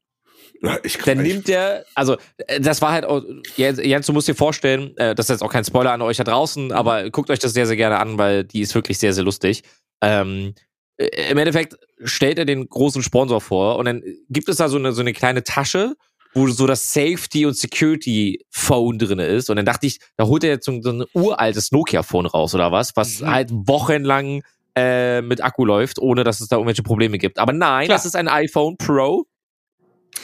Ja, 0.63 0.79
Ich, 0.83 0.99
Dann 0.99 1.23
nimmt 1.23 1.47
der, 1.47 1.85
also 1.95 2.17
äh, 2.39 2.61
das 2.61 2.83
war 2.83 2.91
halt, 2.93 3.05
auch, 3.05 3.23
Jens, 3.57 3.79
Jens, 3.81 4.07
du 4.07 4.13
musst 4.13 4.27
dir 4.27 4.35
vorstellen, 4.35 4.97
äh, 4.97 5.15
das 5.15 5.27
ist 5.27 5.31
jetzt 5.31 5.43
auch 5.43 5.53
kein 5.53 5.65
Spoiler 5.65 5.93
an 5.93 6.03
euch 6.03 6.17
da 6.17 6.25
draußen, 6.25 6.73
aber 6.73 7.09
guckt 7.11 7.31
euch 7.31 7.39
das 7.39 7.53
sehr, 7.53 7.67
sehr 7.67 7.77
gerne 7.77 7.99
an, 7.99 8.19
weil 8.19 8.43
die 8.45 8.61
ist 8.63 8.75
wirklich 8.75 8.99
sehr, 8.99 9.13
sehr 9.13 9.23
lustig. 9.25 9.63
Ähm, 10.03 10.55
äh, 10.97 11.31
Im 11.31 11.39
Endeffekt 11.39 11.77
stellt 12.03 12.39
er 12.39 12.45
den 12.45 12.69
großen 12.69 13.03
Sponsor 13.03 13.41
vor 13.41 13.77
und 13.77 13.85
dann 13.85 14.03
gibt 14.31 14.49
es 14.49 14.57
da 14.57 14.69
so 14.69 14.79
eine, 14.79 14.93
so 14.93 15.01
eine 15.01 15.13
kleine 15.13 15.45
Tasche, 15.45 15.95
wo 16.35 16.47
so 16.49 16.67
das 16.67 16.93
Safety- 16.93 17.47
und 17.47 17.57
Security-Phone 17.57 18.99
drin 18.99 19.19
ist. 19.19 19.49
Und 19.51 19.57
dann 19.57 19.65
dachte 19.67 19.87
ich, 19.87 19.99
da 20.17 20.27
holt 20.27 20.45
er 20.45 20.51
jetzt 20.51 20.67
so, 20.67 20.81
so 20.83 20.91
ein 20.91 21.05
uraltes 21.15 21.73
Nokia-Phone 21.73 22.27
raus 22.27 22.55
oder 22.55 22.73
was, 22.73 22.97
was 22.97 23.21
Mhm. 23.21 23.31
halt 23.31 23.51
wochenlang 23.53 24.43
äh, 24.79 25.23
mit 25.23 25.43
Akku 25.43 25.65
läuft, 25.65 25.99
ohne 25.99 26.25
dass 26.25 26.41
es 26.41 26.49
da 26.49 26.57
irgendwelche 26.57 26.83
Probleme 26.83 27.19
gibt. 27.19 27.39
Aber 27.39 27.53
nein, 27.53 27.87
Klar. 27.87 27.97
das 27.99 28.07
ist 28.07 28.17
ein 28.17 28.29
iPhone 28.29 28.77
Pro. 28.77 29.27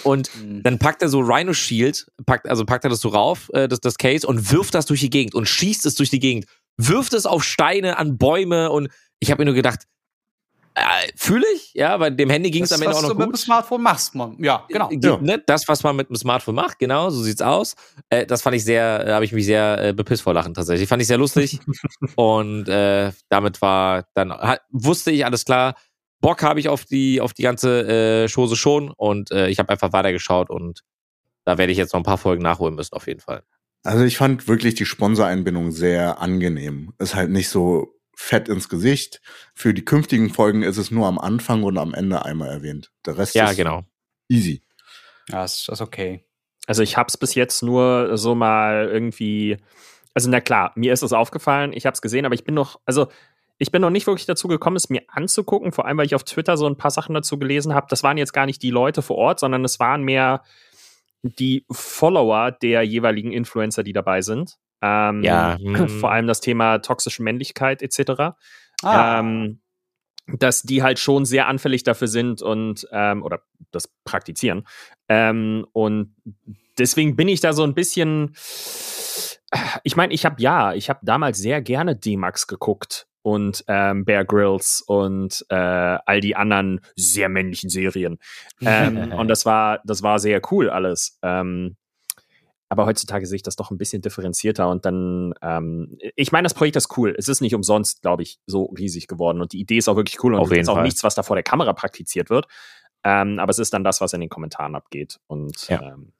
Und 0.02 0.28
Hm. 0.28 0.62
dann 0.62 0.78
packt 0.78 1.02
er 1.02 1.08
so 1.08 1.20
Rhino 1.20 1.52
Shield, 1.52 2.06
packt, 2.26 2.48
also 2.48 2.64
packt 2.64 2.84
er 2.84 2.90
das 2.90 3.00
so 3.00 3.08
rauf, 3.10 3.50
äh, 3.52 3.68
das, 3.68 3.80
das 3.80 3.96
Case, 3.96 4.26
und 4.26 4.50
wirft 4.50 4.74
das 4.74 4.86
durch 4.86 5.00
die 5.00 5.10
Gegend 5.10 5.34
und 5.34 5.46
schießt 5.48 5.86
es 5.86 5.94
durch 5.94 6.10
die 6.10 6.18
Gegend. 6.20 6.46
Wirft 6.76 7.12
es 7.14 7.26
auf 7.26 7.44
Steine, 7.44 7.98
an 7.98 8.18
Bäume 8.18 8.70
und 8.70 8.88
ich 9.20 9.30
habe 9.30 9.42
mir 9.42 9.46
nur 9.46 9.54
gedacht, 9.54 9.84
fühle 11.16 11.44
ich, 11.54 11.72
ja, 11.74 12.00
weil 12.00 12.10
dem 12.14 12.30
Handy 12.30 12.50
ging 12.50 12.64
es 12.64 12.72
am 12.72 12.82
Ende 12.82 12.90
was 12.90 12.98
auch 12.98 13.02
noch 13.02 13.08
du 13.10 13.14
mit 13.16 13.26
dem 13.26 13.30
gut. 13.32 13.40
Smartphone 13.40 13.82
machst, 13.82 14.14
man. 14.14 14.36
Ja, 14.42 14.64
genau. 14.68 14.90
Äh, 14.90 14.98
Ja. 15.02 15.18
Ne, 15.18 15.42
das, 15.46 15.68
was 15.68 15.82
man 15.82 15.94
mit 15.96 16.08
dem 16.08 16.16
Smartphone 16.16 16.56
macht, 16.56 16.78
genau, 16.78 17.10
so 17.10 17.22
sieht's 17.22 17.42
aus. 17.42 17.76
Äh, 18.08 18.26
das 18.26 18.42
fand 18.42 18.56
ich 18.56 18.64
sehr, 18.64 19.06
äh, 19.06 19.12
habe 19.12 19.24
ich 19.24 19.32
mich 19.32 19.44
sehr 19.44 19.78
äh, 19.80 19.92
bepisst 19.92 20.22
vor 20.22 20.34
Lachen 20.34 20.54
tatsächlich. 20.54 20.88
Fand 20.88 21.00
ich 21.02 21.08
sehr 21.08 21.18
lustig. 21.18 21.60
und 22.16 22.68
äh, 22.68 23.12
damit 23.28 23.62
war 23.62 24.04
dann, 24.14 24.32
hat, 24.32 24.62
wusste 24.70 25.10
ich 25.12 25.24
alles 25.24 25.44
klar. 25.44 25.76
Bock 26.20 26.42
habe 26.42 26.58
ich 26.58 26.68
auf 26.68 26.84
die, 26.86 27.20
auf 27.20 27.34
die 27.34 27.42
ganze 27.42 28.24
äh, 28.24 28.28
Chose 28.28 28.56
schon 28.56 28.90
und 28.90 29.30
äh, 29.30 29.48
ich 29.48 29.58
habe 29.58 29.68
einfach 29.68 29.92
weitergeschaut 29.92 30.50
und 30.50 30.80
da 31.44 31.58
werde 31.58 31.70
ich 31.70 31.78
jetzt 31.78 31.92
noch 31.92 32.00
ein 32.00 32.04
paar 32.04 32.18
Folgen 32.18 32.42
nachholen 32.42 32.74
müssen, 32.74 32.94
auf 32.94 33.06
jeden 33.06 33.20
Fall. 33.20 33.42
also 33.82 34.02
ich 34.02 34.16
fand 34.16 34.48
wirklich 34.48 34.74
die 34.74 34.86
Sponsoreinbindung 34.86 35.70
sehr 35.70 36.20
angenehm. 36.20 36.94
Ist 36.98 37.14
halt 37.14 37.28
nicht 37.30 37.50
so 37.50 37.93
fett 38.16 38.48
ins 38.48 38.68
Gesicht. 38.68 39.20
Für 39.54 39.74
die 39.74 39.84
künftigen 39.84 40.30
Folgen 40.30 40.62
ist 40.62 40.76
es 40.76 40.90
nur 40.90 41.06
am 41.06 41.18
Anfang 41.18 41.62
und 41.62 41.78
am 41.78 41.94
Ende 41.94 42.24
einmal 42.24 42.48
erwähnt. 42.48 42.92
Der 43.06 43.18
Rest 43.18 43.34
Ja, 43.34 43.50
ist 43.50 43.56
genau. 43.56 43.84
easy. 44.28 44.62
Ja, 45.28 45.44
ist, 45.44 45.68
ist 45.68 45.80
okay. 45.80 46.24
Also 46.66 46.82
ich 46.82 46.96
habe 46.96 47.08
es 47.08 47.16
bis 47.16 47.34
jetzt 47.34 47.62
nur 47.62 48.16
so 48.16 48.34
mal 48.34 48.88
irgendwie, 48.90 49.58
also 50.14 50.30
na 50.30 50.40
klar, 50.40 50.72
mir 50.74 50.92
ist 50.92 51.02
es 51.02 51.12
aufgefallen, 51.12 51.72
ich 51.72 51.86
habe 51.86 51.94
es 51.94 52.02
gesehen, 52.02 52.24
aber 52.24 52.34
ich 52.34 52.44
bin 52.44 52.54
noch, 52.54 52.80
also 52.86 53.08
ich 53.58 53.70
bin 53.70 53.82
noch 53.82 53.90
nicht 53.90 54.06
wirklich 54.06 54.26
dazu 54.26 54.48
gekommen, 54.48 54.76
es 54.76 54.88
mir 54.90 55.02
anzugucken, 55.08 55.72
vor 55.72 55.86
allem 55.86 55.98
weil 55.98 56.06
ich 56.06 56.14
auf 56.14 56.24
Twitter 56.24 56.56
so 56.56 56.66
ein 56.66 56.76
paar 56.76 56.90
Sachen 56.90 57.14
dazu 57.14 57.38
gelesen 57.38 57.74
habe. 57.74 57.86
Das 57.88 58.02
waren 58.02 58.18
jetzt 58.18 58.32
gar 58.32 58.46
nicht 58.46 58.62
die 58.62 58.70
Leute 58.70 59.02
vor 59.02 59.16
Ort, 59.16 59.40
sondern 59.40 59.64
es 59.64 59.78
waren 59.78 60.02
mehr 60.02 60.42
die 61.22 61.64
Follower 61.70 62.50
der 62.50 62.82
jeweiligen 62.82 63.32
Influencer, 63.32 63.82
die 63.82 63.92
dabei 63.92 64.22
sind. 64.22 64.58
Ähm, 64.84 65.22
Ja, 65.22 65.56
hm. 65.58 65.88
Vor 65.88 66.12
allem 66.12 66.26
das 66.26 66.40
Thema 66.40 66.78
toxische 66.78 67.22
Männlichkeit 67.22 67.80
etc. 67.80 68.34
Ah, 68.82 69.20
Ähm, 69.20 69.60
dass 70.26 70.62
die 70.62 70.82
halt 70.82 70.98
schon 70.98 71.24
sehr 71.24 71.48
anfällig 71.48 71.84
dafür 71.84 72.08
sind 72.08 72.42
und 72.42 72.86
ähm, 72.92 73.22
oder 73.22 73.42
das 73.70 73.88
praktizieren. 74.04 74.66
Ähm, 75.08 75.66
und 75.72 76.14
deswegen 76.78 77.16
bin 77.16 77.28
ich 77.28 77.40
da 77.40 77.52
so 77.52 77.62
ein 77.62 77.74
bisschen. 77.74 78.34
Ich 79.84 79.96
meine, 79.96 80.12
ich 80.12 80.24
habe 80.24 80.42
ja, 80.42 80.74
ich 80.74 80.88
habe 80.90 81.00
damals 81.02 81.38
sehr 81.38 81.62
gerne 81.62 81.94
D-Max 81.94 82.46
geguckt 82.46 83.06
und 83.22 83.64
ähm, 83.68 84.04
Bear 84.04 84.24
Grylls 84.24 84.82
und 84.86 85.46
äh, 85.48 85.54
all 85.54 86.20
die 86.20 86.36
anderen 86.36 86.80
sehr 86.96 87.28
männlichen 87.28 87.70
Serien. 87.70 88.18
Ähm, 88.60 89.12
und 89.16 89.28
das 89.28 89.46
war, 89.46 89.80
das 89.84 90.02
war 90.02 90.18
sehr 90.18 90.40
cool 90.50 90.68
alles. 90.68 91.18
Ähm, 91.22 91.76
aber 92.68 92.86
heutzutage 92.86 93.26
sehe 93.26 93.36
ich 93.36 93.42
das 93.42 93.56
doch 93.56 93.70
ein 93.70 93.78
bisschen 93.78 94.02
differenzierter 94.02 94.68
und 94.68 94.84
dann, 94.84 95.34
ähm, 95.42 95.98
ich 96.16 96.32
meine, 96.32 96.44
das 96.46 96.54
Projekt 96.54 96.76
ist 96.76 96.96
cool. 96.96 97.14
Es 97.16 97.28
ist 97.28 97.40
nicht 97.40 97.54
umsonst, 97.54 98.02
glaube 98.02 98.22
ich, 98.22 98.38
so 98.46 98.64
riesig 98.78 99.06
geworden 99.06 99.40
und 99.40 99.52
die 99.52 99.60
Idee 99.60 99.76
ist 99.78 99.88
auch 99.88 99.96
wirklich 99.96 100.22
cool 100.24 100.34
und 100.34 100.40
Auf 100.40 100.50
es 100.50 100.58
ist 100.58 100.68
auch 100.68 100.74
Fall. 100.74 100.82
nichts, 100.84 101.04
was 101.04 101.14
da 101.14 101.22
vor 101.22 101.36
der 101.36 101.42
Kamera 101.42 101.72
praktiziert 101.72 102.30
wird. 102.30 102.46
Ähm, 103.04 103.38
aber 103.38 103.50
es 103.50 103.58
ist 103.58 103.72
dann 103.74 103.84
das, 103.84 104.00
was 104.00 104.12
in 104.14 104.20
den 104.20 104.30
Kommentaren 104.30 104.74
abgeht. 104.74 105.18
Und 105.26 105.68
Ja. 105.68 105.82
ähm, 105.94 106.12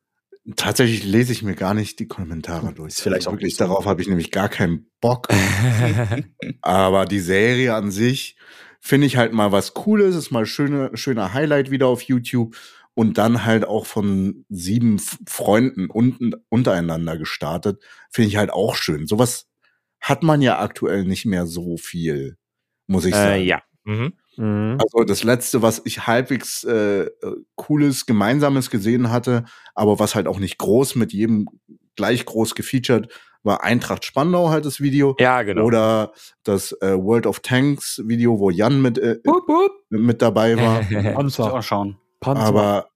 Tatsächlich 0.56 1.04
lese 1.04 1.32
ich 1.32 1.42
mir 1.42 1.54
gar 1.54 1.72
nicht 1.72 1.98
die 1.98 2.06
Kommentare 2.06 2.74
durch. 2.74 2.90
Ist 2.92 3.00
vielleicht 3.00 3.26
also 3.26 3.30
auch 3.30 3.32
wirklich 3.32 3.56
darauf 3.56 3.86
habe 3.86 4.02
ich 4.02 4.08
nämlich 4.08 4.30
gar 4.30 4.50
keinen 4.50 4.90
Bock. 5.00 5.28
Aber 6.60 7.06
die 7.06 7.20
Serie 7.20 7.74
an 7.74 7.90
sich 7.90 8.36
finde 8.80 9.06
ich 9.06 9.16
halt 9.16 9.32
mal 9.32 9.52
was 9.52 9.72
Cooles, 9.72 10.14
ist 10.14 10.30
mal 10.30 10.44
schöne, 10.44 10.90
schöner 10.94 11.32
Highlight 11.32 11.70
wieder 11.70 11.86
auf 11.86 12.02
YouTube 12.02 12.56
und 12.94 13.18
dann 13.18 13.44
halt 13.44 13.64
auch 13.64 13.86
von 13.86 14.44
sieben 14.48 15.00
Freunden 15.26 15.90
unten, 15.90 16.32
untereinander 16.48 17.18
gestartet, 17.18 17.82
finde 18.10 18.28
ich 18.28 18.36
halt 18.36 18.52
auch 18.52 18.76
schön. 18.76 19.06
Sowas 19.06 19.48
hat 20.00 20.22
man 20.22 20.42
ja 20.42 20.60
aktuell 20.60 21.04
nicht 21.04 21.26
mehr 21.26 21.46
so 21.46 21.76
viel, 21.76 22.36
muss 22.86 23.04
ich 23.04 23.14
sagen. 23.14 23.40
äh, 23.40 23.44
ja. 23.44 23.62
Mhm. 23.84 24.12
mhm. 24.36 24.78
Also 24.80 25.04
das 25.04 25.24
letzte, 25.24 25.62
was 25.62 25.82
ich 25.84 26.06
halbwegs 26.06 26.64
äh, 26.64 27.04
äh, 27.04 27.10
cooles, 27.56 28.06
gemeinsames 28.06 28.70
gesehen 28.70 29.10
hatte, 29.10 29.44
aber 29.74 29.98
was 29.98 30.14
halt 30.14 30.26
auch 30.26 30.38
nicht 30.38 30.58
groß 30.58 30.94
mit 30.94 31.12
jedem 31.12 31.46
gleich 31.96 32.24
groß 32.24 32.54
gefeatured, 32.54 33.08
war 33.42 33.62
Eintracht 33.62 34.04
Spandau 34.04 34.48
halt 34.48 34.64
das 34.64 34.80
Video. 34.80 35.16
Ja, 35.18 35.42
genau. 35.42 35.64
Oder 35.64 36.12
das 36.44 36.72
äh, 36.80 36.96
World 36.96 37.26
of 37.26 37.40
Tanks 37.40 38.02
Video, 38.04 38.38
wo 38.38 38.50
Jan 38.50 38.80
mit, 38.80 38.98
äh, 38.98 39.20
Wupp, 39.24 39.48
wupp. 39.48 39.72
mit 39.90 40.22
dabei 40.22 40.56
war. 40.56 40.80
Ich 40.90 41.14
Panzer. 41.14 41.52
auch 41.52 41.62
schauen. 41.62 41.98
Aber 42.26 42.88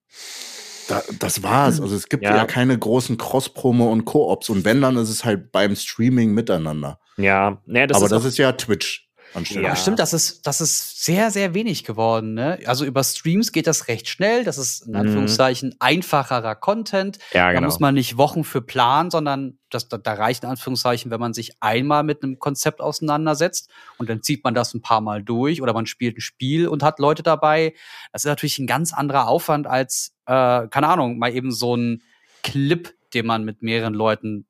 da, 0.87 1.03
das 1.19 1.43
war's. 1.43 1.79
Also 1.79 1.95
es 1.95 2.09
gibt 2.09 2.23
ja, 2.23 2.35
Ja. 2.35 2.45
keine 2.45 2.77
großen 2.77 3.17
Cross-Promo 3.17 3.91
und 3.91 4.05
Koops. 4.05 4.49
Und 4.49 4.65
wenn, 4.65 4.81
dann 4.81 4.97
ist 4.97 5.09
es 5.09 5.23
halt 5.23 5.51
beim 5.51 5.75
Streaming 5.75 6.33
miteinander. 6.33 6.99
ja, 7.17 7.61
nee, 7.65 7.85
das 7.87 7.97
aber 7.97 8.05
ist 8.05 8.11
das 8.11 8.25
ist 8.25 8.37
ja 8.37 8.51
Twitch 8.53 9.08
anstelle. 9.33 9.63
Ja. 9.65 9.75
Stimmt, 9.75 9.99
das 9.99 10.13
ist, 10.13 10.45
das 10.47 10.61
ist 10.61 11.03
sehr, 11.03 11.31
sehr 11.31 11.53
wenig 11.53 11.83
geworden. 11.83 12.33
Ne? 12.33 12.59
Also 12.65 12.85
über 12.85 13.03
Streams 13.03 13.51
geht 13.51 13.67
das 13.67 13.87
recht 13.87 14.07
schnell. 14.07 14.43
Das 14.43 14.57
ist 14.57 14.81
in 14.85 14.91
Mhm. 14.91 14.97
Anführungszeichen 14.99 15.75
einfacherer 15.79 16.55
Content. 16.55 17.17
ja, 17.33 17.47
Da 17.47 17.53
genau. 17.53 17.65
muss 17.65 17.79
man 17.79 17.93
nicht 17.93 18.17
Wochen 18.17 18.43
für 18.43 18.61
planen, 18.61 19.11
sondern 19.11 19.59
das, 19.69 19.87
da, 19.87 19.97
da 19.97 20.13
reicht 20.13 20.43
in 20.43 20.49
Anführungszeichen, 20.49 21.11
wenn 21.11 21.19
man 21.19 21.33
sich 21.33 21.51
einmal 21.61 22.03
mit 22.03 22.23
einem 22.23 22.39
Konzept 22.39 22.81
auseinandersetzt 22.81 23.69
und 23.97 24.09
dann 24.09 24.23
zieht 24.23 24.43
man 24.43 24.53
das 24.55 24.73
ein 24.73 24.81
paar 24.81 25.01
Mal 25.01 25.23
durch 25.23 25.61
oder 25.61 25.73
man 25.73 25.85
spielt 25.85 26.17
ein 26.17 26.21
Spiel 26.21 26.67
und 26.67 26.81
hat 26.83 26.99
Leute 26.99 27.21
dabei. 27.23 27.73
Das 28.11 28.23
ist 28.23 28.27
natürlich 28.29 28.57
ein 28.59 28.67
ganz 28.67 28.93
anderer 28.93 29.27
Aufwand 29.27 29.67
als, 29.67 30.15
äh, 30.25 30.67
keine 30.67 30.87
Ahnung, 30.87 31.17
mal 31.19 31.33
eben 31.33 31.51
so 31.51 31.75
ein 31.75 32.01
Clip, 32.43 32.93
den 33.13 33.25
man 33.25 33.43
mit 33.43 33.61
mehreren 33.61 33.93
Leuten 33.93 34.47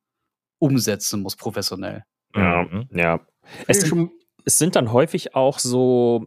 umsetzen 0.58 1.22
muss, 1.22 1.36
professionell. 1.36 2.04
ja, 2.36 2.64
Mhm. 2.64 2.90
ja. 2.94 3.20
Es 3.68 3.80
sind, 3.80 3.90
schon, 3.90 4.12
es 4.50 4.58
sind 4.58 4.76
dann 4.76 4.92
häufig 4.92 5.36
auch 5.36 5.60
so 5.60 6.26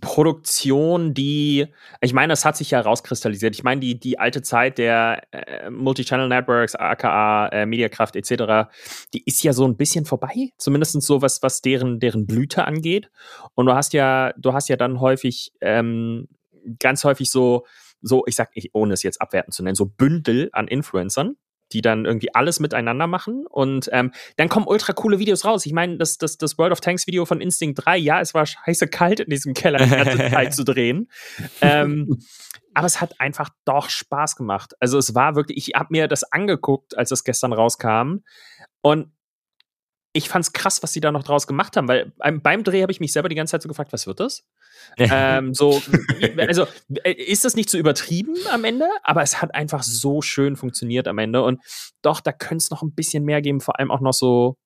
Produktionen, 0.00 1.12
die, 1.12 1.66
ich 2.00 2.14
meine, 2.14 2.32
das 2.32 2.46
hat 2.46 2.56
sich 2.56 2.70
ja 2.70 2.80
rauskristallisiert. 2.80 3.54
Ich 3.54 3.62
meine, 3.62 3.82
die, 3.82 4.00
die 4.00 4.18
alte 4.18 4.40
Zeit 4.40 4.78
der 4.78 5.22
äh, 5.32 5.68
Multichannel 5.68 6.28
Networks, 6.28 6.74
aka 6.74 7.48
äh, 7.48 7.66
Mediakraft 7.66 8.16
etc., 8.16 8.70
die 9.12 9.22
ist 9.26 9.42
ja 9.42 9.52
so 9.52 9.66
ein 9.66 9.76
bisschen 9.76 10.06
vorbei. 10.06 10.50
Zumindest 10.56 11.02
so 11.02 11.20
was, 11.20 11.42
was 11.42 11.60
deren, 11.60 12.00
deren 12.00 12.26
Blüte 12.26 12.64
angeht. 12.64 13.10
Und 13.54 13.66
du 13.66 13.74
hast 13.74 13.92
ja, 13.92 14.32
du 14.38 14.54
hast 14.54 14.70
ja 14.70 14.76
dann 14.76 15.00
häufig, 15.00 15.52
ähm, 15.60 16.28
ganz 16.80 17.04
häufig 17.04 17.30
so, 17.30 17.66
so, 18.00 18.24
ich 18.26 18.36
sag, 18.36 18.48
ich, 18.54 18.70
ohne 18.72 18.94
es 18.94 19.02
jetzt 19.02 19.20
abwertend 19.20 19.52
zu 19.52 19.62
nennen, 19.62 19.74
so 19.74 19.84
Bündel 19.84 20.48
an 20.52 20.68
Influencern, 20.68 21.36
die 21.72 21.82
dann 21.82 22.04
irgendwie 22.04 22.34
alles 22.34 22.60
miteinander 22.60 23.06
machen 23.06 23.46
und 23.46 23.88
ähm, 23.92 24.12
dann 24.36 24.48
kommen 24.48 24.66
ultra 24.66 24.92
coole 24.92 25.18
Videos 25.18 25.44
raus. 25.44 25.66
Ich 25.66 25.72
meine, 25.72 25.98
das, 25.98 26.18
das, 26.18 26.38
das 26.38 26.58
World 26.58 26.72
of 26.72 26.80
Tanks 26.80 27.06
Video 27.06 27.24
von 27.24 27.40
Instinct 27.40 27.84
3, 27.84 27.96
ja, 27.98 28.20
es 28.20 28.34
war 28.34 28.46
scheiße 28.46 28.88
kalt 28.88 29.20
in 29.20 29.30
diesem 29.30 29.54
Keller 29.54 29.78
die 29.78 29.90
ganze 29.90 30.18
Zeit 30.30 30.54
zu 30.54 30.64
drehen. 30.64 31.08
Ähm, 31.60 32.18
aber 32.74 32.86
es 32.86 33.00
hat 33.00 33.20
einfach 33.20 33.50
doch 33.64 33.90
Spaß 33.90 34.36
gemacht. 34.36 34.74
Also 34.80 34.98
es 34.98 35.14
war 35.14 35.34
wirklich, 35.34 35.68
ich 35.68 35.74
habe 35.74 35.88
mir 35.90 36.08
das 36.08 36.24
angeguckt, 36.24 36.96
als 36.96 37.10
es 37.10 37.24
gestern 37.24 37.52
rauskam 37.52 38.18
und 38.82 39.12
ich 40.18 40.28
fand's 40.28 40.52
krass, 40.52 40.82
was 40.82 40.92
sie 40.92 41.00
da 41.00 41.12
noch 41.12 41.22
draus 41.22 41.46
gemacht 41.46 41.76
haben, 41.76 41.88
weil 41.88 42.12
beim, 42.18 42.64
Dreh 42.64 42.82
habe 42.82 42.92
ich 42.92 43.00
mich 43.00 43.12
selber 43.12 43.28
die 43.28 43.34
ganze 43.34 43.52
Zeit 43.52 43.62
so 43.62 43.68
gefragt, 43.68 43.92
was 43.92 44.06
wird 44.06 44.20
das? 44.20 44.44
ähm, 44.98 45.54
so, 45.54 45.80
also 46.38 46.66
äh, 47.04 47.12
ist 47.12 47.44
das 47.44 47.56
nicht 47.56 47.70
so 47.70 47.78
übertrieben 47.78 48.34
am 48.52 48.64
Ende, 48.64 48.88
aber 49.02 49.22
es 49.22 49.40
hat 49.40 49.54
einfach 49.54 49.82
so 49.82 50.22
schön 50.22 50.56
funktioniert 50.56 51.08
am 51.08 51.18
Ende 51.18 51.42
und 51.42 51.60
doch, 52.02 52.20
da 52.20 52.32
könnte 52.32 52.62
es 52.62 52.70
noch 52.70 52.82
ein 52.82 52.94
bisschen 52.94 53.24
mehr 53.24 53.42
geben, 53.42 53.60
vor 53.60 53.78
allem 53.78 53.90
auch 53.90 54.00
noch 54.00 54.12
so, 54.12 54.56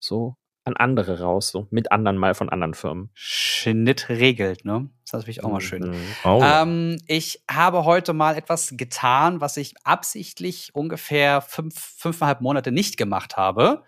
so 0.00 0.34
an 0.64 0.76
andere 0.76 1.20
raus, 1.20 1.48
so 1.48 1.66
mit 1.70 1.90
anderen 1.90 2.18
mal 2.18 2.34
von 2.34 2.48
anderen 2.48 2.74
Firmen. 2.74 3.10
Schnitt 3.14 4.08
regelt, 4.08 4.64
ne? 4.64 4.90
Das 5.02 5.08
ist 5.08 5.12
natürlich 5.14 5.44
auch 5.44 5.50
mal 5.50 5.60
schön. 5.60 5.90
Mhm. 5.90 6.14
Oh. 6.24 6.42
Ähm, 6.44 6.98
ich 7.06 7.42
habe 7.50 7.84
heute 7.84 8.12
mal 8.12 8.36
etwas 8.36 8.74
getan, 8.76 9.40
was 9.40 9.56
ich 9.56 9.74
absichtlich 9.84 10.74
ungefähr 10.74 11.40
fünf, 11.40 11.78
fünfeinhalb 11.78 12.42
Monate 12.42 12.70
nicht 12.70 12.98
gemacht 12.98 13.36
habe. 13.36 13.82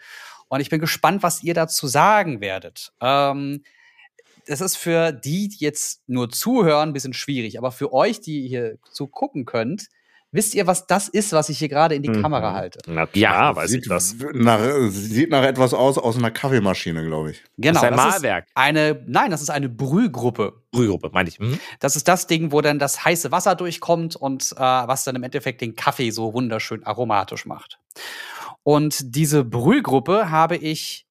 Und 0.50 0.60
ich 0.60 0.68
bin 0.68 0.80
gespannt, 0.80 1.22
was 1.22 1.42
ihr 1.42 1.54
dazu 1.54 1.86
sagen 1.86 2.40
werdet. 2.40 2.92
Ähm, 3.00 3.62
das 4.46 4.60
ist 4.60 4.76
für 4.76 5.12
die, 5.12 5.48
die 5.48 5.64
jetzt 5.64 6.02
nur 6.08 6.28
zuhören, 6.28 6.90
ein 6.90 6.92
bisschen 6.92 7.12
schwierig. 7.12 7.56
Aber 7.56 7.70
für 7.70 7.92
euch, 7.92 8.20
die 8.20 8.48
hier 8.48 8.78
zugucken 8.90 9.44
könnt, 9.44 9.86
wisst 10.32 10.54
ihr, 10.56 10.66
was 10.66 10.88
das 10.88 11.08
ist, 11.08 11.32
was 11.32 11.50
ich 11.50 11.58
hier 11.58 11.68
gerade 11.68 11.94
in 11.94 12.02
die 12.02 12.08
Mhm. 12.08 12.22
Kamera 12.22 12.52
halte? 12.54 12.80
Na 12.88 13.06
Ja, 13.14 13.30
klar, 13.32 13.56
weiß 13.56 13.70
sieht, 13.70 13.82
ich 13.84 13.88
das. 13.88 14.16
Nach, 14.32 14.58
sieht 14.88 15.30
nach 15.30 15.44
etwas 15.44 15.72
aus, 15.72 15.98
aus 15.98 16.16
einer 16.16 16.32
Kaffeemaschine, 16.32 17.04
glaube 17.06 17.30
ich. 17.30 17.42
Genau. 17.58 17.74
das 17.80 17.82
ist 17.82 17.86
ein 17.88 17.94
ist 17.94 18.12
Malwerk. 18.14 18.46
eine, 18.54 19.04
nein, 19.06 19.30
das 19.30 19.42
ist 19.42 19.50
eine 19.50 19.68
Brühgruppe. 19.68 20.54
Brühgruppe, 20.72 21.10
meine 21.12 21.28
ich. 21.28 21.38
Mhm. 21.38 21.60
Das 21.78 21.94
ist 21.94 22.08
das 22.08 22.26
Ding, 22.26 22.50
wo 22.50 22.60
dann 22.60 22.80
das 22.80 23.04
heiße 23.04 23.30
Wasser 23.30 23.54
durchkommt 23.54 24.16
und 24.16 24.50
äh, 24.56 24.58
was 24.58 25.04
dann 25.04 25.14
im 25.14 25.22
Endeffekt 25.22 25.60
den 25.60 25.76
Kaffee 25.76 26.10
so 26.10 26.34
wunderschön 26.34 26.82
aromatisch 26.84 27.46
macht. 27.46 27.78
Und 28.62 29.14
diese 29.16 29.44
Brühgruppe 29.44 30.30
habe 30.30 30.56
ich 30.56 31.06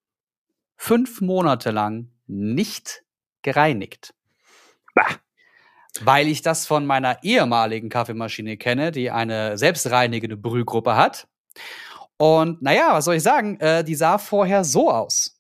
fünf 0.78 1.22
Monate 1.22 1.72
lang 1.72 2.10
nicht 2.28 3.04
gereinigt. 3.42 4.14
Weil 6.02 6.28
ich 6.28 6.42
das 6.42 6.68
von 6.68 6.86
meiner 6.86 7.24
ehemaligen 7.24 7.90
Kaffeemaschine 7.90 8.58
kenne, 8.58 8.92
die 8.92 9.12
eine 9.12 9.58
selbstreinigende 9.58 10.38
Brühgruppe 10.38 10.96
hat. 10.96 11.28
Und 12.18 12.62
naja, 12.62 12.90
was 12.94 13.06
soll 13.06 13.16
ich 13.16 13.24
sagen? 13.24 13.60
Äh, 13.60 13.84
die 13.84 13.96
sah 13.96 14.18
vorher 14.18 14.64
so 14.64 14.92
aus. 14.92 15.39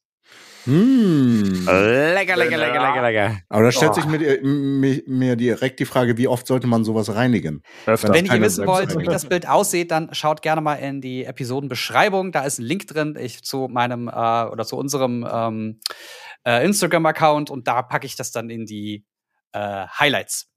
Hm. 0.69 1.65
Lecker, 1.65 2.37
lecker, 2.37 2.57
lecker, 2.57 2.79
lecker, 2.81 3.01
lecker. 3.01 3.37
Aber 3.49 3.63
da 3.63 3.71
stellt 3.71 3.91
Oh. 3.91 3.93
sich 3.95 4.05
mir, 4.05 4.17
die- 4.19 4.39
mir, 4.45 5.01
mir 5.07 5.35
direkt 5.35 5.79
die 5.79 5.85
Frage, 5.85 6.17
wie 6.17 6.27
oft 6.27 6.45
sollte 6.45 6.67
man 6.67 6.83
sowas 6.83 7.13
reinigen? 7.15 7.63
Öfter. 7.85 8.13
Wenn 8.13 8.25
ihr 8.27 8.39
wissen 8.41 8.67
wollt, 8.67 8.97
wie 8.97 9.05
das 9.05 9.25
Bild 9.25 9.47
aussieht, 9.47 9.91
dann 9.91 10.13
schaut 10.13 10.41
gerne 10.41 10.61
mal 10.61 10.75
in 10.75 11.01
die 11.01 11.25
Episodenbeschreibung. 11.25 12.31
Da 12.31 12.41
ist 12.45 12.59
ein 12.59 12.65
Link 12.65 12.87
drin 12.87 13.17
ich, 13.19 13.43
zu 13.43 13.67
meinem 13.69 14.07
äh, 14.07 14.11
oder 14.11 14.63
zu 14.65 14.77
unserem 14.77 15.27
ähm, 15.31 15.79
äh, 16.45 16.63
Instagram-Account 16.65 17.49
und 17.49 17.67
da 17.67 17.81
packe 17.81 18.05
ich 18.05 18.15
das 18.15 18.31
dann 18.31 18.49
in 18.49 18.65
die 18.65 19.05
äh, 19.53 19.87
Highlights. 19.87 20.47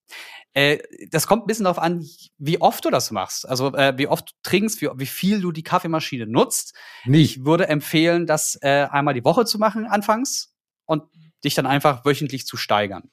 Äh, 0.54 0.78
das 1.10 1.26
kommt 1.26 1.44
ein 1.44 1.46
bisschen 1.46 1.64
darauf 1.64 1.78
an, 1.78 2.04
wie 2.38 2.60
oft 2.60 2.84
du 2.84 2.90
das 2.90 3.10
machst. 3.10 3.48
Also 3.48 3.74
äh, 3.74 3.94
wie 3.96 4.06
oft 4.06 4.30
du 4.30 4.32
trinkst, 4.42 4.82
wie, 4.82 4.88
wie 4.96 5.06
viel 5.06 5.40
du 5.40 5.50
die 5.52 5.62
Kaffeemaschine 5.62 6.26
nutzt. 6.26 6.74
Nicht. 7.06 7.38
Ich 7.38 7.44
würde 7.44 7.68
empfehlen, 7.68 8.26
das 8.26 8.58
äh, 8.62 8.86
einmal 8.90 9.14
die 9.14 9.24
Woche 9.24 9.44
zu 9.46 9.58
machen 9.58 9.86
anfangs 9.86 10.54
und 10.84 11.04
dich 11.44 11.54
dann 11.54 11.66
einfach 11.66 12.04
wöchentlich 12.04 12.46
zu 12.46 12.56
steigern. 12.56 13.10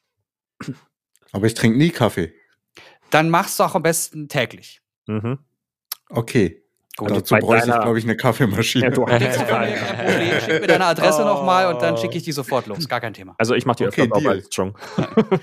Aber 1.32 1.46
ich 1.48 1.54
trinke 1.54 1.78
nie 1.78 1.92
Kaffee. 1.92 2.34
Dann 3.10 3.30
machst 3.30 3.60
du 3.60 3.64
auch 3.64 3.76
am 3.76 3.84
besten 3.84 4.28
täglich. 4.28 4.82
Mhm. 5.08 5.40
Okay. 6.10 6.64
Gut, 6.98 7.12
Dazu 7.12 7.34
bei 7.36 7.40
bräuchte 7.40 7.70
ich, 7.70 7.80
glaube 7.80 7.98
ich, 7.98 8.04
eine 8.04 8.18
Kaffeemaschine. 8.18 8.86
Ja, 8.86 8.90
du- 8.92 9.06
kein 9.06 9.22
Problem. 9.32 10.42
Schick 10.42 10.62
mir 10.62 10.68
deine 10.68 10.86
Adresse 10.88 11.22
Oh. 11.22 11.26
nochmal 11.26 11.74
und 11.74 11.82
dann 11.82 11.96
schicke 11.98 12.18
ich 12.18 12.24
die 12.24 12.34
sofort 12.34 12.68
los. 12.68 12.90
Gar 12.90 13.00
kein 13.00 13.14
Thema. 13.14 13.36
Also 13.38 13.54
ich 13.56 13.66
mache 13.66 13.78
die 13.78 13.88
Okay, 13.88 14.02
öfter 14.04 14.20
Deal. 14.20 14.32
als 14.32 14.50
Chung. 14.50 14.78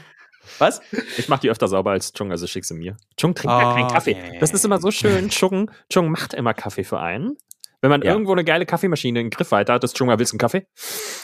Was? 0.58 0.80
Ich 1.18 1.28
mache 1.28 1.40
die 1.40 1.50
öfter 1.50 1.68
sauber 1.68 1.90
als 1.92 2.12
Chung, 2.12 2.30
also 2.30 2.46
schick 2.46 2.64
sie 2.64 2.74
mir. 2.74 2.96
Chung 3.16 3.34
trinkt 3.34 3.52
ja 3.52 3.74
keinen 3.74 3.84
Oh, 3.84 3.92
Kaffee. 3.92 4.14
nee. 4.14 4.38
Das 4.38 4.52
ist 4.52 4.64
immer 4.64 4.80
so 4.80 4.90
schön. 4.90 5.28
Chung, 5.30 5.70
Chung 5.92 6.10
macht 6.10 6.34
immer 6.34 6.54
Kaffee 6.54 6.84
für 6.84 7.00
einen. 7.00 7.36
Wenn 7.82 7.90
man 7.90 8.02
Ja. 8.02 8.12
irgendwo 8.12 8.32
eine 8.32 8.44
geile 8.44 8.64
Kaffeemaschine 8.66 9.20
in 9.20 9.30
Griffweite 9.30 9.72
hat, 9.72 9.84
ist 9.84 9.96
Chung 9.96 10.06
mal, 10.06 10.18
willst 10.18 10.32
du 10.32 10.34
einen 10.34 10.40
Kaffee? 10.40 10.66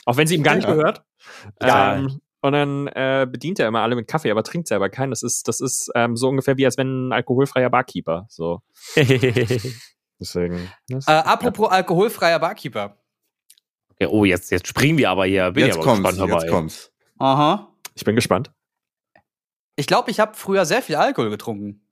Auch 0.04 0.16
wenn 0.16 0.26
sie 0.26 0.34
ihm 0.36 0.42
gar 0.42 0.54
nicht 0.54 0.68
Ja. 0.68 0.74
gehört. 0.74 1.02
Ja. 1.62 1.96
Ähm, 1.96 2.20
Und 2.44 2.52
dann 2.52 2.88
äh, 2.88 3.24
bedient 3.30 3.60
er 3.60 3.68
immer 3.68 3.82
alle 3.82 3.94
mit 3.94 4.08
Kaffee, 4.08 4.30
aber 4.30 4.42
trinkt 4.42 4.66
selber 4.66 4.88
keinen. 4.90 5.10
Das 5.10 5.22
ist, 5.22 5.46
das 5.46 5.60
ist 5.60 5.90
ähm, 5.94 6.16
so 6.16 6.28
ungefähr 6.28 6.56
wie 6.56 6.64
als 6.66 6.76
wenn 6.76 7.08
ein 7.08 7.12
alkoholfreier 7.12 7.70
Barkeeper. 7.70 8.26
So. 8.28 8.62
Deswegen. 10.20 10.70
Das, 10.88 11.06
Äh, 11.08 11.12
apropos 11.12 11.70
alkoholfreier 11.70 12.38
Barkeeper. 12.38 12.96
okay, 13.92 14.06
oh, 14.06 14.24
jetzt, 14.24 14.50
jetzt 14.50 14.66
springen 14.66 14.98
wir 14.98 15.10
aber 15.10 15.24
hier. 15.26 15.50
Bin 15.52 15.66
Jetzt 15.66 15.78
aber 15.78 15.94
gespannt 16.00 16.30
jetzt 16.30 16.48
kommt's. 16.48 16.92
Aha. 17.18 17.68
ich 17.94 18.04
bin 18.04 18.14
gespannt. 18.16 18.50
Ich 19.76 19.86
glaube, 19.86 20.10
ich 20.10 20.20
habe 20.20 20.34
früher 20.34 20.64
sehr 20.66 20.82
viel 20.82 20.96
Alkohol 20.96 21.30
getrunken. 21.30 21.86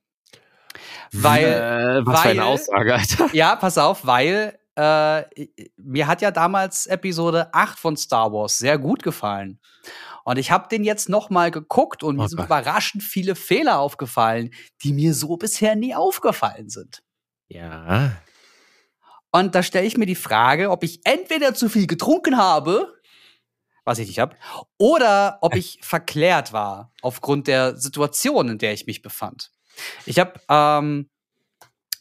Weil, 1.13 1.45
äh, 1.45 2.07
was 2.07 2.21
für 2.21 2.29
eine 2.29 2.41
weil- 2.41 2.47
Aussage, 2.47 2.95
Alter. 2.95 3.29
ja, 3.33 3.57
pass 3.57 3.79
auf, 3.79 4.07
weil 4.07 4.59
äh, 4.77 5.25
mir 5.77 6.07
hat 6.07 6.23
ja 6.23 6.31
damals 6.31 6.87
Episode 6.87 7.53
8 7.53 7.79
von 7.79 7.97
Star 7.97 8.33
Wars 8.33 8.57
sehr 8.59 8.79
gut 8.79 9.03
gefallen. 9.03 9.61
Und 10.25 10.39
ich 10.39 10.51
habe 10.53 10.69
den 10.69 10.85
jetzt 10.85 11.09
noch 11.09 11.29
mal 11.31 11.51
geguckt 11.51 12.03
und 12.03 12.17
mir 12.17 12.25
Oh 12.25 12.27
sind 12.29 12.37
Gott. 12.39 12.47
überraschend 12.47 13.03
viele 13.03 13.35
Fehler 13.35 13.79
aufgefallen, 13.81 14.51
die 14.85 14.93
mir 14.93 15.13
so 15.13 15.37
bisher 15.37 15.75
nie 15.75 15.95
aufgefallen 15.95 16.69
sind. 16.69 17.03
Ja. 17.49 18.13
Und 19.33 19.55
da 19.55 19.63
stelle 19.63 19.87
ich 19.87 19.97
mir 19.97 20.07
die 20.07 20.15
Frage, 20.15 20.71
ob 20.71 20.85
ich 20.85 21.01
entweder 21.05 21.55
zu 21.55 21.69
viel 21.69 21.87
getrunken 21.87 22.37
habe, 22.37 22.95
was 23.91 23.99
ich 23.99 24.07
nicht 24.07 24.21
habe, 24.21 24.37
oder 24.79 25.39
ob 25.41 25.57
ich 25.57 25.79
verklärt 25.83 26.53
war 26.53 26.93
aufgrund 27.03 27.49
der 27.49 27.77
Situation, 27.77 28.49
in 28.49 28.59
der 28.59 28.73
ich 28.73 28.87
mich 28.87 29.03
befand. 29.03 29.51
Ich 30.07 30.19
habe 30.19 30.35
ähm, 30.49 31.11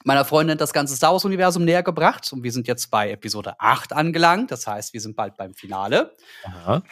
meiner 0.03 0.23
Freundin 0.23 0.57
das 0.57 0.71
ganze 0.71 0.95
Star 0.95 1.13
Wars-Universum 1.13 1.65
näher 1.65 1.83
gebracht 1.83 2.31
und 2.31 2.43
wir 2.43 2.51
sind 2.51 2.67
jetzt 2.67 2.91
bei 2.91 3.11
Episode 3.11 3.59
8 3.59 3.93
angelangt. 3.93 4.51
Das 4.51 4.67
heißt, 4.67 4.93
wir 4.93 5.01
sind 5.01 5.15
bald 5.15 5.35
beim 5.35 5.53
Finale. 5.53 6.15
Aha. 6.43 6.83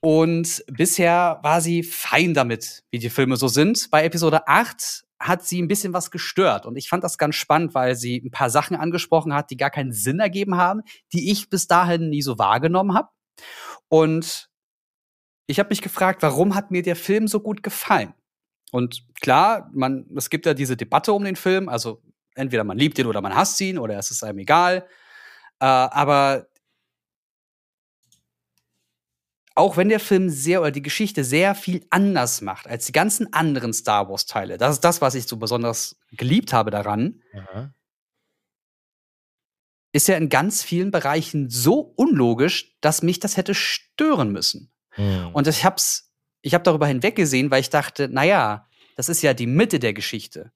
Und 0.00 0.64
bisher 0.68 1.40
war 1.42 1.60
sie 1.60 1.82
fein 1.82 2.32
damit, 2.32 2.84
wie 2.90 2.98
die 2.98 3.10
Filme 3.10 3.36
so 3.36 3.48
sind. 3.48 3.90
Bei 3.90 4.04
Episode 4.04 4.46
8 4.48 5.04
hat 5.18 5.44
sie 5.44 5.60
ein 5.60 5.68
bisschen 5.68 5.92
was 5.92 6.10
gestört. 6.10 6.64
Und 6.64 6.76
ich 6.76 6.88
fand 6.88 7.04
das 7.04 7.18
ganz 7.18 7.34
spannend, 7.34 7.74
weil 7.74 7.94
sie 7.94 8.16
ein 8.24 8.30
paar 8.30 8.48
Sachen 8.48 8.76
angesprochen 8.76 9.34
hat, 9.34 9.50
die 9.50 9.58
gar 9.58 9.70
keinen 9.70 9.92
Sinn 9.92 10.20
ergeben 10.20 10.56
haben, 10.56 10.82
die 11.12 11.30
ich 11.30 11.50
bis 11.50 11.66
dahin 11.66 12.08
nie 12.08 12.22
so 12.22 12.38
wahrgenommen 12.38 12.94
habe. 12.94 13.08
Und 13.90 14.48
ich 15.46 15.58
habe 15.58 15.70
mich 15.70 15.82
gefragt, 15.82 16.22
warum 16.22 16.54
hat 16.54 16.70
mir 16.70 16.82
der 16.82 16.96
Film 16.96 17.26
so 17.26 17.40
gut 17.40 17.62
gefallen? 17.62 18.14
Und 18.70 19.04
klar, 19.20 19.68
man, 19.74 20.06
es 20.16 20.30
gibt 20.30 20.46
ja 20.46 20.54
diese 20.54 20.76
Debatte 20.76 21.12
um 21.12 21.24
den 21.24 21.34
Film, 21.34 21.68
also 21.68 22.00
entweder 22.36 22.62
man 22.62 22.78
liebt 22.78 22.98
ihn 23.00 23.06
oder 23.06 23.20
man 23.20 23.34
hasst 23.34 23.60
ihn 23.60 23.78
oder 23.78 23.98
es 23.98 24.12
ist 24.12 24.22
einem 24.22 24.38
egal. 24.38 24.86
Äh, 25.58 25.64
aber 25.64 26.46
auch 29.56 29.76
wenn 29.76 29.88
der 29.88 29.98
Film 29.98 30.30
sehr 30.30 30.60
oder 30.60 30.70
die 30.70 30.82
Geschichte 30.82 31.24
sehr 31.24 31.56
viel 31.56 31.84
anders 31.90 32.42
macht 32.42 32.68
als 32.68 32.86
die 32.86 32.92
ganzen 32.92 33.32
anderen 33.32 33.72
Star 33.72 34.08
Wars 34.08 34.26
Teile, 34.26 34.56
das 34.56 34.74
ist 34.74 34.84
das, 34.84 35.00
was 35.00 35.16
ich 35.16 35.26
so 35.26 35.36
besonders 35.36 35.98
geliebt 36.12 36.52
habe 36.52 36.70
daran, 36.70 37.20
Aha. 37.34 37.74
Ist 39.92 40.08
er 40.08 40.16
in 40.16 40.28
ganz 40.28 40.62
vielen 40.62 40.90
Bereichen 40.90 41.50
so 41.50 41.80
unlogisch, 41.96 42.76
dass 42.80 43.02
mich 43.02 43.18
das 43.18 43.36
hätte 43.36 43.54
stören 43.54 44.30
müssen. 44.30 44.72
Hm. 44.90 45.30
Und 45.32 45.46
ich 45.46 45.64
hab's, 45.64 46.12
ich 46.42 46.54
habe 46.54 46.64
darüber 46.64 46.86
hinweggesehen, 46.86 47.50
weil 47.50 47.60
ich 47.60 47.70
dachte, 47.70 48.08
naja, 48.08 48.68
das 48.96 49.08
ist 49.08 49.22
ja 49.22 49.34
die 49.34 49.46
Mitte 49.46 49.78
der 49.78 49.92
Geschichte. 49.92 50.52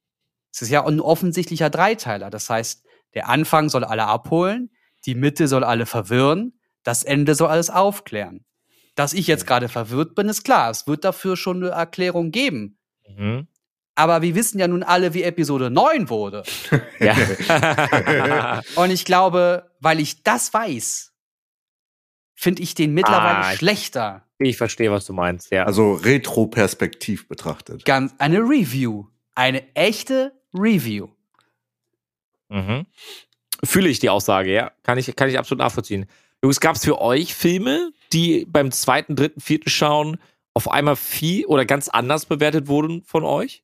Es 0.52 0.62
ist 0.62 0.70
ja 0.70 0.84
ein 0.86 1.00
offensichtlicher 1.00 1.70
Dreiteiler. 1.70 2.30
Das 2.30 2.48
heißt, 2.48 2.84
der 3.14 3.28
Anfang 3.28 3.68
soll 3.68 3.84
alle 3.84 4.06
abholen, 4.06 4.70
die 5.06 5.14
Mitte 5.14 5.48
soll 5.48 5.64
alle 5.64 5.86
verwirren, 5.86 6.58
das 6.82 7.02
Ende 7.02 7.34
soll 7.34 7.48
alles 7.48 7.70
aufklären. 7.70 8.44
Dass 8.94 9.12
ich 9.12 9.26
jetzt 9.26 9.46
gerade 9.46 9.68
verwirrt 9.68 10.14
bin, 10.14 10.28
ist 10.28 10.44
klar. 10.44 10.70
Es 10.70 10.86
wird 10.86 11.04
dafür 11.04 11.36
schon 11.36 11.64
eine 11.64 11.70
Erklärung 11.70 12.30
geben. 12.30 12.78
Mhm. 13.08 13.48
Aber 13.96 14.22
wir 14.22 14.35
wissen 14.35 14.59
ja 14.59 14.66
nun 14.66 14.83
alle, 14.83 15.14
wie 15.14 15.22
Episode 15.22 15.70
9 15.70 16.09
wurde. 16.09 16.42
Ja. 16.98 18.62
Und 18.76 18.90
ich 18.90 19.04
glaube, 19.04 19.70
weil 19.80 20.00
ich 20.00 20.22
das 20.24 20.52
weiß, 20.52 21.12
finde 22.35 22.62
ich 22.62 22.74
den 22.74 22.92
mittlerweile 22.92 23.38
Ah, 23.38 23.52
schlechter. 23.52 24.26
ich 24.38 24.57
verstehe, 24.57 24.90
was 24.90 25.07
du 25.07 25.12
meinst, 25.12 25.50
ja. 25.52 25.64
Also 25.64 25.92
retroperspektiv 25.94 27.28
betrachtet. 27.28 27.85
Ganz 27.85 28.14
eine 28.18 28.38
Review. 28.40 29.07
Eine 29.37 29.74
echte 29.74 30.33
Review. 30.52 31.09
Mhm. 32.48 32.87
Fühle 33.64 33.88
ich 33.88 33.98
die 34.00 34.11
Aussage, 34.11 34.52
ja. 34.52 34.72
Kann 34.83 34.98
ich, 34.98 35.14
kann 35.16 35.28
ich 35.28 35.38
absolut 35.38 35.61
nachvollziehen. 35.61 36.07
Jungs, 36.42 36.61
gab 36.61 36.76
es 36.76 36.85
für 36.85 37.00
euch 37.00 37.35
Filme, 37.35 37.92
die 38.12 38.44
beim 38.44 38.70
zweiten, 38.70 39.16
dritten, 39.16 39.40
vierten 39.40 39.70
Schauen 39.70 40.18
auf 40.52 40.70
einmal 40.70 40.94
viel 40.96 41.46
oder 41.46 41.64
ganz 41.64 41.88
anders 41.88 42.26
bewertet 42.26 42.68
wurden 42.68 43.02
von 43.04 43.24
euch? 43.24 43.63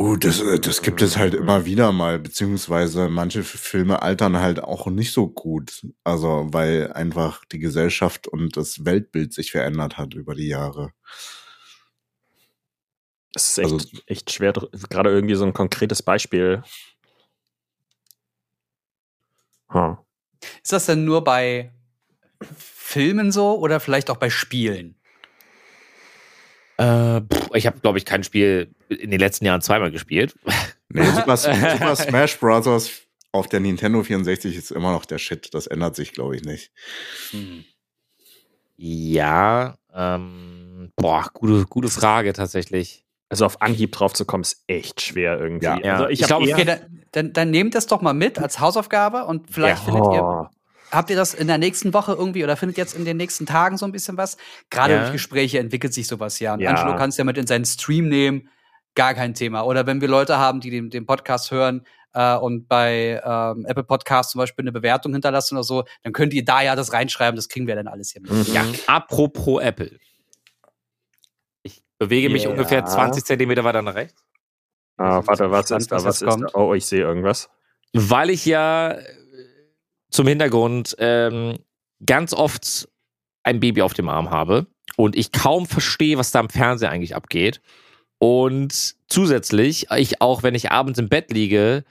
Oh, 0.00 0.14
das, 0.14 0.40
äh, 0.40 0.60
das 0.60 0.82
gibt 0.82 1.02
es 1.02 1.16
halt 1.16 1.34
immer 1.34 1.64
wieder 1.64 1.90
mal, 1.90 2.20
beziehungsweise 2.20 3.08
manche 3.08 3.42
Filme 3.42 4.00
altern 4.00 4.36
halt 4.38 4.62
auch 4.62 4.86
nicht 4.86 5.12
so 5.12 5.26
gut. 5.28 5.84
Also, 6.04 6.46
weil 6.52 6.92
einfach 6.92 7.44
die 7.46 7.58
Gesellschaft 7.58 8.28
und 8.28 8.56
das 8.56 8.84
Weltbild 8.84 9.32
sich 9.34 9.50
verändert 9.50 9.98
hat 9.98 10.14
über 10.14 10.36
die 10.36 10.46
Jahre. 10.46 10.92
Es 13.34 13.48
ist 13.50 13.58
echt, 13.58 13.72
Also- 13.72 13.88
echt 14.06 14.30
schwer, 14.32 14.52
gerade 14.52 15.10
irgendwie 15.10 15.34
so 15.34 15.44
ein 15.44 15.52
konkretes 15.52 16.00
Beispiel. 16.02 16.62
Huh. 19.72 19.96
Ist 20.62 20.72
das 20.72 20.86
denn 20.86 21.04
nur 21.04 21.24
bei 21.24 21.72
Filmen 22.54 23.32
so 23.32 23.58
oder 23.58 23.80
vielleicht 23.80 24.10
auch 24.10 24.16
bei 24.16 24.30
Spielen? 24.30 24.97
Äh, 26.78 27.20
pff, 27.22 27.50
ich 27.54 27.66
habe, 27.66 27.80
glaube 27.80 27.98
ich, 27.98 28.04
kein 28.04 28.24
Spiel 28.24 28.70
in 28.88 29.10
den 29.10 29.20
letzten 29.20 29.44
Jahren 29.44 29.60
zweimal 29.62 29.90
gespielt. 29.90 30.34
Nee, 30.90 31.04
Super, 31.04 31.36
Super 31.36 31.96
Smash 31.96 32.38
Bros. 32.38 32.66
auf 33.32 33.46
der 33.46 33.60
Nintendo 33.60 34.02
64 34.02 34.56
ist 34.56 34.70
immer 34.70 34.90
noch 34.92 35.04
der 35.04 35.18
Shit. 35.18 35.52
Das 35.52 35.66
ändert 35.66 35.94
sich, 35.96 36.12
glaube 36.14 36.34
ich, 36.34 36.44
nicht. 36.44 36.70
Hm. 37.32 37.62
Ja, 38.76 39.76
ähm, 39.94 40.92
boah, 40.96 41.26
gute, 41.34 41.66
gute 41.66 41.88
Frage 41.88 42.32
tatsächlich. 42.32 43.04
Also 43.28 43.44
auf 43.44 43.60
Anhieb 43.60 43.92
drauf 43.92 44.14
zu 44.14 44.24
kommen, 44.24 44.44
ist 44.44 44.62
echt 44.66 45.02
schwer 45.02 45.38
irgendwie. 45.38 45.66
Ja. 45.66 45.78
Ja. 45.78 45.92
Also 45.96 46.08
ich, 46.08 46.20
Ich 46.20 46.26
glaube, 46.26 46.50
Okay, 46.50 46.64
dann, 46.64 47.02
dann, 47.12 47.32
dann 47.34 47.50
nehmt 47.50 47.74
das 47.74 47.86
doch 47.86 48.00
mal 48.00 48.14
mit 48.14 48.38
als 48.38 48.60
Hausaufgabe 48.60 49.24
und 49.26 49.50
vielleicht 49.50 49.86
Ja. 49.86 49.92
findet 49.92 50.12
ihr, 50.14 50.22
Oh. 50.22 50.46
Habt 50.90 51.10
ihr 51.10 51.16
das 51.16 51.34
in 51.34 51.46
der 51.46 51.58
nächsten 51.58 51.92
Woche 51.94 52.12
irgendwie 52.12 52.44
oder 52.44 52.56
findet 52.56 52.76
jetzt 52.78 52.94
in 52.94 53.04
den 53.04 53.16
nächsten 53.16 53.46
Tagen 53.46 53.76
so 53.76 53.84
ein 53.86 53.92
bisschen 53.92 54.16
was? 54.16 54.36
Gerade 54.70 54.94
Ja. 54.94 55.00
durch 55.00 55.12
Gespräche 55.12 55.58
entwickelt 55.58 55.92
sich 55.94 56.06
sowas 56.06 56.38
ja. 56.40 56.54
Und 56.54 56.60
Ja. 56.60 56.70
Angelo 56.74 56.96
kann 56.96 57.10
es 57.10 57.16
ja 57.16 57.24
mit 57.24 57.38
in 57.38 57.46
seinen 57.46 57.64
Stream 57.64 58.08
nehmen, 58.08 58.48
gar 58.94 59.14
kein 59.14 59.34
Thema. 59.34 59.62
Oder 59.62 59.86
wenn 59.86 60.00
wir 60.00 60.08
Leute 60.08 60.38
haben, 60.38 60.60
die 60.60 60.70
den, 60.70 60.90
den 60.90 61.06
Podcast 61.06 61.50
hören 61.50 61.84
äh, 62.14 62.34
und 62.36 62.66
bei 62.68 63.20
ähm, 63.24 63.64
Apple 63.66 63.84
Podcasts 63.84 64.32
zum 64.32 64.40
Beispiel 64.40 64.62
eine 64.64 64.72
Bewertung 64.72 65.12
hinterlassen 65.12 65.56
oder 65.56 65.64
so, 65.64 65.84
dann 66.02 66.12
könnt 66.12 66.32
ihr 66.34 66.44
da 66.44 66.62
ja 66.62 66.74
das 66.74 66.92
reinschreiben, 66.92 67.36
das 67.36 67.48
kriegen 67.48 67.66
wir 67.66 67.76
dann 67.76 67.86
alles 67.86 68.10
hier 68.12 68.22
mit. 68.22 68.30
Mhm. 68.32 68.54
Ja, 68.54 68.64
apropos 68.86 69.62
Apple. 69.62 69.98
Ich 71.62 71.82
bewege 71.98 72.30
mich 72.30 72.44
Ja. 72.44 72.50
ungefähr 72.50 72.84
20 72.84 73.24
Zentimeter 73.24 73.64
weiter 73.64 73.82
nach 73.82 73.94
rechts. 73.94 74.22
Ah, 74.96 75.22
warte, 75.26 75.50
was 75.50 75.70
ist 75.70 75.92
da? 75.92 76.02
was 76.04 76.22
ist 76.22 76.40
da? 76.40 76.46
Oh, 76.54 76.74
ich 76.74 76.84
sehe 76.86 77.00
irgendwas. 77.02 77.48
Weil 77.92 78.30
ich 78.30 78.44
ja 78.44 78.96
zum 80.10 80.26
Hintergrund 80.26 80.96
ähm, 80.98 81.58
ganz 82.04 82.32
oft 82.34 82.88
ein 83.42 83.60
Baby 83.60 83.82
auf 83.82 83.94
dem 83.94 84.08
Arm 84.08 84.30
habe 84.30 84.66
und 84.96 85.16
ich 85.16 85.32
kaum 85.32 85.66
verstehe, 85.66 86.18
was 86.18 86.30
da 86.30 86.40
am 86.40 86.48
Fernseher 86.48 86.90
eigentlich 86.90 87.14
abgeht. 87.14 87.60
Und 88.18 88.94
zusätzlich, 89.08 89.86
ich 89.96 90.20
auch, 90.20 90.42
wenn 90.42 90.54
ich 90.54 90.70
abends 90.72 90.98
im 90.98 91.08
Bett 91.08 91.30
liege, 91.32 91.84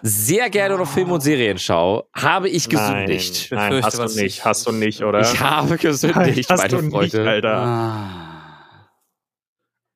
sehr 0.00 0.48
gerne 0.50 0.76
noch 0.78 0.90
Filme 0.90 1.12
und 1.14 1.20
Serien 1.20 1.58
schaue, 1.58 2.06
habe 2.16 2.48
ich 2.48 2.68
gesündigt. 2.68 3.48
Nein, 3.52 3.74
nein 3.74 3.84
hast 3.84 3.98
du 3.98 4.04
nicht, 4.04 4.18
ich- 4.38 4.44
hast 4.44 4.66
du 4.66 4.72
nicht, 4.72 5.02
oder? 5.02 5.20
Ich 5.20 5.38
habe 5.40 5.76
gesündigt, 5.76 6.48
hast 6.50 6.58
meine 6.58 6.68
du 6.70 6.80
nicht, 6.80 6.90
Freunde. 7.12 7.28
Alter. 7.30 7.56
Ah. 7.56 8.88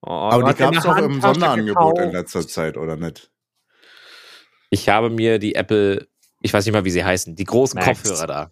Oh, 0.02 0.10
Aber 0.10 0.42
du 0.44 0.52
die 0.52 0.58
gab 0.58 0.74
es 0.76 0.86
auch 0.86 0.96
im 0.98 1.20
Sonderangebot 1.20 1.98
in 1.98 2.04
gekauft. 2.04 2.14
letzter 2.14 2.46
Zeit, 2.46 2.76
oder 2.76 2.96
nicht? 2.96 3.30
Ich 4.70 4.88
habe 4.88 5.10
mir 5.10 5.38
die 5.38 5.54
Apple, 5.54 6.06
ich 6.46 6.54
weiß 6.54 6.64
nicht 6.64 6.72
mal, 6.72 6.84
wie 6.84 6.90
sie 6.90 7.04
heißen, 7.04 7.34
die 7.36 7.44
großen 7.44 7.78
Max. 7.78 8.02
Kopfhörer 8.02 8.26
da. 8.26 8.50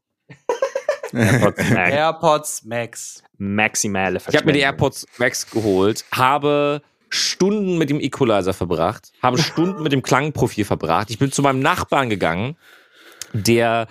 AirPods 1.12 1.70
Max. 1.70 1.90
AirPods 1.92 2.64
Max. 2.64 3.22
Maximale 3.38 4.20
Ich 4.28 4.36
habe 4.36 4.46
mir 4.46 4.52
die. 4.52 4.60
AirPods 4.60 5.06
Max 5.18 5.50
geholt, 5.50 6.04
habe 6.12 6.82
Stunden 7.08 7.78
mit 7.78 7.90
dem 7.90 8.00
Equalizer 8.00 8.52
verbracht, 8.52 9.12
habe 9.22 9.38
Stunden 9.38 9.82
mit 9.82 9.92
dem 9.92 10.02
Klangprofil 10.02 10.64
verbracht. 10.64 11.10
Ich 11.10 11.18
bin 11.18 11.32
zu 11.32 11.42
meinem 11.42 11.60
Nachbarn 11.60 12.10
gegangen, 12.10 12.56
der 13.32 13.86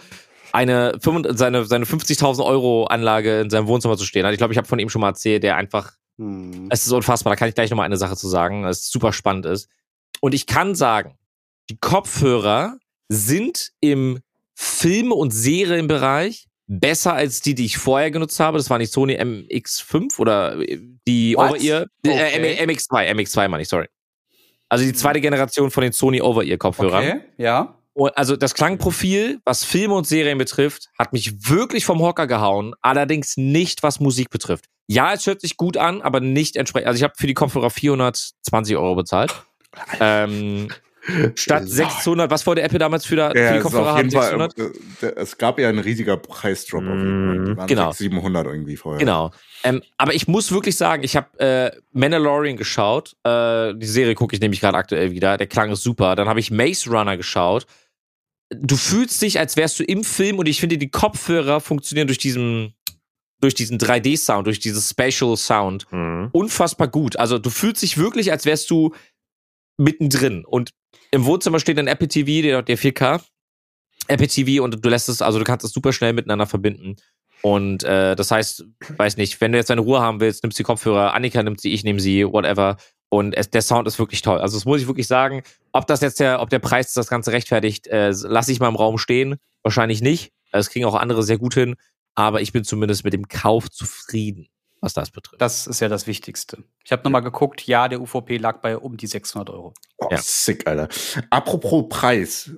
eine, 0.52 0.98
5 1.00 1.30
seine, 1.32 1.66
seine 1.66 1.86
50.000 1.86 2.46
Euro 2.46 2.86
Anlage 2.86 3.42
in 3.42 3.50
seinem 3.50 3.68
Wohnzimmer 3.68 3.98
zu 3.98 4.06
stehen 4.06 4.26
hat. 4.26 4.34
Ich 4.34 4.38
glaube, 4.38 4.54
ich 4.54 4.58
habe 4.58 4.68
von 4.68 4.80
ihm 4.80 4.90
schon 4.90 5.02
mal 5.02 5.10
erzählt, 5.10 5.44
der 5.44 5.56
einfach 5.56 5.94
Hm. 6.18 6.68
es 6.70 6.86
ist 6.86 6.92
unfassbar, 6.92 7.32
da 7.32 7.36
kann 7.36 7.50
ich 7.50 7.56
gleich 7.56 7.70
nochmal 7.70 7.86
eine 7.86 7.98
Sache 7.98 8.16
zu 8.16 8.28
sagen, 8.28 8.66
es 8.66 8.90
super 8.90 9.14
spannend 9.14 9.46
ist. 9.46 9.70
Und 10.22 10.34
ich 10.34 10.46
kann 10.46 10.76
sagen, 10.76 11.18
die 11.70 11.78
Kopfhörer 11.78 12.78
sind 13.10 13.72
im 13.80 14.20
Film- 14.56 15.12
und 15.12 15.32
Serienbereich 15.32 16.48
besser 16.68 17.14
als 17.14 17.42
die, 17.42 17.56
die 17.56 17.66
ich 17.66 17.78
vorher 17.78 18.12
genutzt 18.12 18.40
habe. 18.40 18.58
Das 18.58 18.70
war 18.70 18.78
nicht 18.78 18.92
Sony 18.92 19.16
MX5 19.16 20.20
oder 20.20 20.58
äh, 20.60 20.80
die? 21.08 21.36
Over-Ear. 21.36 21.88
Okay. 22.06 22.58
Äh, 22.58 22.66
MX2, 22.66 23.12
MX2 23.12 23.48
meine 23.48 23.64
ich, 23.64 23.70
sorry. 23.70 23.88
Also 24.70 24.86
die 24.86 24.94
zweite 24.94 25.22
Generation 25.22 25.70
von 25.70 25.84
den 25.84 25.92
Sony 25.92 26.22
Over-Ear-Kopfhörern. 26.22 27.04
Okay, 27.04 27.22
ja. 27.38 27.78
Und 27.94 28.18
Also 28.18 28.36
das 28.36 28.56
Klangprofil, 28.56 29.40
was 29.46 29.64
Filme 29.64 29.94
und 29.94 30.08
Serien 30.08 30.38
betrifft, 30.38 30.90
hat 30.98 31.14
mich 31.14 31.48
wirklich 31.48 31.86
vom 31.86 32.02
Hocker 32.02 32.26
gehauen. 32.26 32.74
Allerdings 32.82 33.38
nicht, 33.38 33.84
was 33.84 34.00
Musik 34.00 34.32
betrifft. 34.32 34.66
Ja, 34.88 35.14
es 35.14 35.28
hört 35.28 35.42
sich 35.42 35.58
gut 35.58 35.78
an, 35.78 36.02
aber 36.02 36.20
nicht 36.20 36.56
entsprechend. 36.56 36.88
Also 36.88 36.98
ich 36.98 37.04
habe 37.04 37.14
für 37.16 37.28
die 37.28 37.36
Kopfhörer 37.36 37.70
420 37.70 38.78
Euro 38.78 38.96
bezahlt. 38.96 39.34
Ähm, 40.00 40.68
statt 41.36 41.64
600, 41.68 42.32
was 42.32 42.46
wollte 42.48 42.62
Apple 42.62 42.80
damals 42.80 43.06
für, 43.06 43.16
da, 43.18 43.32
für 43.32 43.38
Ja, 43.38 43.52
die 43.52 43.58
es, 43.58 43.58
ist 43.58 43.64
Kopfhörer 43.64 43.88
haben? 43.96 43.98
jeden 43.98 44.12
Fall, 44.12 44.50
600? 44.52 45.04
äh, 45.04 45.08
es 45.22 45.38
gab 45.38 45.60
ja 45.60 45.70
ein 45.70 45.80
riesiger 45.80 46.18
Preisdrop. 46.18 46.84
auf 46.84 46.90
jeden 46.90 47.28
Fall. 47.28 47.46
Die 47.46 47.58
waren 47.58 47.68
Genau. 47.68 47.92
600, 47.92 47.96
700 47.98 48.48
irgendwie 48.48 48.78
vorher. 48.78 49.00
Genau. 49.00 49.32
Ähm, 49.66 49.82
aber 49.98 50.14
ich 50.14 50.28
muss 50.28 50.52
wirklich 50.52 50.76
sagen, 50.78 51.04
ich 51.04 51.16
habe 51.16 51.40
äh, 51.40 51.72
Mandalorian 51.92 52.58
geschaut. 52.58 53.16
Äh, 53.24 53.74
die 53.76 53.86
Serie 53.86 54.16
gucke 54.16 54.36
ich 54.36 54.42
nämlich 54.42 54.62
gerade 54.62 54.78
aktuell 54.78 55.12
wieder. 55.12 55.38
Der 55.38 55.48
Klang 55.48 55.72
ist 55.72 55.84
super. 55.84 56.16
Dann 56.16 56.28
habe 56.30 56.40
ich 56.40 56.52
Maze 56.52 56.90
Runner 56.90 57.18
geschaut. 57.18 57.66
Du 58.50 58.76
fühlst 58.76 59.22
dich, 59.22 59.40
als 59.40 59.58
wärst 59.58 59.80
du 59.80 59.84
im 59.84 60.04
Film 60.04 60.38
und 60.40 60.48
ich 60.48 60.60
finde, 60.60 60.78
die 60.78 60.90
Kopfhörer 60.90 61.60
funktionieren 61.60 62.08
durch 62.08 62.20
diesen, 62.20 62.76
durch 63.42 63.56
diesen 63.56 63.78
3D-Sound, 63.80 64.46
durch 64.48 64.60
dieses 64.60 64.90
Spatial 64.90 65.36
Sound 65.38 65.86
Mhm. 65.92 66.30
unfassbar 66.34 66.88
gut. 66.88 67.16
Also 67.18 67.40
du 67.40 67.50
fühlst 67.50 67.82
dich 67.82 67.98
wirklich, 67.98 68.32
als 68.32 68.46
wärst 68.46 68.70
du 68.70 68.94
mittendrin. 69.78 70.46
Und 70.46 70.72
im 71.12 71.26
Wohnzimmer 71.26 71.60
steht 71.60 71.80
ein 71.80 71.88
Apple 71.88 72.08
TV, 72.08 72.42
der, 72.42 72.62
der 72.62 72.78
4K. 72.78 73.22
Apple 74.08 74.28
TV 74.28 74.64
und 74.64 74.84
du 74.84 74.90
lässt 74.90 75.10
es, 75.10 75.22
also 75.22 75.40
du 75.40 75.46
kannst 75.46 75.66
es 75.66 75.72
super 75.72 75.94
schnell 75.94 76.14
miteinander 76.14 76.46
verbinden. 76.46 76.98
Und 77.42 77.84
äh, 77.84 78.16
das 78.16 78.32
heißt, 78.32 78.66
weiß 78.98 79.18
nicht, 79.18 79.42
wenn 79.42 79.52
du 79.52 79.58
jetzt 79.58 79.70
deine 79.70 79.82
Ruhe 79.82 80.00
haben 80.00 80.20
willst, 80.20 80.44
nimmst 80.44 80.58
die 80.60 80.64
Kopfhörer, 80.64 81.14
Annika 81.14 81.44
nimmt 81.44 81.62
sie, 81.62 81.74
ich 81.74 81.84
nehme 81.84 82.00
sie, 82.00 82.26
whatever. 82.26 82.78
Und 83.10 83.34
es, 83.34 83.50
der 83.50 83.62
Sound 83.62 83.88
ist 83.88 84.00
wirklich 84.00 84.22
toll. 84.22 84.40
Also 84.40 84.58
das 84.58 84.66
muss 84.66 84.82
ich 84.82 84.88
wirklich 84.88 85.08
sagen. 85.08 85.44
Ob 85.72 85.86
das 85.86 86.02
jetzt 86.02 86.20
der, 86.20 86.42
ob 86.42 86.50
der 86.50 86.60
Preis 86.60 86.94
das 86.94 87.10
Ganze 87.10 87.32
rechtfertigt, 87.32 87.88
äh, 87.88 88.12
lasse 88.12 88.52
ich 88.52 88.60
mal 88.60 88.70
im 88.70 88.76
Raum 88.76 88.98
stehen. 88.98 89.36
Wahrscheinlich 89.62 90.02
nicht. 90.02 90.32
Das 90.52 90.70
kriegen 90.70 90.86
auch 90.86 90.96
andere 90.96 91.22
sehr 91.22 91.38
gut 91.38 91.54
hin. 91.54 91.76
Aber 92.16 92.42
ich 92.42 92.54
bin 92.54 92.64
zumindest 92.64 93.04
mit 93.04 93.14
dem 93.14 93.28
Kauf 93.28 93.70
zufrieden, 93.70 94.48
was 94.84 94.94
das 94.94 95.12
betrifft. 95.12 95.42
Das 95.42 95.66
ist 95.66 95.80
ja 95.80 95.88
das 95.88 96.08
Wichtigste. 96.08 96.64
Ich 96.84 96.92
habe 96.92 97.04
nochmal 97.04 97.24
geguckt, 97.24 97.66
ja, 97.66 97.88
der 97.88 98.02
UVP 98.02 98.38
lag 98.38 98.60
bei 98.60 98.78
um 98.78 98.98
die 98.98 99.08
600 99.08 99.50
Euro. 99.50 99.74
Oh, 99.98 100.10
Ja. 100.12 100.18
sick, 100.22 100.68
Alter. 100.68 100.90
Apropos 101.30 101.86
Preis. 101.90 102.52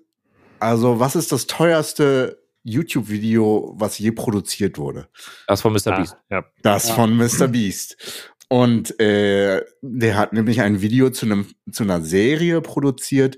Also, 0.60 1.00
was 1.00 1.16
ist 1.16 1.32
das 1.32 1.46
teuerste 1.46 2.42
YouTube-Video, 2.64 3.74
was 3.78 4.00
je 4.00 4.12
produziert 4.12 4.78
wurde? 4.80 5.08
Das 5.48 5.62
von 5.62 5.72
Mr. 5.74 5.88
Ah, 5.94 5.98
Beast. 6.00 6.18
ja. 6.32 6.46
Das 6.64 6.88
Ja. 6.90 6.96
von 6.96 7.16
Mr. 7.16 7.48
Beast. 7.48 8.32
Und 8.48 9.00
äh, 9.00 9.64
der 9.82 10.18
hat 10.18 10.34
nämlich 10.34 10.62
ein 10.62 10.82
Video 10.82 11.10
zu, 11.12 11.26
einem, 11.26 11.48
zu 11.72 11.84
einer 11.84 12.02
Serie 12.02 12.62
produziert, 12.62 13.38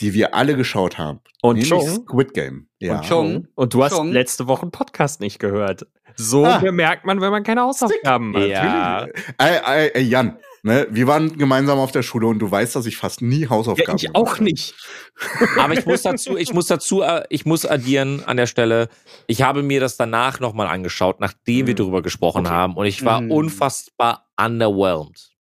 die 0.00 0.14
wir 0.14 0.34
alle 0.34 0.56
geschaut 0.56 0.98
haben. 0.98 1.20
Und 1.42 1.62
Chung? 1.66 1.80
Squid 1.88 2.34
Game. 2.34 2.68
Ja. 2.80 2.96
Und 2.98 3.04
Chung, 3.08 3.48
Und 3.54 3.74
du 3.74 3.82
hast 3.84 3.92
Schon. 3.94 4.12
letzte 4.12 4.46
Woche 4.46 4.62
einen 4.62 4.70
Podcast 4.70 5.20
nicht 5.20 5.38
gehört. 5.38 5.86
So 6.16 6.44
Ah. 6.46 6.58
bemerkt 6.58 7.04
man, 7.04 7.20
wenn 7.20 7.30
man 7.30 7.42
keine 7.42 7.60
Hausaufgaben 7.62 8.30
macht. 8.32 8.46
Ja. 8.46 9.06
Ey, 9.38 9.60
ey, 9.66 9.90
ey, 9.94 10.02
Jan, 10.02 10.38
ne, 10.62 10.86
wir 10.90 11.06
waren 11.06 11.36
gemeinsam 11.36 11.78
auf 11.78 11.92
der 11.92 12.02
Schule 12.02 12.26
und 12.26 12.38
du 12.38 12.50
weißt, 12.50 12.74
dass 12.74 12.86
ich 12.86 12.96
fast 12.96 13.20
nie 13.20 13.42
Ja, 13.42 13.50
Hausaufgaben 13.50 13.96
ich 13.98 14.08
auch 14.14 14.22
gemacht 14.24 14.34
habe. 14.36 14.44
nicht. 14.44 14.74
Aber 15.58 15.74
ich 15.74 15.84
muss 15.84 16.02
dazu, 16.02 16.36
ich 16.38 16.54
muss 16.54 16.66
dazu, 16.68 17.02
äh, 17.02 17.24
ich 17.28 17.44
muss 17.44 17.66
addieren 17.66 18.22
an 18.24 18.38
der 18.38 18.46
Stelle. 18.46 18.88
Ich 19.26 19.42
habe 19.42 19.62
mir 19.62 19.78
das 19.78 19.98
danach 19.98 20.40
nochmal 20.40 20.68
angeschaut, 20.68 21.20
nachdem 21.20 21.66
wir 21.66 21.74
Mhm. 21.74 21.78
darüber 21.78 22.00
gesprochen 22.02 22.46
Okay. 22.46 22.54
haben. 22.54 22.76
Und 22.76 22.86
ich 22.86 23.04
war 23.04 23.20
Mhm. 23.20 23.30
unfassbar 23.32 24.26
underwhelmed 24.42 25.32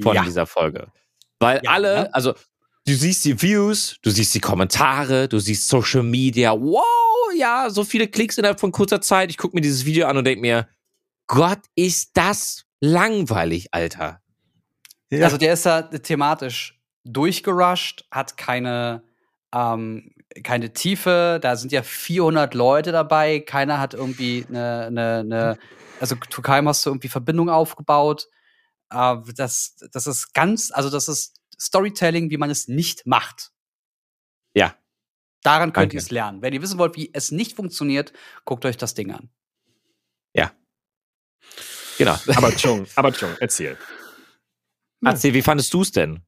von 0.00 0.14
Ja. 0.14 0.22
dieser 0.22 0.46
Folge. 0.46 0.88
Weil 1.40 1.60
Ja, 1.64 1.72
alle, 1.72 2.14
also 2.14 2.34
du 2.86 2.94
siehst 2.94 3.24
die 3.24 3.40
Views, 3.40 3.96
du 4.02 4.10
siehst 4.10 4.34
die 4.34 4.40
Kommentare, 4.40 5.28
du 5.28 5.38
siehst 5.38 5.68
Social 5.68 6.02
Media. 6.02 6.52
Wow, 6.52 6.82
ja, 7.36 7.68
so 7.70 7.84
viele 7.84 8.08
Klicks 8.08 8.38
innerhalb 8.38 8.60
von 8.60 8.72
kurzer 8.72 9.00
Zeit. 9.00 9.30
Ich 9.30 9.38
gucke 9.38 9.56
mir 9.56 9.60
dieses 9.60 9.84
Video 9.84 10.06
an 10.06 10.16
und 10.16 10.24
denke 10.24 10.40
mir, 10.40 10.68
Gott, 11.26 11.60
ist 11.74 12.10
das 12.14 12.64
langweilig, 12.80 13.68
Alter. 13.72 14.20
Ja. 15.10 15.24
Also 15.24 15.38
der 15.38 15.54
ist 15.54 15.64
ja 15.64 15.82
thematisch 15.82 16.80
durchgerusht, 17.04 18.04
hat 18.10 18.36
keine, 18.36 19.02
ähm, 19.52 20.10
keine 20.42 20.72
Tiefe. 20.72 21.38
Da 21.40 21.56
sind 21.56 21.72
ja 21.72 21.82
400 21.82 22.54
Leute 22.54 22.92
dabei. 22.92 23.40
Keiner 23.40 23.80
hat 23.80 23.94
irgendwie 23.94 24.44
eine, 24.48 24.86
eine, 24.86 25.18
eine 25.20 25.58
also 26.00 26.16
zu 26.28 26.42
keinem 26.42 26.68
hast 26.68 26.84
du 26.84 26.90
irgendwie 26.90 27.08
Verbindung 27.08 27.48
aufgebaut. 27.48 28.28
Äh, 28.90 29.16
das, 29.36 29.76
das 29.92 30.06
ist 30.06 30.34
ganz, 30.34 30.70
also 30.72 30.90
das 30.90 31.08
ist 31.08 31.34
Storytelling, 31.60 32.30
wie 32.30 32.36
man 32.36 32.50
es 32.50 32.68
nicht 32.68 33.06
macht. 33.06 33.50
Ja. 34.54 34.76
Daran 35.42 35.72
könnt 35.72 35.84
Danke. 35.84 35.96
ihr 35.96 36.00
es 36.00 36.10
lernen. 36.10 36.42
Wenn 36.42 36.54
ihr 36.54 36.62
wissen 36.62 36.78
wollt, 36.78 36.96
wie 36.96 37.10
es 37.12 37.30
nicht 37.30 37.56
funktioniert, 37.56 38.12
guckt 38.44 38.64
euch 38.64 38.76
das 38.76 38.94
Ding 38.94 39.10
an. 39.10 39.30
Genau. 41.98 42.16
Aber 42.36 42.50
Chung, 42.56 42.86
aber 42.94 43.12
Chung, 43.12 43.30
erzähl. 43.40 43.76
Erzähl, 45.04 45.34
wie 45.34 45.42
fandest 45.42 45.72
du 45.74 45.82
es 45.82 45.92
denn? 45.92 46.22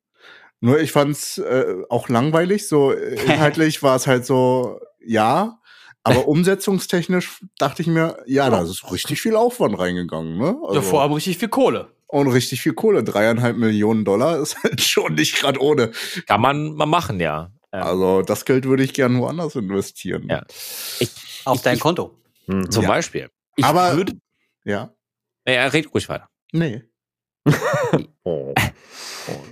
Nur 0.61 0.81
ich 0.81 0.93
fand's 0.93 1.39
äh, 1.39 1.77
auch 1.89 2.09
langweilig. 2.09 2.69
So 2.69 2.93
äh, 2.93 3.15
inhaltlich 3.25 3.83
war 3.83 3.97
es 3.97 4.07
halt 4.07 4.27
so, 4.27 4.81
ja. 5.01 5.61
Aber 6.03 6.29
umsetzungstechnisch 6.29 7.45
dachte 7.59 7.83
ich 7.83 7.89
mir, 7.89 8.23
ja, 8.27 8.49
da 8.49 8.63
ist 8.63 8.93
richtig 8.93 9.21
viel 9.21 9.35
Aufwand 9.35 9.77
reingegangen, 9.77 10.39
ne? 10.39 10.57
ja, 10.73 10.81
vor 10.81 11.03
allem 11.03 11.13
richtig 11.13 11.37
viel 11.37 11.49
Kohle. 11.49 11.96
Und 12.09 12.29
richtig 12.29 12.61
viel 12.61 12.75
Kohle. 12.75 13.03
Dreieinhalb 13.05 13.57
Millionen 13.57 14.05
Dollar 14.05 14.39
ist 14.41 14.57
halt 14.63 14.81
schon 14.81 15.15
nicht 15.15 15.37
gerade 15.41 15.61
ohne. 15.61 15.93
Kann 16.27 16.41
man 16.41 16.73
mal 16.75 16.87
machen, 16.87 17.21
ja. 17.21 17.51
Ähm, 17.73 17.83
Also 17.83 18.23
das 18.23 18.45
Geld 18.45 18.65
würde 18.65 18.83
ich 18.85 18.95
gern 18.95 19.19
woanders 19.19 19.55
investieren. 19.57 20.27
Ja. 20.31 20.43
Auf 21.45 21.57
Ich- 21.57 21.63
dein 21.63 21.75
ich- 21.77 21.81
Konto. 21.81 22.19
Mhm. 22.47 22.71
Zum 22.71 22.83
Ja. 22.85 22.89
Beispiel. 22.89 23.29
Ich 23.57 23.65
Aber- 23.65 23.97
würde. 23.97 24.13
Ja. 24.65 24.93
Ja, 25.47 25.67
red 25.67 25.93
ruhig 25.95 26.09
weiter. 26.09 26.29
Nee. 26.53 26.83
Oh. 28.25 28.53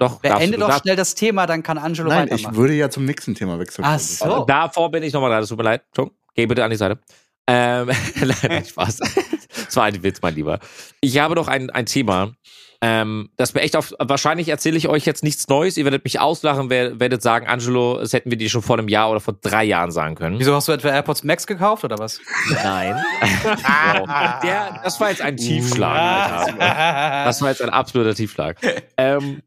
Doch, 0.00 0.20
darfst 0.20 0.38
Beende 0.40 0.58
du, 0.58 0.66
doch 0.66 0.80
schnell 0.82 0.96
das 0.96 1.14
Thema, 1.14 1.46
dann 1.46 1.62
kann 1.62 1.78
Angelo 1.78 2.08
Nein, 2.08 2.26
ich 2.26 2.32
weitermachen. 2.32 2.56
würde 2.56 2.74
ja 2.74 2.90
zum 2.90 3.04
nächsten 3.04 3.34
Thema 3.36 3.58
wechseln. 3.60 3.84
Ach 3.86 3.98
so. 4.00 4.44
Davor 4.44 4.90
bin 4.90 5.04
ich 5.04 5.12
nochmal 5.12 5.30
dran, 5.30 5.40
das 5.42 5.48
tut 5.48 5.58
mir 5.58 5.64
leid. 5.64 5.82
Entschuldigung, 5.86 6.18
geh 6.34 6.46
bitte 6.46 6.64
an 6.64 6.70
die 6.70 6.76
Seite. 6.76 6.98
Ähm, 7.46 7.90
nein, 8.42 8.64
Spaß. 8.64 9.00
Das 9.66 9.76
war 9.76 9.84
ein 9.84 10.02
Witz, 10.02 10.18
mein 10.20 10.34
Lieber. 10.34 10.58
Ich 11.00 11.18
habe 11.18 11.34
doch 11.36 11.46
ein, 11.48 11.70
ein 11.70 11.86
Thema, 11.86 12.32
ähm, 12.80 13.30
das 13.36 13.54
mir 13.54 13.60
echt 13.62 13.76
auf. 13.76 13.94
Wahrscheinlich 13.98 14.48
erzähle 14.48 14.76
ich 14.76 14.88
euch 14.88 15.04
jetzt 15.06 15.22
nichts 15.22 15.46
Neues. 15.48 15.76
Ihr 15.76 15.84
werdet 15.84 16.04
mich 16.04 16.20
auslachen, 16.20 16.70
wer- 16.70 16.98
werdet 17.00 17.22
sagen, 17.22 17.46
Angelo, 17.46 17.98
das 17.98 18.12
hätten 18.12 18.30
wir 18.30 18.36
dir 18.36 18.50
schon 18.50 18.62
vor 18.62 18.78
einem 18.78 18.88
Jahr 18.88 19.10
oder 19.10 19.20
vor 19.20 19.34
drei 19.40 19.64
Jahren 19.64 19.90
sagen 19.92 20.16
können. 20.16 20.38
Wieso 20.38 20.54
hast 20.54 20.68
du 20.68 20.72
etwa 20.72 20.88
AirPods 20.88 21.22
Max 21.24 21.46
gekauft 21.46 21.84
oder 21.84 21.98
was? 21.98 22.20
Nein. 22.62 23.00
Der, 24.42 24.80
das 24.84 25.00
war 25.00 25.10
jetzt 25.10 25.22
ein 25.22 25.36
Tiefschlag, 25.36 25.96
Alter. 26.58 27.24
Das 27.24 27.40
war 27.40 27.48
jetzt 27.50 27.62
ein 27.62 27.70
absoluter 27.70 28.14
Tiefschlag. 28.14 28.58
ähm, 28.96 29.42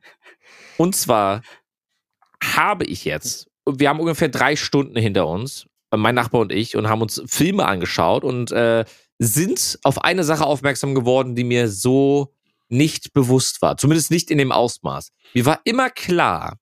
und 0.77 0.95
zwar 0.95 1.41
habe 2.43 2.85
ich 2.85 3.05
jetzt, 3.05 3.47
wir 3.69 3.89
haben 3.89 3.99
ungefähr 3.99 4.29
drei 4.29 4.55
Stunden 4.55 4.97
hinter 4.97 5.27
uns, 5.27 5.67
mein 5.95 6.15
Nachbar 6.15 6.41
und 6.41 6.51
ich, 6.51 6.75
und 6.75 6.89
haben 6.89 7.01
uns 7.01 7.21
Filme 7.27 7.65
angeschaut 7.65 8.23
und 8.23 8.51
äh, 8.51 8.85
sind 9.19 9.79
auf 9.83 10.03
eine 10.03 10.23
Sache 10.23 10.45
aufmerksam 10.45 10.93
geworden, 10.95 11.35
die 11.35 11.43
mir 11.43 11.69
so 11.69 12.33
nicht 12.69 13.13
bewusst 13.13 13.61
war. 13.61 13.77
Zumindest 13.77 14.11
nicht 14.11 14.29
in 14.29 14.37
dem 14.37 14.51
Ausmaß. 14.51 15.11
Mir 15.33 15.45
war 15.45 15.61
immer 15.63 15.89
klar, 15.89 16.57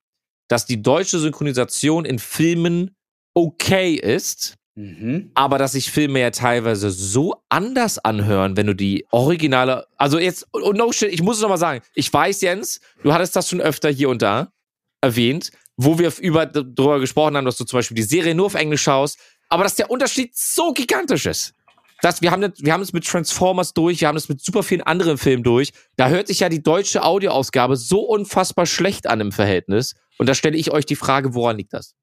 dass 0.48 0.66
die 0.66 0.82
deutsche 0.82 1.18
Synchronisation 1.20 2.06
in 2.06 2.20
Filmen 2.20 2.96
okay 3.34 3.96
ist, 3.96 4.56
Mhm. 4.78 5.32
aber 5.36 5.58
dass 5.58 5.72
sich 5.72 5.90
Filme 5.90 6.20
ja 6.20 6.32
teilweise 6.32 6.92
so 6.92 7.42
anders 7.48 7.98
anhören, 7.98 8.58
wenn 8.58 8.68
du 8.68 8.76
die 8.76 9.06
originale, 9.10 9.88
also 9.96 10.20
jetzt, 10.20 10.46
und 10.52 10.78
no 10.78 10.92
shit, 10.92 11.14
ich 11.14 11.22
muss 11.24 11.38
es 11.38 11.42
nochmal 11.42 11.58
sagen, 11.58 11.82
ich 11.94 12.12
weiß, 12.12 12.42
Jens, 12.42 12.82
du 13.02 13.14
hattest 13.14 13.38
das 13.38 13.48
schon 13.48 13.62
öfter 13.62 13.90
hier 13.90 14.10
und 14.10 14.22
da 14.22 14.52
erwähnt, 15.00 15.52
wo 15.78 16.00
wir 16.00 16.12
über, 16.20 16.46
darüber 16.46 17.00
gesprochen 17.00 17.38
haben, 17.38 17.46
dass 17.46 17.58
du 17.58 17.66
zum 17.66 17.78
Beispiel 17.78 17.96
die 17.96 18.04
Serie 18.04 18.36
nur 18.36 18.48
auf 18.48 18.56
Englisch 18.56 18.84
schaust, 18.84 19.20
aber 19.50 19.64
dass 19.64 19.76
der 19.76 19.92
Unterschied 19.92 20.36
so 20.36 20.74
gigantisch 20.74 21.26
ist. 21.26 21.54
Das, 22.02 22.22
wir, 22.22 22.32
haben 22.32 22.42
das, 22.42 22.52
wir 22.58 22.74
haben 22.74 22.82
es 22.82 22.94
mit 22.94 23.06
Transformers 23.08 23.74
durch, 23.74 24.02
wir 24.02 24.08
haben 24.08 24.18
es 24.18 24.30
mit 24.30 24.42
super 24.42 24.64
vielen 24.64 24.82
anderen 24.82 25.18
Filmen 25.18 25.44
durch. 25.44 25.72
Da 25.96 26.10
hört 26.10 26.28
sich 26.28 26.42
ja 26.42 26.50
die 26.50 26.62
deutsche 26.62 27.04
Audioausgabe 27.04 27.78
so 27.78 28.02
unfassbar 28.02 28.66
schlecht 28.66 29.08
an 29.08 29.22
im 29.22 29.32
Verhältnis. 29.32 29.96
Und 30.18 30.28
da 30.28 30.36
stelle 30.36 30.58
ich 30.58 30.72
euch 30.72 30.86
die 30.86 30.96
Frage, 30.96 31.34
woran 31.34 31.58
liegt 31.58 31.74
das? 31.74 31.96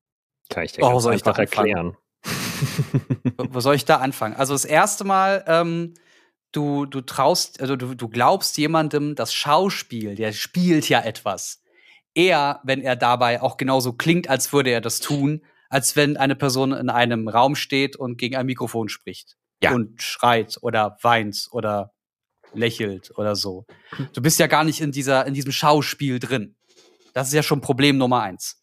Kann 0.49 0.65
ich 0.65 0.73
dir 0.73 0.83
Oh, 0.83 0.91
ganz 0.91 1.03
soll 1.03 1.15
ich 1.15 1.23
da 1.23 1.33
erklären. 1.33 1.97
Wo 3.37 3.47
wo 3.55 3.61
soll 3.61 3.75
ich 3.75 3.85
da 3.85 3.97
anfangen? 3.97 4.35
Also 4.35 4.55
das 4.55 4.65
erste 4.65 5.05
Mal, 5.05 5.45
ähm, 5.47 5.95
du, 6.53 6.87
du 6.87 7.01
traust, 7.01 7.61
also 7.61 7.77
du, 7.77 7.95
du 7.95 8.09
glaubst 8.09 8.57
jemandem 8.59 9.15
das 9.15 9.35
Schauspiel, 9.35 10.15
der 10.15 10.33
spielt 10.33 10.89
ja 10.89 11.01
etwas. 11.01 11.62
Eher, 12.15 12.61
wenn 12.65 12.81
er 12.83 12.97
dabei 12.97 13.41
auch 13.41 13.57
genauso 13.57 13.93
klingt, 13.95 14.29
als 14.29 14.53
würde 14.53 14.71
er 14.71 14.81
das 14.81 15.01
tun, 15.01 15.45
als 15.71 15.97
wenn 15.97 16.17
eine 16.17 16.37
Person 16.37 16.73
in 16.73 16.91
einem 16.91 17.29
Raum 17.29 17.55
steht 17.55 17.97
und 17.97 18.19
gegen 18.19 18.37
ein 18.37 18.47
Mikrofon 18.47 18.89
spricht. 18.89 19.37
Ja. 19.63 19.73
und 19.73 20.03
schreit 20.03 20.59
oder 20.61 20.97
weint 21.03 21.47
oder 21.53 21.93
lächelt 22.53 23.13
oder 23.17 23.37
so. 23.37 23.65
Du 24.13 24.21
bist 24.21 24.41
ja 24.41 24.49
gar 24.49 24.65
nicht 24.65 24.81
in 24.81 24.91
dieser, 24.91 25.25
in 25.25 25.35
diesem 25.35 25.53
Schauspiel 25.53 26.19
drin. 26.19 26.57
Das 27.15 27.29
ist 27.29 27.35
ja 27.35 27.45
schon 27.45 27.61
Problem 27.61 27.97
Nummer 27.97 28.23
eins. 28.23 28.61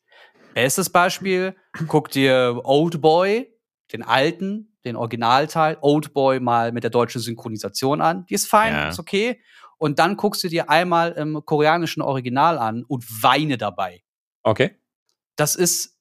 Bestes 0.53 0.89
Beispiel, 0.89 1.55
guck 1.87 2.11
dir 2.11 2.59
Old 2.65 2.99
Boy, 3.01 3.49
den 3.93 4.03
alten, 4.03 4.77
den 4.83 4.97
Originalteil, 4.97 5.77
Old 5.79 6.13
Boy 6.13 6.41
mal 6.41 6.73
mit 6.73 6.83
der 6.83 6.91
deutschen 6.91 7.21
Synchronisation 7.21 8.01
an. 8.01 8.25
Die 8.25 8.33
ist 8.33 8.47
fein, 8.49 8.73
Ja. 8.73 8.89
ist 8.89 8.99
okay. 8.99 9.41
Und 9.79 9.97
dann 9.97 10.15
guckst 10.17 10.43
du 10.43 10.49
dir 10.49 10.69
einmal 10.69 11.13
im 11.13 11.43
koreanischen 11.45 12.01
Original 12.03 12.59
an 12.59 12.83
und 12.83 13.03
weine 13.23 13.57
dabei. 13.57 14.03
Okay. 14.43 14.75
Das 15.35 15.55
ist, 15.55 15.97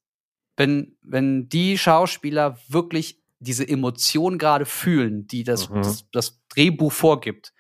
wenn, 0.57 0.97
wenn 1.01 1.49
die 1.49 1.79
Schauspieler 1.79 2.59
wirklich 2.69 3.23
diese 3.39 3.67
Emotion 3.67 4.37
gerade 4.37 4.67
fühlen, 4.67 5.27
die 5.29 5.45
das, 5.45 5.71
Mhm. 5.71 5.83
das, 5.83 6.05
das 6.11 6.41
Drehbuch 6.49 6.93
vorgibt, 6.93 7.55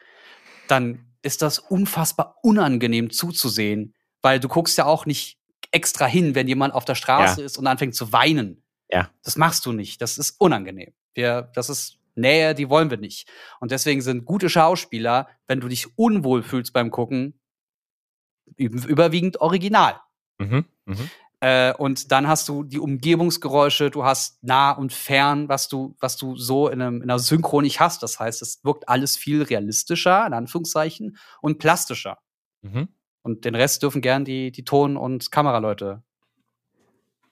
dann 0.66 1.06
ist 1.22 1.40
das 1.40 1.58
unfassbar 1.60 2.36
unangenehm 2.42 3.10
zuzusehen, 3.10 3.94
weil 4.20 4.40
du 4.40 4.48
guckst 4.48 4.76
ja 4.76 4.86
auch 4.86 5.06
nicht 5.06 5.38
extra 5.70 6.06
hin, 6.06 6.34
wenn 6.34 6.48
jemand 6.48 6.74
auf 6.74 6.84
der 6.84 6.94
Straße 6.96 7.42
ist 7.42 7.58
und 7.58 7.66
anfängt 7.68 7.94
zu 7.94 8.12
weinen. 8.12 8.62
Ja. 8.90 9.10
Das 9.22 9.36
machst 9.36 9.66
du 9.66 9.72
nicht. 9.72 10.02
Das 10.02 10.18
ist 10.18 10.32
unangenehm. 10.40 10.92
Wir, 11.14 11.42
das 11.54 11.68
ist 11.68 11.98
Nähe, 12.18 12.54
die 12.54 12.68
wollen 12.68 12.90
wir 12.90 12.98
nicht. 12.98 13.28
Und 13.60 13.70
deswegen 13.70 14.00
sind 14.02 14.24
gute 14.24 14.48
Schauspieler, 14.50 15.28
wenn 15.46 15.60
du 15.60 15.68
dich 15.68 15.98
unwohl 15.98 16.42
fühlst 16.42 16.72
beim 16.72 16.90
Gucken, 16.90 17.40
üb- 18.58 18.86
überwiegend 18.86 19.40
original. 19.40 20.00
Mhm. 20.38 20.66
Mhm. 20.84 21.10
Äh, 21.40 21.72
und 21.74 22.10
dann 22.10 22.26
hast 22.26 22.48
du 22.48 22.64
die 22.64 22.80
Umgebungsgeräusche, 22.80 23.90
du 23.90 24.04
hast 24.04 24.42
nah 24.42 24.72
und 24.72 24.92
fern, 24.92 25.48
was 25.48 25.68
du, 25.68 25.94
was 26.00 26.16
du 26.16 26.36
so 26.36 26.68
in, 26.68 26.82
einem, 26.82 26.96
in 26.96 27.02
einer 27.04 27.20
Synchro 27.20 27.60
nicht 27.60 27.78
hast. 27.78 28.02
Das 28.02 28.18
heißt, 28.18 28.42
es 28.42 28.64
wirkt 28.64 28.88
alles 28.88 29.16
viel 29.16 29.42
realistischer, 29.42 30.26
in 30.26 30.32
Anführungszeichen, 30.32 31.16
und 31.40 31.58
plastischer. 31.58 32.18
Mhm. 32.62 32.88
Und 33.22 33.44
den 33.44 33.54
Rest 33.54 33.82
dürfen 33.82 34.00
gern 34.00 34.24
die, 34.24 34.50
die 34.50 34.64
Ton- 34.64 34.96
und 34.96 35.30
Kameraleute 35.30 36.02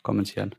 kommentieren. 0.03 0.55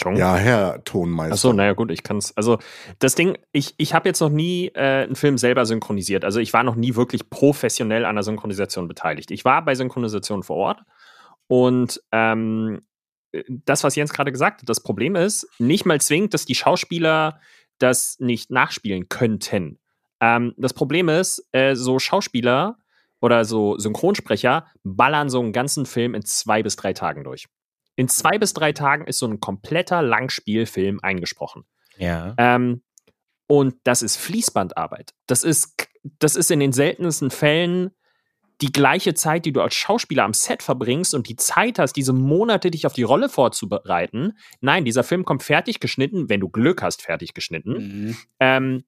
Jung? 0.00 0.16
Ja, 0.16 0.36
Herr 0.36 0.82
Tonmeister. 0.84 1.34
Achso, 1.34 1.52
naja, 1.52 1.72
gut, 1.74 1.90
ich 1.90 2.02
kann's. 2.02 2.36
Also, 2.36 2.58
das 2.98 3.14
Ding, 3.14 3.38
ich, 3.52 3.74
ich 3.76 3.94
habe 3.94 4.08
jetzt 4.08 4.20
noch 4.20 4.30
nie 4.30 4.68
äh, 4.74 5.04
einen 5.04 5.16
Film 5.16 5.38
selber 5.38 5.66
synchronisiert. 5.66 6.24
Also, 6.24 6.40
ich 6.40 6.52
war 6.52 6.62
noch 6.62 6.76
nie 6.76 6.94
wirklich 6.94 7.28
professionell 7.30 8.04
an 8.04 8.16
der 8.16 8.22
Synchronisation 8.22 8.88
beteiligt. 8.88 9.30
Ich 9.30 9.44
war 9.44 9.64
bei 9.64 9.74
Synchronisation 9.74 10.42
vor 10.42 10.56
Ort 10.56 10.82
und 11.46 12.02
ähm, 12.12 12.80
das, 13.48 13.84
was 13.84 13.96
Jens 13.96 14.12
gerade 14.12 14.32
gesagt 14.32 14.62
hat, 14.62 14.68
das 14.68 14.82
Problem 14.82 15.16
ist, 15.16 15.48
nicht 15.58 15.86
mal 15.86 16.00
zwingend, 16.00 16.34
dass 16.34 16.44
die 16.44 16.54
Schauspieler 16.54 17.40
das 17.78 18.18
nicht 18.20 18.50
nachspielen 18.50 19.08
könnten. 19.08 19.78
Ähm, 20.20 20.54
das 20.56 20.74
Problem 20.74 21.08
ist, 21.08 21.46
äh, 21.52 21.74
so 21.74 21.98
Schauspieler 21.98 22.78
oder 23.20 23.44
so 23.44 23.78
Synchronsprecher 23.78 24.66
ballern 24.84 25.30
so 25.30 25.40
einen 25.40 25.52
ganzen 25.52 25.86
Film 25.86 26.14
in 26.14 26.24
zwei 26.24 26.62
bis 26.62 26.76
drei 26.76 26.92
Tagen 26.92 27.24
durch. 27.24 27.46
In 27.96 28.08
zwei 28.08 28.38
bis 28.38 28.54
drei 28.54 28.72
Tagen 28.72 29.06
ist 29.06 29.18
so 29.18 29.26
ein 29.26 29.40
kompletter 29.40 30.02
Langspielfilm 30.02 31.00
eingesprochen. 31.02 31.64
Ja. 31.98 32.34
Ähm, 32.38 32.82
und 33.46 33.74
das 33.84 34.02
ist 34.02 34.16
Fließbandarbeit. 34.16 35.12
Das 35.26 35.44
ist, 35.44 35.88
das 36.18 36.36
ist 36.36 36.50
in 36.50 36.60
den 36.60 36.72
seltensten 36.72 37.30
Fällen 37.30 37.90
die 38.62 38.72
gleiche 38.72 39.12
Zeit, 39.14 39.44
die 39.44 39.52
du 39.52 39.60
als 39.60 39.74
Schauspieler 39.74 40.24
am 40.24 40.34
Set 40.34 40.62
verbringst 40.62 41.14
und 41.14 41.28
die 41.28 41.36
Zeit 41.36 41.78
hast, 41.78 41.94
diese 41.94 42.12
Monate 42.12 42.70
dich 42.70 42.86
auf 42.86 42.92
die 42.92 43.02
Rolle 43.02 43.28
vorzubereiten. 43.28 44.38
Nein, 44.60 44.84
dieser 44.84 45.02
Film 45.02 45.24
kommt 45.24 45.42
fertig 45.42 45.80
geschnitten, 45.80 46.28
wenn 46.28 46.40
du 46.40 46.48
Glück 46.48 46.80
hast, 46.80 47.02
fertig 47.02 47.34
geschnitten 47.34 47.72
Mhm. 47.72 48.16
ähm, 48.38 48.84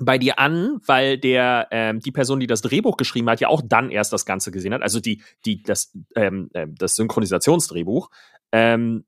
bei 0.00 0.18
dir 0.18 0.38
an, 0.38 0.80
weil 0.86 1.18
der 1.18 1.68
ähm, 1.70 2.00
die 2.00 2.12
Person, 2.12 2.40
die 2.40 2.46
das 2.46 2.62
Drehbuch 2.62 2.96
geschrieben 2.96 3.28
hat, 3.30 3.40
ja 3.40 3.48
auch 3.48 3.62
dann 3.64 3.90
erst 3.90 4.12
das 4.12 4.24
Ganze 4.26 4.50
gesehen 4.50 4.74
hat, 4.74 4.82
also 4.82 5.00
die 5.00 5.22
die 5.44 5.62
das 5.62 5.96
ähm, 6.16 6.50
ähm, 6.54 6.74
das 6.76 6.96
Synchronisationsdrehbuch. 6.96 8.10
Ähm, 8.52 9.04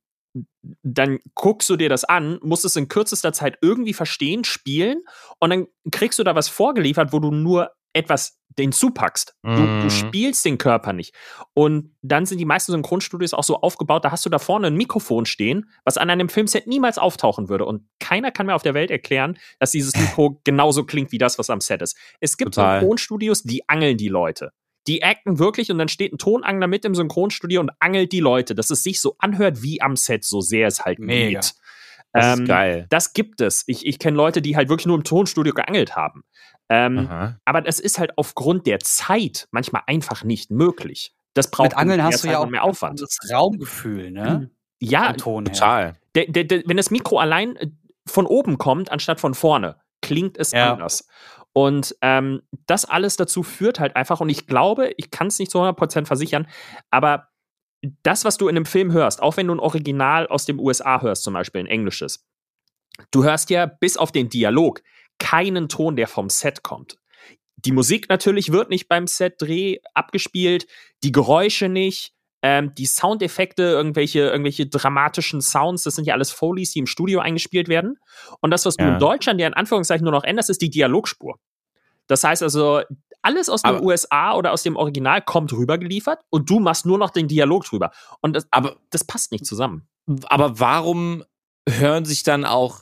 dann 0.82 1.18
guckst 1.34 1.68
du 1.68 1.76
dir 1.76 1.88
das 1.88 2.04
an, 2.04 2.38
musst 2.42 2.64
es 2.64 2.76
in 2.76 2.88
kürzester 2.88 3.32
Zeit 3.32 3.58
irgendwie 3.60 3.92
verstehen, 3.92 4.44
spielen 4.44 5.02
und 5.40 5.50
dann 5.50 5.66
kriegst 5.90 6.18
du 6.18 6.24
da 6.24 6.34
was 6.34 6.48
vorgeliefert, 6.48 7.12
wo 7.12 7.18
du 7.18 7.30
nur 7.30 7.72
etwas 7.92 8.40
den 8.58 8.72
zupackst. 8.72 9.34
Du, 9.42 9.48
Mhm. 9.50 9.82
du 9.82 9.90
spielst 9.90 10.44
den 10.44 10.58
Körper 10.58 10.92
nicht. 10.92 11.14
Und 11.54 11.94
dann 12.02 12.26
sind 12.26 12.38
die 12.38 12.44
meisten 12.44 12.72
Synchronstudios 12.72 13.34
auch 13.34 13.44
so 13.44 13.60
aufgebaut, 13.60 14.04
da 14.04 14.10
hast 14.10 14.24
du 14.26 14.30
da 14.30 14.38
vorne 14.38 14.68
ein 14.68 14.76
Mikrofon 14.76 15.26
stehen, 15.26 15.70
was 15.84 15.96
an 15.98 16.10
einem 16.10 16.28
Filmset 16.28 16.66
niemals 16.66 16.98
auftauchen 16.98 17.48
würde. 17.48 17.64
Und 17.64 17.84
keiner 18.00 18.30
kann 18.30 18.46
mir 18.46 18.54
auf 18.54 18.62
der 18.62 18.74
Welt 18.74 18.90
erklären, 18.90 19.38
dass 19.58 19.70
dieses 19.70 19.96
Mikro 19.96 20.40
genauso 20.44 20.84
klingt 20.84 21.12
wie 21.12 21.18
das, 21.18 21.38
was 21.38 21.50
am 21.50 21.60
Set 21.60 21.82
ist. 21.82 21.96
Es 22.20 22.36
gibt 22.36 22.54
Total. 22.54 22.80
Synchronstudios, 22.80 23.42
die 23.42 23.68
angeln 23.68 23.96
die 23.96 24.08
Leute. 24.08 24.52
Die 24.88 25.04
acten 25.04 25.38
wirklich 25.38 25.70
und 25.70 25.78
dann 25.78 25.88
steht 25.88 26.12
ein 26.12 26.18
Tonangler 26.18 26.66
mit 26.66 26.84
im 26.84 26.94
Synchronstudio 26.96 27.60
und 27.60 27.70
angelt 27.78 28.10
die 28.10 28.18
Leute, 28.20 28.54
dass 28.56 28.68
es 28.70 28.82
sich 28.82 29.00
so 29.00 29.14
anhört 29.18 29.62
wie 29.62 29.80
am 29.80 29.94
Set, 29.96 30.24
so 30.24 30.40
sehr 30.40 30.66
es 30.66 30.84
halt 30.84 30.98
Mega. 30.98 31.38
geht. 31.40 31.54
Das 32.12 32.26
Ähm, 32.38 32.42
ist 32.44 32.48
geil. 32.48 32.86
Das 32.90 33.12
gibt 33.12 33.40
es. 33.40 33.64
Ich, 33.66 33.86
ich 33.86 33.98
kenne 33.98 34.16
Leute, 34.16 34.42
die 34.42 34.56
halt 34.56 34.68
wirklich 34.68 34.86
nur 34.86 34.96
im 34.96 35.04
Tonstudio 35.04 35.52
geangelt 35.54 35.96
haben. 35.96 36.22
Ähm, 36.68 37.08
aber 37.44 37.60
das 37.60 37.80
ist 37.80 37.98
halt 37.98 38.16
aufgrund 38.16 38.66
der 38.66 38.78
Zeit 38.80 39.48
manchmal 39.50 39.82
einfach 39.86 40.24
nicht 40.24 40.50
möglich. 40.50 41.14
Das 41.34 41.50
braucht 41.50 41.70
Mit 41.70 41.78
Angeln 41.78 41.96
mehr 41.98 42.06
hast 42.06 42.22
du 42.24 42.28
Zeit 42.28 42.32
ja 42.32 42.38
und 42.40 42.46
auch 42.46 42.50
mehr 42.50 42.64
Aufwand. 42.64 43.00
das 43.00 43.18
Raumgefühl, 43.32 44.10
ne? 44.10 44.50
Ja, 44.80 45.12
Ton 45.14 45.46
her. 45.46 45.52
Total. 45.54 45.94
der, 46.14 46.26
der, 46.26 46.44
der, 46.44 46.62
wenn 46.66 46.76
das 46.76 46.90
Mikro 46.90 47.18
allein 47.18 47.56
äh, 47.56 47.68
von 48.06 48.26
oben 48.26 48.58
kommt, 48.58 48.90
anstatt 48.90 49.20
von 49.20 49.34
vorne, 49.34 49.76
klingt 50.02 50.36
es 50.38 50.52
Ja. 50.52 50.72
anders. 50.74 51.06
Und 51.54 51.94
ähm, 52.00 52.42
das 52.66 52.84
alles 52.84 53.16
dazu 53.16 53.42
führt 53.42 53.78
halt 53.78 53.94
einfach, 53.96 54.20
und 54.20 54.28
ich 54.30 54.46
glaube, 54.46 54.92
ich 54.96 55.10
kann 55.10 55.26
es 55.28 55.38
nicht 55.38 55.50
zu 55.50 55.58
100% 55.60 56.06
versichern, 56.06 56.46
aber 56.90 57.28
das, 58.02 58.24
was 58.24 58.36
du 58.38 58.48
in 58.48 58.56
einem 58.56 58.66
Film 58.66 58.92
hörst, 58.92 59.22
auch 59.22 59.36
wenn 59.36 59.48
du 59.48 59.54
ein 59.54 59.60
Original 59.60 60.26
aus 60.28 60.44
dem 60.44 60.60
USA 60.60 61.00
hörst, 61.02 61.24
zum 61.24 61.34
Beispiel 61.34 61.62
ein 61.62 61.66
englisches, 61.66 62.24
du 63.10 63.24
hörst 63.24 63.50
ja 63.50 63.66
bis 63.66 63.96
auf 63.96 64.12
den 64.12 64.28
Dialog 64.28 64.82
keinen 65.18 65.68
Ton, 65.68 65.96
der 65.96 66.06
vom 66.08 66.30
Set 66.30 66.62
kommt. 66.62 66.96
Die 67.56 67.72
Musik 67.72 68.08
natürlich 68.08 68.50
wird 68.52 68.70
nicht 68.70 68.88
beim 68.88 69.06
Set-Dreh 69.06 69.78
abgespielt, 69.94 70.66
die 71.04 71.12
Geräusche 71.12 71.68
nicht, 71.68 72.12
ähm, 72.42 72.74
die 72.74 72.86
Soundeffekte, 72.86 73.62
irgendwelche, 73.62 74.20
irgendwelche 74.20 74.66
dramatischen 74.66 75.40
Sounds, 75.40 75.84
das 75.84 75.94
sind 75.94 76.06
ja 76.06 76.14
alles 76.14 76.32
Foleys, 76.32 76.72
die 76.72 76.80
im 76.80 76.86
Studio 76.86 77.20
eingespielt 77.20 77.68
werden. 77.68 77.98
Und 78.40 78.50
das, 78.50 78.66
was 78.66 78.76
du 78.76 78.84
Ja. 78.84 78.94
in 78.94 78.98
Deutschland 78.98 79.40
ja 79.40 79.46
in 79.46 79.54
Anführungszeichen 79.54 80.02
nur 80.04 80.12
noch 80.12 80.24
änderst, 80.24 80.50
ist 80.50 80.60
die 80.60 80.70
Dialogspur. 80.70 81.38
Das 82.08 82.24
heißt 82.24 82.42
also, 82.42 82.82
alles 83.22 83.48
aus 83.48 83.62
den 83.62 83.76
Aber- 83.76 83.82
USA 83.82 84.34
oder 84.34 84.52
aus 84.52 84.62
dem 84.62 84.76
Original 84.76 85.22
kommt 85.22 85.52
rübergeliefert 85.52 86.20
und 86.30 86.50
du 86.50 86.60
machst 86.60 86.86
nur 86.86 86.98
noch 86.98 87.10
den 87.10 87.28
Dialog 87.28 87.64
drüber. 87.64 87.90
Und 88.20 88.34
das, 88.36 88.46
Aber, 88.50 88.76
das 88.90 89.04
passt 89.04 89.32
nicht 89.32 89.46
zusammen. 89.46 89.86
aber 90.26 90.58
warum 90.60 91.24
hören 91.68 92.04
sich 92.04 92.22
dann 92.24 92.44
auch 92.44 92.80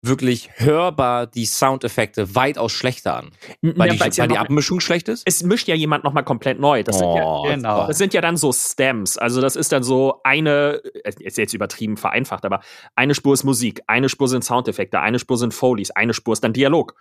wirklich 0.00 0.48
hörbar 0.56 1.26
die 1.26 1.44
Soundeffekte 1.44 2.34
weitaus 2.36 2.70
schlechter 2.72 3.16
an? 3.16 3.30
Weil, 3.62 3.88
Ja, 3.88 3.94
die, 3.94 4.00
weil's 4.00 4.16
ja 4.16 4.22
weil 4.22 4.28
die 4.28 4.38
Abmischung 4.38 4.78
schlecht 4.80 5.08
ist? 5.08 5.22
es 5.26 5.42
mischt 5.42 5.66
ja 5.66 5.74
jemand 5.74 6.04
nochmal 6.04 6.22
komplett 6.24 6.60
neu. 6.60 6.84
Das 6.84 6.98
sind 6.98 7.14
ja, 7.14 7.24
Oh, 7.24 7.42
genau. 7.42 7.86
Das 7.88 7.98
sind 7.98 8.14
ja 8.14 8.20
dann 8.20 8.36
so 8.36 8.52
Stems. 8.52 9.18
Also, 9.18 9.40
das 9.40 9.56
ist 9.56 9.72
dann 9.72 9.82
so 9.82 10.20
eine, 10.22 10.80
äh, 11.04 11.12
ist 11.20 11.36
jetzt 11.36 11.52
übertrieben 11.52 11.96
vereinfacht, 11.96 12.44
aber 12.44 12.60
eine 12.94 13.14
Spur 13.16 13.34
ist 13.34 13.42
Musik, 13.44 13.82
eine 13.88 14.08
Spur 14.08 14.28
sind 14.28 14.44
Soundeffekte, 14.44 15.00
eine 15.00 15.18
Spur 15.18 15.36
sind 15.36 15.52
Foleys, 15.52 15.90
eine 15.90 16.14
Spur 16.14 16.32
ist 16.32 16.44
dann 16.44 16.52
Dialog. 16.52 16.94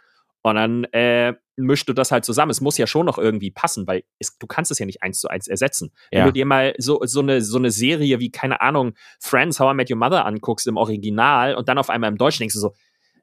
Und 0.48 0.56
dann 0.56 0.84
äh, 0.86 1.34
mischst 1.56 1.88
du 1.90 1.94
das 1.94 2.12
halt 2.12 2.24
zusammen. 2.26 2.52
Es 2.52 2.62
muss 2.62 2.78
ja 2.78 2.88
schon 2.88 3.06
noch 3.06 3.18
irgendwie 3.18 3.52
passen, 3.52 3.88
weil 3.88 4.04
es, 4.20 4.38
du 4.38 4.48
kannst 4.48 4.72
es 4.72 4.80
ja 4.80 4.86
nicht 4.86 5.02
eins 5.04 5.20
zu 5.20 5.28
eins 5.28 5.48
ersetzen. 5.48 5.92
Wenn 6.12 6.20
Ja. 6.20 6.26
du 6.26 6.32
dir 6.34 6.46
mal 6.46 6.74
so, 6.78 7.00
so, 7.04 7.20
eine, 7.22 7.42
so 7.42 7.58
eine 7.58 7.72
Serie 7.72 8.20
wie, 8.20 8.30
keine 8.32 8.62
Ahnung, 8.62 8.94
Friends, 9.20 9.60
How 9.60 9.74
I 9.74 9.76
Met 9.76 9.90
Your 9.90 9.98
Mother 9.98 10.26
anguckst 10.26 10.68
im 10.68 10.78
Original 10.78 11.56
und 11.56 11.68
dann 11.68 11.78
auf 11.78 11.90
einmal 11.90 12.12
im 12.12 12.18
Deutschen 12.18 12.40
denkst 12.40 12.54
du 12.56 12.60
so, 12.60 12.74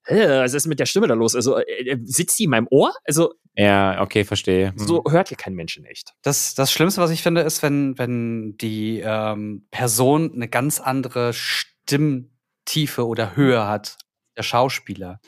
äh, 0.07 0.41
was 0.41 0.53
ist 0.53 0.67
mit 0.67 0.81
der 0.81 0.87
Stimme 0.87 1.07
da 1.07 1.15
los? 1.15 1.35
Also, 1.35 1.57
äh, 1.59 1.63
äh, 1.91 1.99
sitzt 2.05 2.39
die 2.39 2.45
in 2.45 2.51
meinem 2.51 2.67
Ohr? 2.71 2.93
Also, 3.07 3.35
Ja, 3.57 4.03
okay, 4.03 4.25
verstehe. 4.25 4.71
Hm. 4.73 4.79
so 4.79 5.03
hört 5.09 5.31
ja 5.31 5.37
kein 5.37 5.55
Mensch 5.55 5.77
in 5.79 5.85
echt. 5.87 6.13
Das, 6.23 6.55
das 6.55 6.73
Schlimmste, 6.73 7.01
was 7.01 7.11
ich 7.11 7.23
finde, 7.23 7.41
ist, 7.43 7.63
wenn, 7.63 7.97
wenn 7.99 8.57
die 8.59 9.01
ähm, 9.05 9.67
Person 9.71 10.33
eine 10.35 10.49
ganz 10.49 10.81
andere 10.81 11.33
Stimmtiefe 11.33 13.07
oder 13.07 13.37
Höhe 13.37 13.67
hat, 13.67 13.97
der 14.37 14.43
Schauspieler. 14.43 15.21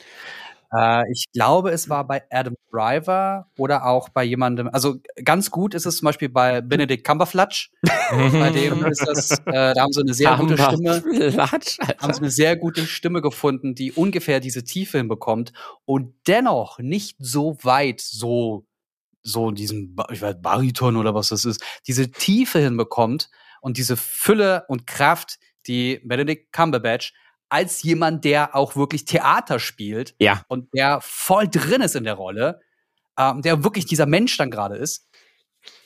Äh, 0.73 1.11
ich 1.11 1.25
glaube, 1.31 1.71
es 1.71 1.89
war 1.89 2.05
bei 2.05 2.23
Adam 2.29 2.55
Driver 2.71 3.47
oder 3.57 3.85
auch 3.85 4.09
bei 4.09 4.23
jemandem, 4.23 4.69
also 4.71 4.97
ganz 5.23 5.51
gut 5.51 5.73
ist 5.73 5.85
es 5.85 5.97
zum 5.97 6.05
Beispiel 6.07 6.29
bei 6.29 6.61
Benedict 6.61 7.05
Cumberfletch. 7.05 7.71
bei 7.81 8.49
dem 8.49 8.85
ist 8.85 9.05
das, 9.05 9.31
äh, 9.45 9.73
da 9.73 9.81
haben 9.81 9.93
sie 9.93 10.01
eine 10.01 10.13
sehr 10.13 10.35
gute 10.37 10.57
Stimme. 10.57 11.03
Haben 11.37 12.13
sie 12.13 12.19
eine 12.19 12.31
sehr 12.31 12.55
gute 12.57 12.85
Stimme 12.85 13.21
gefunden, 13.21 13.75
die 13.75 13.91
ungefähr 13.91 14.39
diese 14.39 14.63
Tiefe 14.63 14.97
hinbekommt 14.97 15.53
und 15.85 16.13
dennoch 16.27 16.79
nicht 16.79 17.15
so 17.19 17.57
weit 17.63 18.01
so 18.01 18.65
so 19.23 19.51
diesen 19.51 19.95
ich 20.11 20.21
weiß 20.21 20.37
Bariton 20.41 20.95
oder 20.95 21.13
was 21.13 21.29
das 21.29 21.43
ist, 21.43 21.61
diese 21.85 22.11
Tiefe 22.11 22.59
hinbekommt 22.59 23.29
und 23.61 23.77
diese 23.77 23.97
Fülle 23.97 24.63
und 24.69 24.87
Kraft, 24.87 25.37
die 25.67 25.99
Benedict 26.05 26.53
Cumberbatch 26.53 27.13
als 27.49 27.83
jemand, 27.83 28.25
der 28.25 28.55
auch 28.55 28.75
wirklich 28.75 29.05
Theater 29.05 29.59
spielt 29.59 30.15
Ja. 30.19 30.41
und 30.47 30.73
der 30.73 30.99
voll 31.01 31.47
drin 31.47 31.81
ist 31.81 31.95
in 31.95 32.03
der 32.03 32.15
Rolle, 32.15 32.59
ähm, 33.17 33.41
der 33.41 33.63
wirklich 33.63 33.85
dieser 33.85 34.05
Mensch 34.05 34.37
dann 34.37 34.51
gerade 34.51 34.75
ist, 34.75 35.07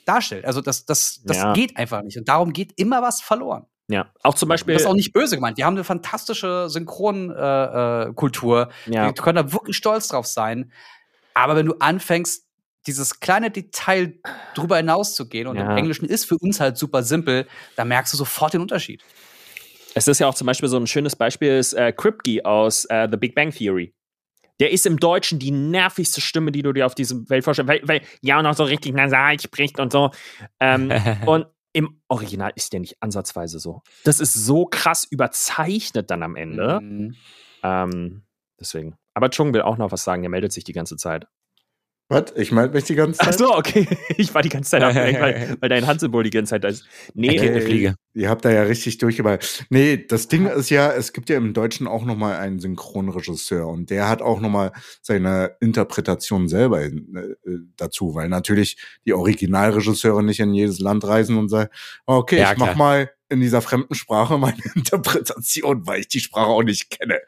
darstellt. 0.06 0.46
Also 0.46 0.62
das, 0.62 0.86
das, 0.86 1.22
das 1.24 1.38
Ja. 1.38 1.54
geht 1.54 1.78
einfach 1.78 2.02
nicht. 2.02 2.18
Und 2.18 2.28
darum 2.28 2.54
geht 2.54 2.74
immer 2.78 3.02
was 3.02 3.22
verloren. 3.22 3.66
Ja, 3.88 4.12
auch 4.24 4.36
zum 4.36 4.48
Beispiel. 4.48 4.74
Das 4.74 4.84
ist 4.84 4.88
auch 4.88 4.94
nicht 4.94 5.12
böse 5.12 5.36
gemeint. 5.36 5.58
Wir 5.58 5.66
haben 5.66 5.76
eine 5.76 5.84
fantastische 5.84 6.70
Synchronkultur. 6.70 8.08
Äh, 8.10 8.14
Kultur. 8.14 8.70
ja, 8.88 9.06
Wir 9.08 9.14
können 9.14 9.36
da 9.36 9.52
wirklich 9.54 9.76
stolz 9.76 10.08
drauf 10.08 10.26
sein. 10.28 10.72
Aber 11.34 11.56
wenn 11.56 11.66
du 11.66 11.76
anfängst, 11.80 12.46
dieses 12.88 13.20
kleine 13.20 13.52
Detail 13.52 14.18
drüber 14.56 14.78
hinaus 14.78 15.14
zu 15.14 15.28
gehen, 15.28 15.46
und 15.48 15.58
Ja. 15.58 15.70
im 15.72 15.78
Englischen 15.78 16.06
ist 16.06 16.26
für 16.26 16.38
uns 16.40 16.60
halt 16.60 16.78
super 16.78 17.04
simpel, 17.04 17.48
da 17.76 17.86
merkst 17.86 18.14
du 18.14 18.18
sofort 18.18 18.54
den 18.54 18.62
Unterschied. 18.62 19.04
Es 19.94 20.08
ist 20.08 20.20
ja 20.20 20.28
auch 20.28 20.36
zum 20.36 20.48
Beispiel 20.48 20.70
so 20.70 20.78
ein 20.78 20.88
schönes 20.88 21.16
Beispiel 21.16 21.58
ist 21.58 21.74
äh, 21.74 21.92
Kripke 21.92 22.46
aus 22.46 22.86
äh, 22.86 23.08
The 23.10 23.18
Big 23.18 23.36
Bang 23.36 23.52
Theory. 23.52 23.94
Der 24.60 24.72
ist 24.72 24.86
im 24.86 24.98
Deutschen 24.98 25.40
die 25.40 25.52
nervigste 25.52 26.22
Stimme, 26.22 26.52
die 26.52 26.62
du 26.62 26.72
dir 26.72 26.86
auf 26.86 26.94
diesem 26.94 27.28
Welt 27.30 27.44
vorstellst, 27.44 27.68
weil, 27.68 27.82
weil 27.88 28.02
ja 28.22 28.38
auch 28.38 28.44
noch 28.44 28.54
so 28.54 28.64
richtig 28.64 28.94
nasal 28.94 29.40
spricht 29.40 29.80
und 29.80 29.92
so. 29.92 30.12
Ähm, 30.60 30.92
und 31.26 31.48
im 31.74 32.02
Original 32.10 32.52
ist 32.56 32.74
der 32.74 32.82
nicht 32.82 32.98
ansatzweise 33.00 33.60
so. 33.60 33.82
Das 34.04 34.20
ist 34.20 34.34
so 34.34 34.66
krass 34.66 35.06
überzeichnet 35.06 36.12
dann 36.12 36.22
am 36.22 36.36
Ende. 36.36 36.80
Mhm. 36.82 37.16
Ähm, 37.64 38.24
deswegen. 38.60 38.96
Aber 39.14 39.30
Chung 39.30 39.54
will 39.54 39.62
auch 39.62 39.78
noch 39.78 39.92
was 39.92 40.04
sagen, 40.04 40.22
der 40.22 40.30
meldet 40.30 40.52
sich 40.52 40.64
die 40.64 40.74
ganze 40.74 40.96
Zeit. 40.96 41.28
Was? 42.12 42.34
Ich 42.36 42.52
melde 42.52 42.74
mich 42.74 42.84
die 42.84 42.96
ganze 42.96 43.20
Zeit. 43.20 43.30
Ach 43.30 43.38
so, 43.38 43.56
okay. 43.56 43.88
Ich 44.18 44.34
war 44.34 44.42
die 44.42 44.50
ganze 44.50 44.72
Zeit 44.72 44.84
abgelenkt, 44.84 45.22
weil, 45.22 45.58
weil 45.60 45.70
dein 45.70 45.88
Handsymbol 45.88 46.24
die 46.24 46.30
ganze 46.30 46.52
Zeit 46.52 46.64
da 46.64 46.68
ist. 46.68 46.86
Nee, 47.14 47.38
Ey, 47.38 47.62
Fliege. 47.62 47.96
Ihr 48.14 48.30
habt 48.30 48.44
da 48.44 48.52
ja 48.52 48.64
richtig 48.64 48.98
durchgeballt. 48.98 49.66
Nee, 49.70 50.06
das 50.06 50.28
Ding 50.28 50.46
ist 50.46 50.70
ja, 50.70 50.92
es 50.92 51.14
gibt 51.14 51.30
ja 51.30 51.38
im 51.38 51.54
Deutschen 51.54 51.88
auch 51.88 52.04
noch 52.04 52.18
mal 52.18 52.36
einen 52.38 52.60
Synchronregisseur 52.60 53.66
und 53.68 53.90
der 53.90 54.10
hat 54.10 54.22
auch 54.22 54.42
noch 54.42 54.50
mal 54.50 54.74
seine 55.02 55.56
Interpretation 55.62 56.50
selber 56.50 56.82
in, 56.84 57.16
äh, 57.16 57.52
dazu, 57.78 58.14
weil 58.14 58.28
natürlich 58.28 58.76
die 59.06 59.14
Originalregisseure 59.14 60.22
nicht 60.24 60.42
in 60.42 60.54
jedes 60.54 60.80
Land 60.80 61.06
reisen 61.06 61.38
und 61.38 61.48
sagen, 61.48 61.70
okay, 62.06 62.40
Ja, 62.40 62.52
ich 62.52 62.58
mach 62.58 62.68
klar. 62.74 62.78
mal 62.78 63.12
in 63.30 63.40
dieser 63.40 63.62
fremden 63.62 63.96
Sprache 63.96 64.38
meine 64.38 64.58
Interpretation, 64.76 65.88
weil 65.88 66.02
ich 66.02 66.10
die 66.10 66.20
Sprache 66.20 66.48
auch 66.50 66.64
nicht 66.64 66.90
kenne. 66.90 67.20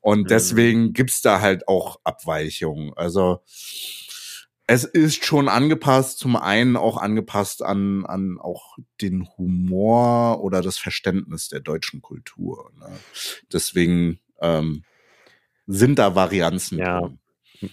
Und 0.00 0.20
Mhm. 0.22 0.26
deswegen 0.28 0.92
gibt's 0.92 1.22
da 1.22 1.40
halt 1.40 1.66
auch 1.66 1.98
Abweichungen. 2.04 2.92
Also 2.94 3.40
es 4.70 4.84
ist 4.84 5.24
schon 5.24 5.48
angepasst, 5.48 6.20
zum 6.20 6.36
einen 6.36 6.76
auch 6.76 6.96
angepasst 6.96 7.60
an, 7.60 8.06
an 8.06 8.38
auch 8.40 8.78
den 9.00 9.26
Humor 9.36 10.44
oder 10.44 10.62
das 10.62 10.78
Verständnis 10.78 11.48
der 11.48 11.58
deutschen 11.58 12.02
Kultur. 12.02 12.70
Ne? 12.78 12.86
Deswegen 13.52 14.20
ähm, 14.40 14.84
sind 15.66 15.98
da 15.98 16.14
Varianzen. 16.14 16.78
Ja. 16.78 17.00
drin. 17.00 17.18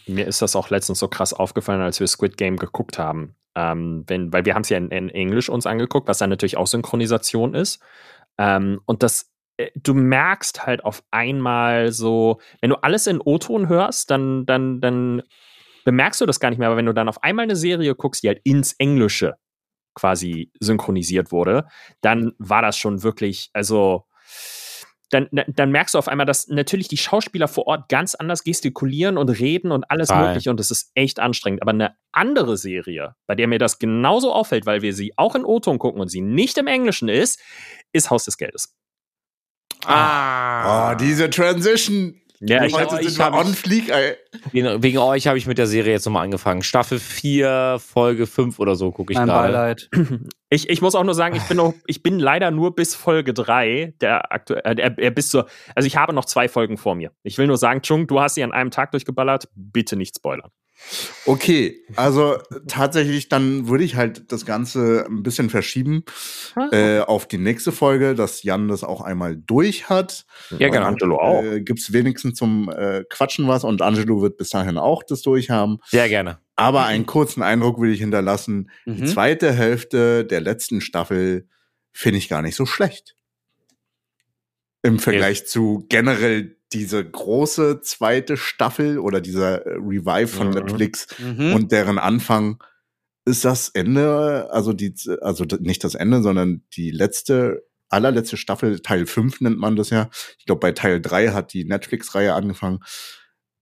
mir 0.08 0.26
ist 0.26 0.42
das 0.42 0.56
auch 0.56 0.72
letztens 0.72 0.98
so 0.98 1.08
krass 1.08 1.34
aufgefallen, 1.36 1.82
als 1.82 2.00
wir 2.00 2.08
Squid 2.08 2.36
Game 2.36 2.58
geguckt 2.58 2.98
haben. 2.98 3.36
Ähm, 3.54 4.04
wenn, 4.08 4.34
weil 4.34 4.46
wir 4.46 4.56
haben 4.56 4.64
es 4.64 4.70
ja 4.70 4.78
in, 4.80 4.90
in 4.90 5.10
Englisch 5.10 5.50
uns 5.50 5.68
angeguckt, 5.68 6.08
was 6.08 6.18
dann 6.18 6.32
natürlich 6.32 6.58
auch 6.58 6.66
Synchronisation 6.66 7.54
ist. 7.54 7.80
Ähm, 8.40 8.82
und 8.86 9.04
das, 9.04 9.32
äh, 9.58 9.70
du 9.76 9.94
merkst 9.94 10.66
halt 10.66 10.84
auf 10.84 11.04
einmal 11.12 11.92
so, 11.92 12.42
wenn 12.60 12.72
du 12.72 12.78
alles 12.78 13.06
in 13.06 13.22
O-Ton 13.22 13.70
hörst, 13.70 14.10
dann, 14.10 14.48
dann, 14.48 14.82
dann 14.82 15.22
bemerkst 15.88 16.20
du 16.20 16.26
das 16.26 16.42
gar 16.42 16.50
nicht 16.50 16.60
mehr. 16.60 16.68
Aber 16.68 16.76
wenn 16.76 16.86
du 16.86 16.94
dann 16.94 17.08
auf 17.08 17.24
einmal 17.24 17.44
eine 17.44 17.56
Serie 17.56 17.96
guckst, 17.96 18.22
die 18.22 18.28
halt 18.28 18.42
ins 18.44 18.74
Englische 18.74 19.36
quasi 19.96 20.52
synchronisiert 20.60 21.32
wurde, 21.32 21.66
dann 22.02 22.34
war 22.40 22.62
das 22.62 22.78
schon 22.78 23.04
wirklich, 23.04 23.50
also 23.54 24.04
dann, 25.10 25.30
dann- 25.32 25.72
merkst 25.72 25.94
du 25.96 26.00
auf 26.00 26.10
einmal, 26.10 26.26
dass 26.26 26.50
natürlich 26.50 26.90
die 26.90 26.98
Schauspieler 26.98 27.48
vor 27.48 27.68
Ort 27.68 27.88
ganz 27.88 28.14
anders 28.14 28.44
gestikulieren 28.44 29.18
und 29.18 29.30
reden 29.30 29.72
und 29.72 29.90
alles 29.90 30.10
Total. 30.10 30.28
mögliche 30.28 30.50
und 30.50 30.60
es 30.60 30.70
ist 30.72 30.92
echt 30.94 31.22
anstrengend. 31.22 31.62
Aber 31.62 31.72
eine 31.72 31.96
andere 32.12 32.58
Serie, 32.58 33.16
bei 33.26 33.36
der 33.36 33.48
mir 33.48 33.58
das 33.60 33.80
genauso 33.80 34.34
auffällt, 34.34 34.66
weil 34.66 34.82
wir 34.82 34.94
sie 34.94 35.14
auch 35.16 35.36
in 35.36 35.46
O-Ton 35.46 35.80
gucken 35.80 36.02
und 36.02 36.10
sie 36.10 36.20
nicht 36.20 36.58
im 36.58 36.68
Englischen 36.68 37.08
ist, 37.08 37.40
ist 37.94 38.10
Haus 38.10 38.26
des 38.26 38.38
Geldes. 38.38 38.76
Ah. 39.86 40.92
Oh, 40.92 40.96
diese 40.96 41.30
Transition. 41.30 42.20
Ja, 42.40 42.64
ich, 42.64 42.74
Heute 42.74 42.98
sind 42.98 43.08
ich 43.08 43.18
wir 43.18 43.34
on 43.34 43.48
fleek, 43.48 43.90
ey. 43.90 44.16
Wegen, 44.52 44.84
wegen 44.84 44.98
euch 45.00 45.28
habe 45.28 45.38
ich 45.38 45.48
mit 45.48 45.58
der 45.58 45.66
Serie 45.66 45.94
jetzt 45.94 46.06
nochmal 46.06 46.24
angefangen. 46.24 46.62
Staffel 46.62 47.00
4, 47.00 47.78
Folge 47.80 48.28
5 48.28 48.60
oder 48.60 48.76
so 48.76 48.92
gucke 48.92 49.14
ich 49.14 49.18
Mein 49.18 49.28
gerade. 49.28 49.54
Beileid. 49.54 49.90
ich, 50.50 50.70
ich 50.70 50.82
muss 50.82 50.94
auch 50.94 51.04
nur 51.04 51.16
sagen, 51.16 51.36
ich 51.36 51.44
bin, 51.44 51.58
noch, 51.58 51.74
ich 51.88 52.04
bin 52.04 52.20
leider 52.20 52.52
nur 52.52 52.76
bis 52.76 52.94
Folge 52.94 53.34
3, 53.34 53.96
der 54.02 54.32
aktuell, 54.32 54.62
äh, 54.80 54.92
der 54.92 55.12
bis 55.12 55.30
zur, 55.30 55.48
also 55.74 55.88
ich 55.88 55.98
habe 55.98 56.14
noch 56.14 56.26
zwei 56.26 56.48
Folgen 56.48 56.78
vor 56.78 56.94
mir. 56.94 57.12
Ich 57.24 57.38
will 57.38 57.48
nur 57.48 57.58
sagen, 57.58 57.82
Chung, 57.82 58.06
du 58.06 58.20
hast 58.20 58.36
sie 58.36 58.44
an 58.44 58.52
einem 58.52 58.70
Tag 58.70 58.92
durchgeballert, 58.92 59.50
bitte 59.56 59.96
nicht 59.96 60.16
spoilern. 60.16 60.52
Okay, 61.26 61.82
also 61.96 62.38
tatsächlich, 62.68 63.28
dann 63.28 63.68
würde 63.68 63.84
ich 63.84 63.96
halt 63.96 64.32
das 64.32 64.46
Ganze 64.46 65.06
ein 65.10 65.22
bisschen 65.24 65.50
verschieben 65.50 66.04
äh, 66.72 67.00
auf 67.00 67.28
die 67.28 67.38
nächste 67.38 67.72
Folge, 67.72 68.16
dass 68.16 68.44
Jan 68.44 68.68
das 68.70 68.84
auch 68.84 69.02
einmal 69.02 69.36
durch 69.36 69.90
hat. 69.90 70.26
Ja, 70.58 70.70
genau. 70.70 70.86
Angelo 70.86 71.20
auch. 71.20 71.44
Äh, 71.44 71.62
gibt's 71.62 71.92
wenigstens 71.92 72.38
zum 72.38 72.70
äh, 72.70 73.04
Quatschen 73.10 73.48
was 73.48 73.64
und 73.64 73.82
Angelo 73.82 74.22
wird 74.22 74.38
bis 74.38 74.50
dahin 74.50 74.78
auch 74.78 75.04
das 75.04 75.22
durchhaben. 75.22 75.80
Sehr 75.88 76.08
gerne. 76.08 76.40
Aber 76.56 76.86
einen 76.86 77.06
kurzen 77.06 77.44
Eindruck 77.44 77.80
will 77.82 77.92
ich 77.92 78.00
hinterlassen. 78.00 78.70
Die 78.86 79.02
Mhm. 79.04 79.08
zweite 79.08 79.52
Hälfte 79.52 80.26
der 80.26 80.42
letzten 80.42 80.80
Staffel 80.82 81.48
finde 81.92 82.20
ich 82.20 82.30
gar 82.30 82.42
nicht 82.42 82.56
so 82.56 82.66
schlecht. 82.66 83.16
Im 84.84 85.00
Vergleich 85.00 85.46
zu 85.48 85.86
generell 85.90 86.57
diese 86.74 87.04
große 87.04 87.82
zweite 87.82 88.38
Staffel 88.38 89.00
oder 89.00 89.22
dieser 89.22 89.66
äh, 89.66 89.74
Revive 89.76 90.28
von 90.28 90.50
Mhm. 90.50 90.54
Netflix 90.54 91.08
Mhm. 91.20 91.54
und 91.54 91.72
deren 91.72 91.98
Anfang 92.00 92.62
ist 93.26 93.44
das 93.46 93.70
Ende, 93.70 94.50
also 94.52 94.74
die, 94.74 94.94
also 95.22 95.46
nicht 95.60 95.84
das 95.84 95.96
Ende, 95.96 96.22
sondern 96.22 96.64
die 96.74 96.92
letzte, 96.92 97.66
allerletzte 97.90 98.38
Staffel, 98.38 98.80
Teil 98.80 99.06
5 99.06 99.42
nennt 99.42 99.58
man 99.58 99.76
das 99.76 99.90
ja. 99.90 100.10
Ich 100.40 100.46
glaube, 100.46 100.60
bei 100.60 100.72
Teil 100.72 101.02
3 101.02 101.30
hat 101.30 101.54
die 101.54 101.66
Netflix-Reihe 101.66 102.34
angefangen. 102.34 102.80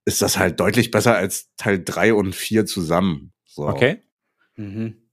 Ist 0.05 0.21
das 0.21 0.37
halt 0.37 0.59
deutlich 0.59 0.91
besser 0.91 1.15
als 1.15 1.49
Teil 1.57 1.83
3 1.83 2.13
und 2.13 2.35
4 2.35 2.65
zusammen. 2.67 3.33
So. 3.45 3.67
Okay. 3.67 4.03
Mhm. 4.55 5.04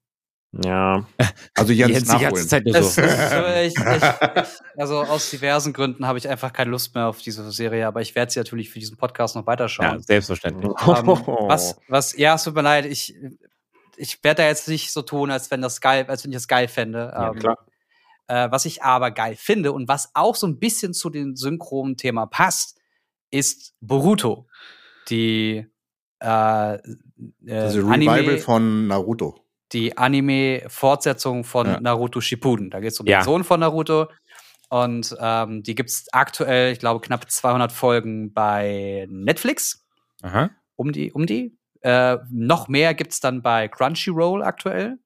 Ja. 0.53 1.07
Also 1.55 1.73
Jens 1.73 1.93
Jetzt 1.93 2.13
die 2.13 2.19
ganze 2.19 2.25
nachholen. 2.25 2.49
Zeit 2.49 2.65
nur 2.67 2.75
so. 2.75 2.81
ist, 2.81 2.99
ich, 2.99 3.75
ich, 3.79 4.03
also 4.77 5.01
aus 5.03 5.31
diversen 5.31 5.73
Gründen 5.73 6.07
habe 6.07 6.19
ich 6.19 6.29
einfach 6.29 6.53
keine 6.53 6.71
Lust 6.71 6.95
mehr 6.95 7.07
auf 7.09 7.23
diese 7.23 7.51
Serie, 7.53 7.87
aber 7.87 8.03
ich 8.03 8.15
werde 8.15 8.31
sie 8.33 8.39
natürlich 8.41 8.69
für 8.71 8.79
diesen 8.79 8.97
Podcast 8.99 9.35
noch 9.35 9.47
Ja, 9.47 9.47
weiterschauen. 9.47 10.03
selbstverständlich. 10.03 10.71
Ähm, 10.83 11.07
was, 11.47 11.77
was, 11.89 12.17
ja, 12.19 12.35
es 12.35 12.45
tut 12.45 12.55
mir 12.55 12.63
leid, 12.63 12.85
ich, 12.85 13.15
ich 13.97 14.23
werde 14.23 14.43
da 14.43 14.49
jetzt 14.49 14.69
nicht 14.69 14.93
so 14.93 15.03
tun, 15.03 15.31
als 15.31 15.51
wenn 15.51 15.63
das 15.63 15.81
geil, 15.81 16.05
als 16.09 16.25
wenn 16.25 16.33
ich 16.33 16.37
das 16.37 16.49
geil 16.49 16.69
fände. 16.69 17.11
Ja, 17.15 17.31
Ähm, 17.31 17.39
klar. 17.39 17.59
Äh, 18.29 18.51
was 18.51 18.67
ich 18.67 18.83
aber 18.83 19.11
geil 19.11 19.37
finde 19.37 19.73
und 19.73 19.89
was 19.89 20.11
auch 20.15 20.37
so 20.37 20.47
ein 20.47 20.59
bisschen 20.59 20.95
zu 20.95 21.11
dem 21.11 21.35
synchronen 21.35 21.97
Thema 21.97 22.27
passt, 22.27 22.79
ist 23.31 23.75
Boruto. 23.81 24.47
Die 25.09 25.67
äh, 26.21 26.75
äh, 26.75 26.79
Das 27.41 27.75
Revival 27.75 27.93
Anime, 28.19 28.39
von 28.39 28.87
Naruto. 28.87 29.42
Die 29.73 29.97
Anime-Fortsetzung 29.97 31.45
von 31.45 31.67
Ja. 31.67 31.81
Naruto 31.81 32.21
Shippuden. 32.21 32.71
Da 32.71 32.81
geht 32.81 32.93
es 32.93 33.01
um 33.01 33.07
Ja. 33.07 33.21
den 33.21 33.25
Sohn 33.25 33.45
von 33.45 33.61
Naruto. 33.61 34.09
Und 34.69 35.15
ähm, 35.21 35.63
die 35.63 35.75
gibt 35.75 35.91
es 35.91 36.07
aktuell, 36.13 36.73
ich 36.73 36.79
glaube, 36.79 37.01
knapp 37.01 37.31
200 37.31 37.73
Folgen 37.73 38.33
bei 38.33 39.07
Netflix. 39.11 39.85
Aha. 40.23 40.51
Um 40.77 40.93
die, 40.93 41.13
um 41.13 41.27
die. 41.27 41.57
Äh, 41.83 42.19
noch 42.31 42.69
mehr 42.69 42.95
gibt 42.95 43.13
es 43.13 43.21
dann 43.21 43.43
bei 43.43 43.69
Crunchyroll 43.69 44.43
aktuell. 44.43 44.99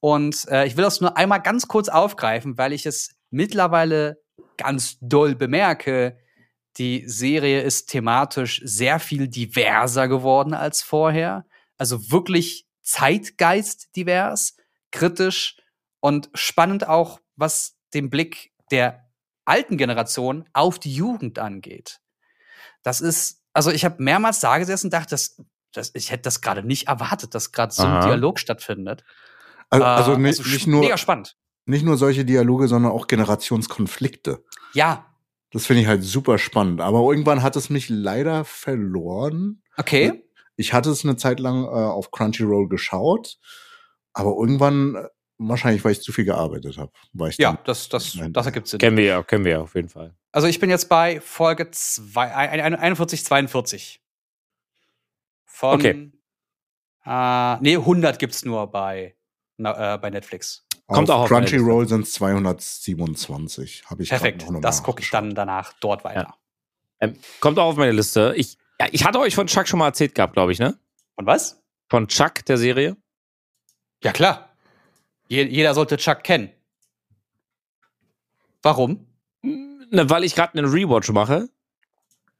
Und 0.00 0.46
äh, 0.48 0.66
ich 0.66 0.76
will 0.76 0.84
das 0.84 1.00
nur 1.00 1.16
einmal 1.16 1.40
ganz 1.40 1.68
kurz 1.68 1.88
aufgreifen, 1.88 2.58
weil 2.58 2.72
ich 2.72 2.86
es 2.86 3.16
mittlerweile 3.30 4.18
ganz 4.56 4.98
doll 5.00 5.34
bemerke. 5.34 6.18
Die 6.76 7.08
Serie 7.08 7.62
ist 7.62 7.86
thematisch 7.86 8.60
sehr 8.64 9.00
viel 9.00 9.26
diverser 9.28 10.06
geworden 10.06 10.54
als 10.54 10.82
vorher. 10.82 11.44
Also 11.78 12.10
wirklich 12.10 12.66
Zeitgeist 12.88 13.94
divers, 13.96 14.56
kritisch 14.92 15.56
und 16.00 16.30
spannend 16.32 16.88
auch, 16.88 17.20
was 17.36 17.76
den 17.92 18.08
Blick 18.08 18.52
der 18.70 19.04
alten 19.44 19.76
Generation 19.76 20.48
auf 20.54 20.78
die 20.78 20.94
Jugend 20.94 21.38
angeht. 21.38 22.00
Das 22.82 23.02
ist, 23.02 23.42
also 23.52 23.70
ich 23.70 23.84
habe 23.84 24.02
mehrmals 24.02 24.40
da 24.40 24.56
gesessen 24.56 24.86
und 24.86 24.94
dachte, 24.94 25.10
das, 25.10 25.42
das, 25.72 25.90
ich 25.94 26.10
hätte 26.10 26.22
das 26.22 26.40
gerade 26.40 26.62
nicht 26.62 26.88
erwartet, 26.88 27.34
dass 27.34 27.52
gerade 27.52 27.74
so 27.74 27.82
ein. 27.84 28.00
Dialog 28.00 28.38
stattfindet. 28.38 29.04
Also, 29.68 29.84
Äh, 29.84 29.88
also, 29.88 30.16
nicht, 30.16 30.66
nur, 30.66 30.80
Mega 30.80 30.96
spannend. 30.96 31.36
nicht 31.66 31.84
nur 31.84 31.98
solche 31.98 32.24
Dialoge, 32.24 32.68
sondern 32.68 32.92
auch 32.92 33.06
Generationskonflikte. 33.06 34.42
Ja, 34.72 35.04
Das 35.50 35.66
finde 35.66 35.82
ich 35.82 35.88
halt 35.88 36.04
super 36.04 36.38
spannend. 36.38 36.80
Aber 36.80 37.00
irgendwann 37.00 37.42
hat 37.42 37.54
es 37.56 37.68
mich 37.68 37.90
leider 37.90 38.44
verloren. 38.46 39.62
okay. 39.76 40.24
Ich 40.58 40.72
hatte 40.74 40.90
es 40.90 41.04
eine 41.04 41.16
Zeit 41.16 41.40
lang 41.40 41.64
äh, 41.64 41.68
auf 41.68 42.10
Crunchyroll 42.10 42.68
geschaut, 42.68 43.38
aber 44.12 44.36
irgendwann 44.38 44.96
äh, 44.96 45.08
Wahrscheinlich, 45.40 45.84
weil 45.84 45.92
ich 45.92 46.02
zu 46.02 46.10
viel 46.10 46.24
gearbeitet 46.24 46.78
habe. 46.78 46.90
Ja, 47.36 47.56
das, 47.64 47.88
das, 47.88 48.18
das 48.32 48.46
ergibt 48.46 48.66
Sinn. 48.66 48.80
Kennen 48.80 48.96
wir 48.96 49.04
ja, 49.04 49.22
kennen 49.22 49.44
wir 49.44 49.52
ja 49.52 49.60
auf 49.60 49.76
jeden 49.76 49.88
Fall. 49.88 50.16
Also 50.32 50.48
ich 50.48 50.58
bin 50.58 50.68
jetzt 50.68 50.88
bei 50.88 51.20
Folge 51.20 51.70
zwei, 51.70 52.34
ein- 52.34 52.60
ein- 52.60 52.74
41, 52.74 53.24
42. 53.24 54.02
Von, 55.44 55.74
Okay. 55.78 56.10
Äh, 57.06 57.56
nee, 57.60 57.76
100 57.76 58.18
gibt's 58.18 58.44
nur 58.44 58.66
bei, 58.66 59.14
na, 59.58 59.94
äh, 59.94 59.98
bei 59.98 60.10
Netflix. 60.10 60.66
Kommt 60.88 61.08
auch 61.08 61.20
auf 61.20 61.30
meine 61.30 61.46
Crunchyroll 61.46 61.86
sind 61.86 62.00
es 62.00 62.14
227. 62.14 63.84
Habe 63.86 64.02
ich 64.02 64.08
Perfekt. 64.08 64.44
Das 64.60 64.82
gucke 64.82 65.02
ich 65.02 65.10
dann 65.10 65.36
danach 65.36 65.72
dort 65.74 66.02
weiter. 66.02 66.34
Ähm, 66.98 67.16
kommt 67.38 67.60
auch 67.60 67.66
auf 67.70 67.76
meine 67.76 67.92
Liste. 67.92 68.34
Ich, 68.36 68.58
ja, 68.80 68.86
ich 68.92 69.04
hatte 69.04 69.18
euch 69.18 69.34
von 69.34 69.46
Chuck 69.46 69.66
schon 69.68 69.78
mal 69.78 69.86
erzählt 69.86 70.14
gehabt, 70.14 70.34
glaube 70.34 70.52
ich, 70.52 70.58
ne? 70.58 70.78
Und 71.16 71.26
was? 71.26 71.60
Von 71.90 72.08
Chuck, 72.08 72.44
der 72.46 72.58
Serie. 72.58 72.96
Ja, 74.04 74.12
klar. 74.12 74.50
Je, 75.28 75.44
jeder 75.44 75.74
sollte 75.74 75.96
Chuck 75.96 76.22
kennen. 76.22 76.50
Warum? 78.62 79.06
Ne, 79.42 80.10
weil 80.10 80.24
ich 80.24 80.34
gerade 80.34 80.58
einen 80.58 80.70
Rewatch 80.70 81.10
mache 81.10 81.48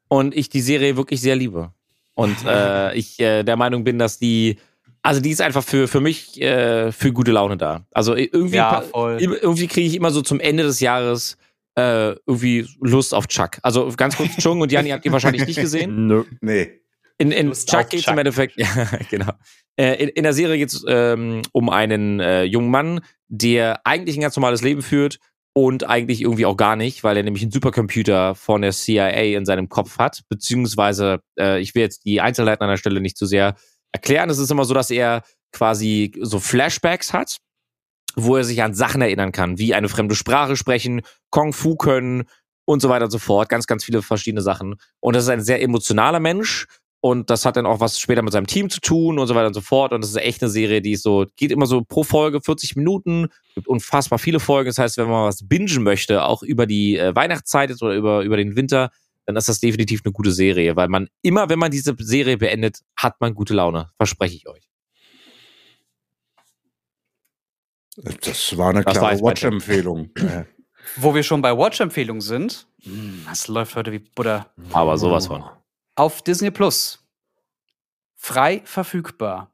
und 0.09 0.36
ich 0.36 0.49
die 0.49 0.61
Serie 0.61 0.97
wirklich 0.97 1.20
sehr 1.20 1.36
liebe. 1.36 1.72
Und 2.14 2.36
äh, 2.47 2.95
ich 2.95 3.18
äh, 3.20 3.43
der 3.43 3.57
Meinung 3.57 3.84
bin, 3.84 3.99
dass 3.99 4.18
die, 4.18 4.59
also 5.03 5.20
die 5.20 5.30
ist 5.30 5.41
einfach 5.41 5.64
für, 5.64 5.89
für 5.89 6.01
mich 6.01 6.41
äh, 6.41 6.93
für 6.93 7.12
gute 7.12 7.32
Laune 7.32 7.57
da. 7.57 7.86
Also 7.93 8.14
irgendwie, 8.14 8.57
Ja, 8.57 8.82
voll. 8.82 9.18
irgendwie 9.20 9.66
kriege 9.68 9.86
ich 9.86 9.95
immer 9.95 10.11
so 10.11 10.22
zum 10.22 10.41
Ende 10.41 10.62
des 10.64 10.80
Jahres 10.80 11.36
äh, 11.79 12.16
irgendwie 12.26 12.68
Lust 12.81 13.14
auf 13.14 13.29
Chuck. 13.29 13.59
Also 13.62 13.89
ganz 13.97 14.16
kurz, 14.16 14.37
Chung 14.43 14.61
und 14.61 14.72
Janni 14.72 14.91
habt 14.91 15.05
ihr 15.05 15.12
wahrscheinlich 15.12 15.47
nicht 15.47 15.61
gesehen. 15.61 16.09
Nö. 16.09 16.24
Nee. 16.41 16.81
In, 17.18 17.31
in 17.31 17.49
Lust 17.49 17.70
Chuck 17.70 17.89
geht 17.89 18.01
es 18.01 18.09
im 18.09 18.18
Endeffekt, 18.18 18.57
ja, 18.57 18.66
genau. 19.11 19.33
Äh, 19.76 19.95
in, 20.03 20.09
in 20.09 20.24
der 20.24 20.33
Serie 20.33 20.59
geht 20.59 20.70
es 20.70 20.85
ähm, 20.89 21.43
um 21.53 21.68
einen 21.70 22.18
äh, 22.20 22.43
jungen 22.43 22.70
Mann, 22.70 23.01
der 23.29 23.81
eigentlich 23.87 24.16
ein 24.16 24.22
ganz 24.22 24.37
normales 24.37 24.62
Leben 24.62 24.83
führt 24.83 25.18
und 25.53 25.89
eigentlich 25.89 26.22
irgendwie 26.22 26.47
auch 26.47 26.57
gar 26.57 26.74
nicht, 26.74 27.05
weil 27.05 27.16
er 27.16 27.22
nämlich 27.22 27.43
einen 27.43 27.53
Supercomputer 27.53 28.35
von 28.35 28.62
der 28.62 28.72
CIA 28.72 29.37
in 29.37 29.45
seinem 29.45 29.68
Kopf 29.68 29.99
hat. 29.99 30.22
Beziehungsweise, 30.29 31.20
äh, 31.39 31.61
ich 31.61 31.74
will 31.74 31.83
jetzt 31.83 32.05
die 32.05 32.20
Einzelheiten 32.20 32.64
an 32.64 32.70
der 32.70 32.76
Stelle 32.76 33.01
nicht 33.01 33.16
zu 33.16 33.26
sehr 33.26 33.55
erklären. 33.93 34.31
Es 34.31 34.39
ist 34.39 34.51
immer 34.51 34.64
so, 34.64 34.74
dass 34.74 34.91
er 34.91 35.22
quasi 35.53 36.12
so 36.20 36.39
Flashbacks 36.41 37.12
hat, 37.12 37.39
wo 38.25 38.37
er 38.37 38.45
sich 38.45 38.62
an 38.62 38.75
Sachen 38.75 39.03
erinnern 39.03 39.33
kann, 39.33 39.59
wie 39.59 39.75
eine 39.75 39.89
fremde 39.89 40.14
Sprache 40.14 40.57
sprechen, 40.57 41.03
Kung 41.31 41.53
Fu 41.53 41.77
können 41.77 42.25
und 42.64 42.81
so 42.81 42.89
weiter 42.89 43.07
und 43.07 43.11
so 43.11 43.19
fort. 43.19 43.49
Ganz, 43.49 43.66
ganz 43.66 43.85
viele 43.85 44.03
verschiedene 44.03 44.43
Sachen. 44.43 44.77
Und 45.01 45.16
das 45.16 45.25
ist 45.25 45.31
ein 45.31 45.41
sehr 45.41 45.62
emotionaler 45.62 46.21
Mensch. 46.21 46.66
Und 47.01 47.31
das 47.31 47.45
hat 47.45 47.57
dann 47.57 47.66
auch 47.66 47.79
was 47.79 48.01
später 48.01 48.23
mit 48.23 48.33
seinem 48.33 48.49
Team 48.49 48.71
zu 48.71 48.81
tun 48.81 49.21
und 49.21 49.27
so 49.29 49.35
weiter 49.37 49.47
und 49.47 49.55
so 49.55 49.61
fort. 49.61 49.93
Und 49.93 50.03
das 50.03 50.11
ist 50.11 50.16
echt 50.16 50.43
eine 50.43 50.51
Serie, 50.51 50.83
die 50.83 50.97
so, 50.97 51.27
geht 51.37 51.53
immer 51.53 51.66
so 51.66 51.83
pro 51.83 52.03
Folge 52.03 52.41
40 52.41 52.75
Minuten, 52.75 53.29
gibt 53.55 53.69
unfassbar 53.69 54.19
viele 54.19 54.41
Folgen. 54.41 54.69
Das 54.69 54.79
heißt, 54.79 54.97
wenn 54.99 55.09
man 55.09 55.27
was 55.27 55.47
bingen 55.47 55.83
möchte, 55.85 56.25
auch 56.25 56.43
über 56.43 56.66
die 56.66 56.99
äh, 56.99 57.14
Weihnachtszeit 57.14 57.71
oder 57.81 57.95
über, 57.95 58.23
über 58.23 58.37
den 58.37 58.57
Winter, 58.57 58.91
dann 59.27 59.37
ist 59.37 59.49
das 59.49 59.61
definitiv 59.61 60.01
eine 60.05 60.12
gute 60.12 60.33
Serie, 60.33 60.75
weil 60.75 60.89
man 60.89 61.09
immer, 61.23 61.49
wenn 61.51 61.59
man 61.59 61.71
diese 61.71 61.95
Serie 61.99 62.37
beendet, 62.37 62.81
hat 62.97 63.21
man 63.21 63.35
gute 63.35 63.55
Laune. 63.55 63.91
Verspreche 63.97 64.35
ich 64.35 64.49
euch. 64.49 64.69
Das 68.03 68.57
war 68.57 68.71
eine 68.71 68.83
Das 68.85 68.97
klare 68.99 69.21
Watch-Empfehlung. 69.21 70.11
Wo 70.97 71.15
wir 71.15 71.23
schon 71.23 71.43
bei 71.43 71.57
Watch-Empfehlungen 71.57 72.21
sind. 72.21 72.67
Das 73.27 73.49
läuft 73.49 73.77
heute 73.77 73.93
wie 73.93 73.99
Butter. 73.99 74.51
Aber 74.73 74.97
sowas 74.97 75.27
von. 75.27 75.45
Auf 75.97 76.23
Disney 76.23 76.51
Plus. 76.51 77.05
Frei 78.15 78.63
verfügbar. 78.65 79.53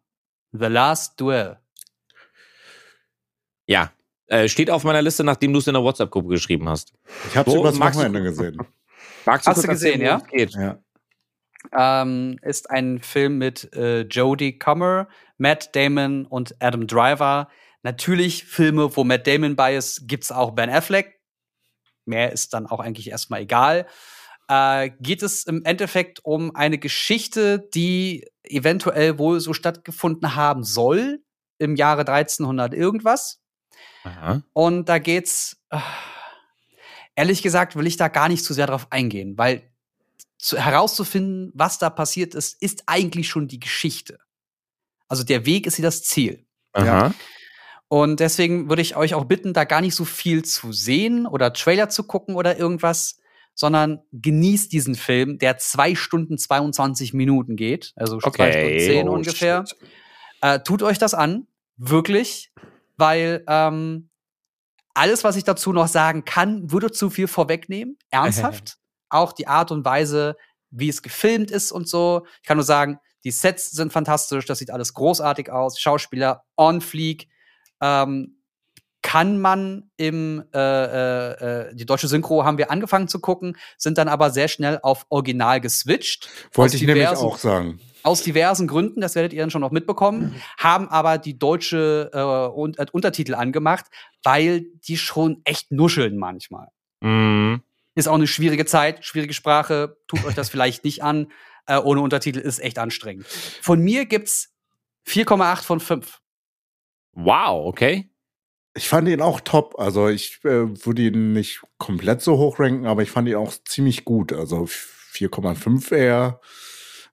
The 0.52 0.66
Last 0.66 1.20
Duel. 1.20 1.58
Ja. 3.66 3.90
Äh, 4.26 4.48
steht 4.48 4.70
auf 4.70 4.84
meiner 4.84 5.02
Liste, 5.02 5.24
nachdem 5.24 5.52
du 5.52 5.58
es 5.58 5.66
in 5.66 5.74
der 5.74 5.82
WhatsApp-Gruppe 5.82 6.28
geschrieben 6.28 6.68
hast. 6.68 6.92
ich 7.28 7.36
habe 7.36 7.48
es 7.50 7.54
So, 7.54 7.60
übers 7.60 7.74
du- 7.74 7.80
Wochenende 7.80 8.22
gesehen. 8.22 8.56
Magst 9.26 9.46
Hast 9.46 9.54
kurz 9.56 9.66
du 9.66 9.72
gesehen, 9.72 10.02
es 10.02 10.26
Geht? 10.26 10.54
Ja. 10.54 10.78
ähm, 12.02 12.38
ist 12.42 12.70
ein 12.70 13.00
Film 13.00 13.38
mit 13.38 13.72
äh, 13.74 14.02
Jodie 14.02 14.58
Comer, 14.58 15.08
Matt 15.38 15.74
Damon 15.74 16.26
und 16.26 16.54
Adam 16.60 16.86
Driver. 16.86 17.48
Natürlich 17.84 18.44
Filme, 18.44 18.96
wo 18.96 19.04
Matt 19.04 19.26
Damon 19.26 19.56
bei 19.56 19.76
ist, 19.76 20.08
gibt's 20.08 20.32
auch 20.32 20.52
Ben 20.52 20.70
Affleck. 20.70 21.20
Mehr 22.06 22.32
ist 22.32 22.54
dann 22.54 22.66
auch 22.66 22.80
eigentlich 22.80 23.10
erstmal 23.10 23.42
egal. 23.42 23.86
Äh, 24.48 24.90
geht 25.00 25.22
es 25.22 25.44
im 25.44 25.62
Endeffekt 25.64 26.24
um 26.24 26.56
eine 26.56 26.78
Geschichte, 26.78 27.68
die 27.74 28.26
eventuell 28.42 29.18
wohl 29.18 29.38
so 29.38 29.52
stattgefunden 29.52 30.34
haben 30.34 30.64
soll 30.64 31.20
im 31.58 31.76
Jahre 31.76 32.00
1300 32.00 32.72
irgendwas. 32.72 33.42
Aha. 34.04 34.42
Und 34.54 34.88
da 34.88 34.98
geht's, 34.98 35.62
äh, 35.68 35.78
ehrlich 37.16 37.42
gesagt, 37.42 37.76
will 37.76 37.86
ich 37.86 37.98
da 37.98 38.08
gar 38.08 38.30
nicht 38.30 38.44
zu 38.44 38.54
sehr 38.54 38.66
drauf 38.66 38.86
eingehen, 38.90 39.36
weil 39.36 39.70
zu, 40.38 40.58
herauszufinden, 40.58 41.52
was 41.54 41.78
da 41.78 41.90
passiert 41.90 42.34
ist, 42.34 42.60
ist 42.62 42.84
eigentlich 42.86 43.28
schon 43.28 43.46
die 43.46 43.60
Geschichte. 43.60 44.18
Also 45.06 45.22
der 45.22 45.44
Weg 45.44 45.66
ist 45.66 45.76
hier 45.76 45.84
das 45.84 46.02
Ziel. 46.02 46.46
Aha. 46.72 47.14
Und 47.88 48.20
deswegen 48.20 48.68
würde 48.68 48.82
ich 48.82 48.96
euch 48.96 49.14
auch 49.14 49.24
bitten, 49.24 49.52
da 49.52 49.64
gar 49.64 49.80
nicht 49.80 49.94
so 49.94 50.04
viel 50.04 50.44
zu 50.44 50.72
sehen 50.72 51.26
oder 51.26 51.52
Trailer 51.52 51.88
zu 51.88 52.04
gucken 52.04 52.34
oder 52.34 52.58
irgendwas, 52.58 53.18
sondern 53.54 54.00
genießt 54.12 54.72
diesen 54.72 54.94
Film, 54.94 55.38
der 55.38 55.58
zwei 55.58 55.94
Stunden 55.94 56.38
22 56.38 57.14
Minuten 57.14 57.56
geht, 57.56 57.92
also 57.96 58.18
zwei 58.18 58.28
Okay. 58.28 58.52
Stunden 58.52 58.78
zehn 58.80 59.08
Oh, 59.08 59.12
ungefähr. 59.12 59.64
Äh, 60.40 60.60
tut 60.60 60.82
euch 60.82 60.98
das 60.98 61.14
an, 61.14 61.46
wirklich, 61.76 62.52
weil 62.96 63.44
ähm, 63.46 64.10
alles, 64.94 65.24
was 65.24 65.36
ich 65.36 65.44
dazu 65.44 65.72
noch 65.72 65.88
sagen 65.88 66.24
kann, 66.24 66.70
würde 66.70 66.90
zu 66.90 67.10
viel 67.10 67.28
vorwegnehmen. 67.28 67.98
Ernsthaft. 68.10 68.76
Auch 69.08 69.32
die 69.32 69.46
Art 69.46 69.70
und 69.70 69.84
Weise, 69.84 70.36
wie 70.70 70.88
es 70.88 71.02
gefilmt 71.02 71.50
ist 71.50 71.70
und 71.70 71.88
so. 71.88 72.26
Ich 72.42 72.48
kann 72.48 72.56
nur 72.56 72.64
sagen, 72.64 72.98
die 73.22 73.30
Sets 73.30 73.70
sind 73.70 73.92
fantastisch, 73.92 74.44
das 74.46 74.58
sieht 74.58 74.70
alles 74.70 74.94
großartig 74.94 75.50
aus. 75.50 75.78
Schauspieler 75.78 76.44
on 76.56 76.80
fleek. 76.80 77.28
Ähm, 77.84 78.38
kann 79.02 79.38
man 79.38 79.90
im 79.98 80.42
äh, 80.54 80.58
äh, 80.58 81.68
äh, 81.68 81.74
die 81.74 81.84
deutsche 81.84 82.08
Synchro 82.08 82.44
haben 82.44 82.56
wir 82.56 82.70
angefangen 82.70 83.06
zu 83.06 83.20
gucken, 83.20 83.58
sind 83.76 83.98
dann 83.98 84.08
aber 84.08 84.30
sehr 84.30 84.48
schnell 84.48 84.78
auf 84.82 85.04
Original 85.10 85.60
geswitcht. 85.60 86.30
Wollte 86.54 86.76
ich 86.76 86.82
nämlich 86.82 87.04
diversen- 87.04 87.22
auch 87.26 87.36
sagen. 87.36 87.80
aus 88.02 88.22
diversen 88.22 88.66
Gründen, 88.66 89.02
das 89.02 89.14
werdet 89.14 89.34
ihr 89.34 89.42
dann 89.42 89.50
schon 89.50 89.60
noch 89.60 89.72
mitbekommen, 89.72 90.40
haben 90.56 90.88
aber 90.88 91.18
die 91.18 91.38
deutsche 91.38 92.10
äh, 92.14 92.18
Un 92.58 92.72
äh, 92.78 92.86
Untertitel 92.92 93.34
angemacht, 93.34 93.84
weil 94.22 94.64
die 94.88 94.96
schon 94.96 95.42
echt 95.44 95.70
nuscheln 95.70 96.16
manchmal. 96.16 96.68
Mhm. 97.02 97.62
Ist 97.94 98.08
auch 98.08 98.14
eine 98.14 98.26
schwierige 98.26 98.64
Zeit, 98.64 99.04
schwierige 99.04 99.34
Sprache, 99.34 99.98
tut 100.08 100.24
euch 100.24 100.34
das 100.34 100.48
vielleicht 100.48 100.82
nicht 100.82 101.02
an. 101.04 101.30
Äh, 101.66 101.76
ohne 101.78 102.00
Untertitel 102.00 102.38
ist 102.38 102.58
echt 102.58 102.78
anstrengend. 102.78 103.26
Von 103.26 103.80
mir 103.80 104.06
gibt's 104.06 104.54
4,8 105.06 105.62
von 105.62 105.78
5. 105.80 106.20
Wow, 107.14 107.66
okay. 107.66 108.10
Ich 108.76 108.88
fand 108.88 109.08
ihn 109.08 109.20
auch 109.22 109.40
top. 109.40 109.76
Also 109.78 110.08
ich 110.08 110.40
äh, 110.44 110.84
würde 110.86 111.02
ihn 111.02 111.32
nicht 111.32 111.62
komplett 111.78 112.22
so 112.22 112.38
hoch 112.38 112.58
ranken, 112.58 112.86
aber 112.86 113.02
ich 113.02 113.10
fand 113.10 113.28
ihn 113.28 113.36
auch 113.36 113.52
ziemlich 113.66 114.04
gut. 114.04 114.32
Also 114.32 114.66
4,5 114.66 115.92
eher 115.94 116.40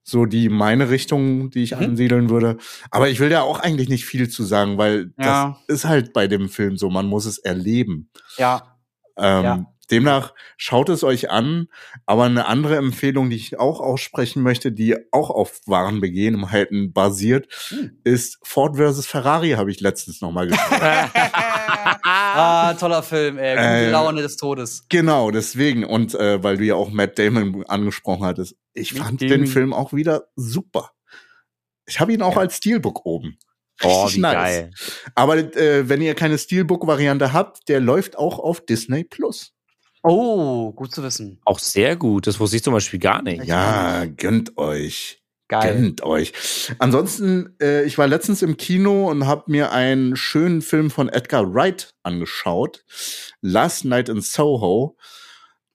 so 0.04 0.26
die 0.26 0.50
meine 0.50 0.90
Richtung, 0.90 1.52
die 1.52 1.62
ich 1.62 1.72
Mhm. 1.76 1.84
ansiedeln 1.84 2.30
würde. 2.32 2.58
Aber 2.90 3.10
ich 3.10 3.20
will 3.20 3.30
da 3.30 3.42
auch 3.42 3.60
eigentlich 3.60 3.88
nicht 3.90 4.06
viel 4.06 4.28
zu 4.30 4.44
sagen, 4.44 4.80
weil 4.80 5.14
Ja. 5.20 5.60
das 5.68 5.78
ist 5.78 5.86
halt 5.86 6.14
bei 6.14 6.28
dem 6.28 6.50
Film 6.50 6.78
so. 6.78 6.90
Man 6.90 7.06
muss 7.06 7.26
es 7.26 7.38
erleben. 7.38 8.10
Ja, 8.38 8.68
Ähm, 9.18 9.44
Ja. 9.44 9.66
Demnach 9.90 10.34
schaut 10.58 10.90
es 10.90 11.04
euch 11.04 11.30
an. 11.30 11.68
Aber 12.06 12.24
eine 12.26 12.46
andere 12.46 12.76
Empfehlung, 12.78 13.30
die 13.30 13.36
ich 13.36 13.60
auch 13.60 13.80
aussprechen 13.80 14.42
möchte, 14.44 14.72
die 14.72 14.96
auch 15.12 15.30
auf 15.30 15.60
wahren 15.66 16.00
Begebenheiten 16.02 16.94
basiert, 16.94 17.48
Hm. 17.70 18.00
ist 18.04 18.38
Ford 18.44 18.78
vs. 18.78 19.06
Ferrari, 19.06 19.52
habe 19.52 19.72
ich 19.72 19.80
letztens 19.82 20.22
noch 20.22 20.32
mal 20.32 20.48
geschaut. 20.48 20.82
ah, 22.04 22.74
toller 22.76 23.04
Film, 23.04 23.38
ey. 23.38 23.56
Gute 23.56 23.66
Äh, 23.68 23.90
Laune 23.92 24.22
des 24.22 24.38
Todes. 24.38 24.86
Genau, 24.90 25.32
deswegen. 25.32 25.84
Und 25.84 26.14
äh, 26.16 26.42
weil 26.44 26.58
du 26.58 26.64
ja 26.66 26.76
auch 26.76 26.90
Matt 26.92 27.18
Damon 27.20 27.66
angesprochen 27.68 28.26
hattest. 28.26 28.56
Ich 28.74 28.94
fand 28.94 29.22
Damon. 29.22 29.32
den 29.40 29.48
Film 29.48 29.74
auch 29.74 29.94
wieder 29.94 30.28
super. 30.36 30.92
Ich 31.86 32.00
habe 32.00 32.14
ihn 32.14 32.22
auch 32.22 32.38
als 32.38 32.58
Steelbook 32.58 33.06
oben. 33.06 33.38
Oh, 33.84 34.04
Richtig 34.04 34.20
wie 34.20 34.22
geil. 34.22 34.72
Aber 35.16 35.38
äh, 35.38 35.90
wenn 35.90 36.02
ihr 36.02 36.14
keine 36.14 36.38
Steelbook-Variante 36.38 37.34
habt, 37.34 37.68
der 37.68 37.80
läuft 37.80 38.18
auch 38.18 38.38
auf 38.40 38.64
Disney 38.66 39.04
Plus. 39.04 39.54
Oh, 40.04 40.72
gut 40.74 40.94
zu 40.94 41.04
wissen. 41.04 41.40
Auch 41.46 41.60
sehr 41.60 41.96
gut. 41.96 42.26
Das 42.28 42.40
wusste 42.40 42.58
ich 42.58 42.64
zum 42.64 42.74
Beispiel 42.74 43.00
gar 43.00 43.22
nicht. 43.22 43.44
Ja, 43.46 44.06
gönnt 44.06 44.58
euch. 44.58 45.20
Geil. 45.48 45.74
Gönnt 45.74 46.02
euch. 46.04 46.32
Ansonsten, 46.80 47.56
äh, 47.62 47.84
ich 47.84 47.98
war 47.98 48.08
letztens 48.08 48.42
im 48.42 48.56
Kino 48.58 49.10
und 49.12 49.28
habe 49.28 49.44
mir 49.52 49.72
einen 49.74 50.16
schönen 50.16 50.62
Film 50.62 50.90
von 50.90 51.10
Edgar 51.10 51.54
Wright 51.54 51.94
angeschaut. 52.04 52.84
Last 53.42 53.84
Night 53.86 54.08
in 54.10 54.22
Soho. 54.22 54.96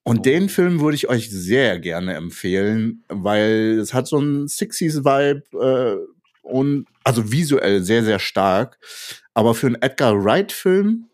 Und 0.02 0.20
Oh. 0.20 0.22
den 0.22 0.48
Film 0.48 0.80
würde 0.80 0.94
ich 0.94 1.08
euch 1.08 1.30
sehr 1.30 1.78
gerne 1.78 2.14
empfehlen, 2.14 3.04
weil 3.08 3.78
es 3.80 3.92
hat 3.92 4.06
so 4.06 4.16
einen 4.18 4.46
60s-Vibe 4.48 5.42
äh, 5.60 5.96
und 6.42 6.86
also 7.04 7.30
visuell 7.30 7.82
sehr, 7.82 8.02
sehr 8.02 8.18
stark. 8.18 8.78
Aber 9.34 9.54
für 9.54 9.66
einen 9.66 9.82
Edgar 9.82 10.24
Wright-Film 10.24 11.06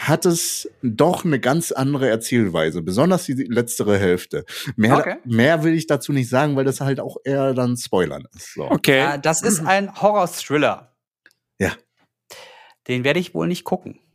hat 0.00 0.24
es 0.26 0.68
doch 0.82 1.24
eine 1.24 1.38
ganz 1.40 1.72
andere 1.72 2.08
Erzählweise, 2.08 2.82
besonders 2.82 3.26
die 3.26 3.34
letztere 3.34 3.98
Hälfte. 3.98 4.44
Mehr, 4.76 4.96
Okay. 4.98 5.16
mehr 5.24 5.62
will 5.62 5.74
ich 5.74 5.86
dazu 5.86 6.12
nicht 6.12 6.28
sagen, 6.28 6.56
weil 6.56 6.64
das 6.64 6.80
halt 6.80 7.00
auch 7.00 7.18
eher 7.24 7.52
dann 7.54 7.76
Spoilern 7.76 8.24
ist. 8.34 8.54
So. 8.54 8.70
Okay. 8.70 9.14
Äh, 9.14 9.18
das 9.20 9.42
ist 9.42 9.60
ein 9.66 9.94
Horror-Thriller. 10.00 10.94
Ja. 11.58 11.72
Den 12.88 13.04
werde 13.04 13.20
ich 13.20 13.34
wohl 13.34 13.46
nicht 13.46 13.64
gucken. 13.64 14.00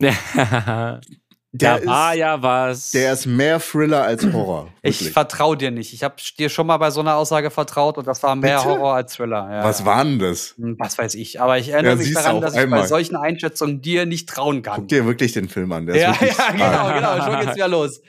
da 1.58 1.78
Der 1.78 1.86
war 1.86 2.12
ist- 2.14 2.18
ja 2.18 2.42
was. 2.42 2.90
Der 2.92 3.12
ist 3.12 3.26
mehr 3.26 3.60
Thriller 3.60 4.02
als 4.04 4.24
Horror. 4.32 4.68
Ich 4.82 4.98
wirklich. 5.00 5.12
vertraue 5.12 5.56
dir 5.56 5.70
nicht. 5.70 5.92
Ich 5.92 6.02
habe 6.04 6.14
dir 6.38 6.48
schon 6.48 6.66
mal 6.66 6.76
bei 6.76 6.90
so 6.90 7.00
einer 7.00 7.16
Aussage 7.16 7.50
vertraut 7.50 7.98
und 7.98 8.06
das 8.06 8.22
war 8.22 8.34
mehr 8.36 8.56
Bitte? 8.58 8.68
Horror 8.68 8.94
als 8.94 9.14
Thriller. 9.14 9.48
Ja, 9.50 9.64
Was 9.64 9.84
war 9.84 10.04
denn 10.04 10.18
das? 10.18 10.54
Hm, 10.58 10.76
Was 10.78 10.96
weiß 10.98 11.14
ich. 11.14 11.40
Aber 11.40 11.58
ich 11.58 11.68
erinnere 11.68 11.92
Ja, 11.92 11.98
mich 11.98 12.12
daran, 12.14 12.40
dass 12.40 12.54
ich 12.56 12.68
bei 12.70 12.86
solchen 12.86 13.16
Einschätzungen 13.16 13.80
dir 13.82 14.06
nicht 14.06 14.28
trauen 14.28 14.62
kann. 14.62 14.76
Guck 14.76 14.88
dir 14.88 15.06
wirklich 15.06 15.32
den 15.32 15.48
Film 15.48 15.70
an. 15.72 15.86
Ja, 15.88 15.94
ja, 15.94 16.12
genau, 16.52 16.92
genau. 16.94 17.24
Schon 17.24 17.40
geht's 17.40 17.54
wieder 17.56 17.68
los. 17.68 18.00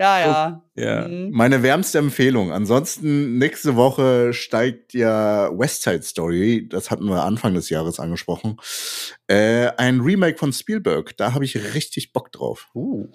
Ja, 0.00 0.18
ja. 0.18 0.62
ja. 0.76 1.08
Mhm. 1.08 1.30
Meine 1.30 1.62
wärmste 1.62 1.98
Empfehlung. 1.98 2.52
Ansonsten 2.52 3.36
nächste 3.36 3.76
Woche 3.76 4.32
steigt 4.32 4.94
ja 4.94 5.50
West 5.52 5.82
Side 5.82 6.02
Story, 6.02 6.66
das 6.66 6.90
hatten 6.90 7.04
wir 7.04 7.22
Anfang 7.24 7.52
des 7.52 7.68
Jahres 7.68 8.00
angesprochen, 8.00 8.56
äh, 9.26 9.66
ein 9.76 10.00
Remake 10.00 10.38
von 10.38 10.54
Spielberg. 10.54 11.14
Da 11.18 11.34
habe 11.34 11.44
ich 11.44 11.74
richtig 11.74 12.14
Bock 12.14 12.32
drauf. 12.32 12.68
Uh. 12.74 13.10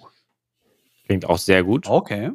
Klingt 1.06 1.24
auch 1.24 1.38
sehr 1.38 1.64
gut. 1.64 1.88
Okay. 1.88 2.30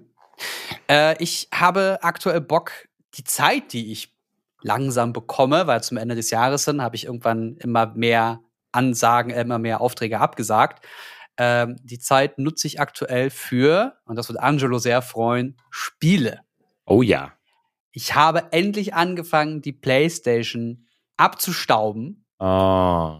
Äh, 0.89 1.15
ich 1.23 1.47
habe 1.53 1.99
aktuell 2.01 2.41
Bock, 2.41 2.73
die 3.13 3.23
Zeit, 3.23 3.71
die 3.71 3.93
ich 3.93 4.13
langsam 4.61 5.13
bekomme, 5.13 5.65
weil 5.65 5.81
zum 5.81 5.95
Ende 5.95 6.15
des 6.15 6.29
Jahres 6.29 6.65
hin 6.65 6.81
habe 6.81 6.97
ich 6.97 7.05
irgendwann 7.05 7.55
immer 7.59 7.93
mehr 7.95 8.41
Ansagen, 8.73 9.31
immer 9.31 9.59
mehr 9.59 9.79
Aufträge 9.79 10.19
abgesagt. 10.19 10.85
Ähm, 11.37 11.77
die 11.83 11.99
Zeit 11.99 12.37
nutze 12.37 12.67
ich 12.67 12.79
aktuell 12.79 13.29
für, 13.29 13.97
und 14.05 14.15
das 14.15 14.27
wird 14.29 14.39
Angelo 14.39 14.77
sehr 14.79 15.01
freuen, 15.01 15.57
Spiele. 15.69 16.41
Oh 16.85 17.01
ja. 17.01 17.33
Ich 17.93 18.15
habe 18.15 18.51
endlich 18.51 18.93
angefangen, 18.93 19.61
die 19.61 19.73
PlayStation 19.73 20.87
abzustauben 21.17 22.25
Oh. 22.39 23.19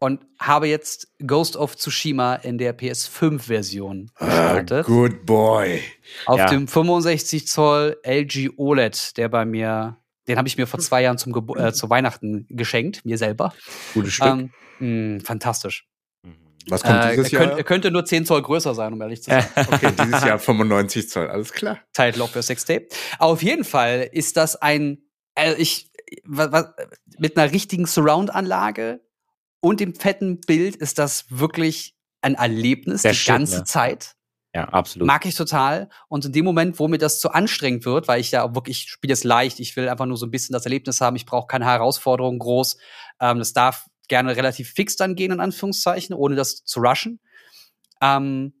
und 0.00 0.26
habe 0.40 0.66
jetzt 0.68 1.08
Ghost 1.24 1.56
of 1.56 1.76
Tsushima 1.76 2.34
in 2.36 2.58
der 2.58 2.76
PS5-Version 2.76 4.10
Ah, 4.16 4.26
gestartet. 4.54 4.86
good 4.86 5.24
boy. 5.24 5.80
Auf 6.26 6.38
Ja. 6.38 6.46
dem 6.46 6.66
65 6.68 7.46
Zoll 7.46 7.96
LG 8.04 8.50
OLED, 8.56 9.16
der 9.16 9.28
bei 9.28 9.44
mir, 9.44 9.96
den 10.28 10.36
habe 10.38 10.48
ich 10.48 10.56
mir 10.56 10.66
vor 10.66 10.80
zwei 10.80 11.02
Jahren 11.02 11.18
zum 11.18 11.32
Gebo 11.32 11.56
äh, 11.56 11.72
zu 11.72 11.88
Weihnachten 11.88 12.46
geschenkt, 12.50 13.04
mir 13.04 13.18
selber. 13.18 13.54
Gutes 13.94 14.14
Stück. 14.14 14.26
Ähm, 14.80 15.16
mh, 15.18 15.20
fantastisch. 15.24 15.86
Was 16.68 16.82
kommt 16.82 17.04
Äh, 17.04 17.10
dieses 17.10 17.30
Jahr? 17.30 17.56
er 17.56 17.64
könnte 17.64 17.90
nur 17.90 18.04
10 18.04 18.26
Zoll 18.26 18.42
größer 18.42 18.74
sein, 18.74 18.92
um 18.92 19.00
ehrlich 19.00 19.22
zu 19.22 19.30
sein. 19.30 19.44
Okay, 19.72 19.92
dieses 19.98 20.24
Jahr 20.24 20.38
95 20.38 21.08
Zoll, 21.08 21.28
alles 21.28 21.52
klar. 21.52 21.78
Title 21.92 22.22
of 22.22 22.32
the 22.32 22.40
6D. 22.40 22.86
Auf 23.18 23.42
jeden 23.42 23.64
Fall 23.64 24.08
ist 24.12 24.36
das 24.36 24.56
ein, 24.56 24.98
äh, 25.36 25.54
ich, 25.54 25.90
wa- 26.24 26.50
wa- 26.52 26.74
mit 27.18 27.36
einer 27.36 27.52
richtigen 27.52 27.86
Surround-Anlage 27.86 29.00
und 29.60 29.80
dem 29.80 29.94
fetten 29.94 30.40
Bild 30.40 30.76
ist 30.76 30.98
das 30.98 31.26
wirklich 31.28 31.94
ein 32.22 32.34
Erlebnis 32.34 33.02
Der 33.02 33.12
die 33.12 33.18
Shit, 33.18 33.28
ganze 33.28 33.58
ne? 33.58 33.64
Zeit. 33.64 34.14
ja, 34.54 34.64
absolut. 34.68 35.06
Mag 35.06 35.24
ich 35.26 35.34
total. 35.34 35.88
Und 36.08 36.24
in 36.24 36.32
dem 36.32 36.44
Moment, 36.44 36.78
wo 36.78 36.88
mir 36.88 36.98
das 36.98 37.20
zu 37.20 37.30
anstrengend 37.30 37.84
wird, 37.84 38.08
weil 38.08 38.20
ich 38.20 38.30
ja 38.32 38.54
wirklich, 38.54 38.84
ich 38.84 38.90
spiele 38.90 39.12
es 39.12 39.22
leicht, 39.22 39.60
ich 39.60 39.76
will 39.76 39.88
einfach 39.88 40.06
nur 40.06 40.16
so 40.16 40.26
ein 40.26 40.30
bisschen 40.30 40.52
das 40.54 40.64
Erlebnis 40.64 41.00
haben, 41.00 41.14
ich 41.16 41.26
brauche 41.26 41.46
keine 41.46 41.66
Herausforderung 41.66 42.38
groß. 42.38 42.76
Ähm, 43.20 43.38
das 43.38 43.52
darf 43.52 43.86
gerne 44.08 44.36
relativ 44.36 44.70
fix 44.70 44.96
dann 44.96 45.14
gehen, 45.14 45.32
in 45.32 45.40
Anführungszeichen, 45.40 46.14
ohne 46.14 46.36
das 46.36 46.64
zu 46.64 46.80
rushen. 46.80 47.20
Ähm, 48.00 48.52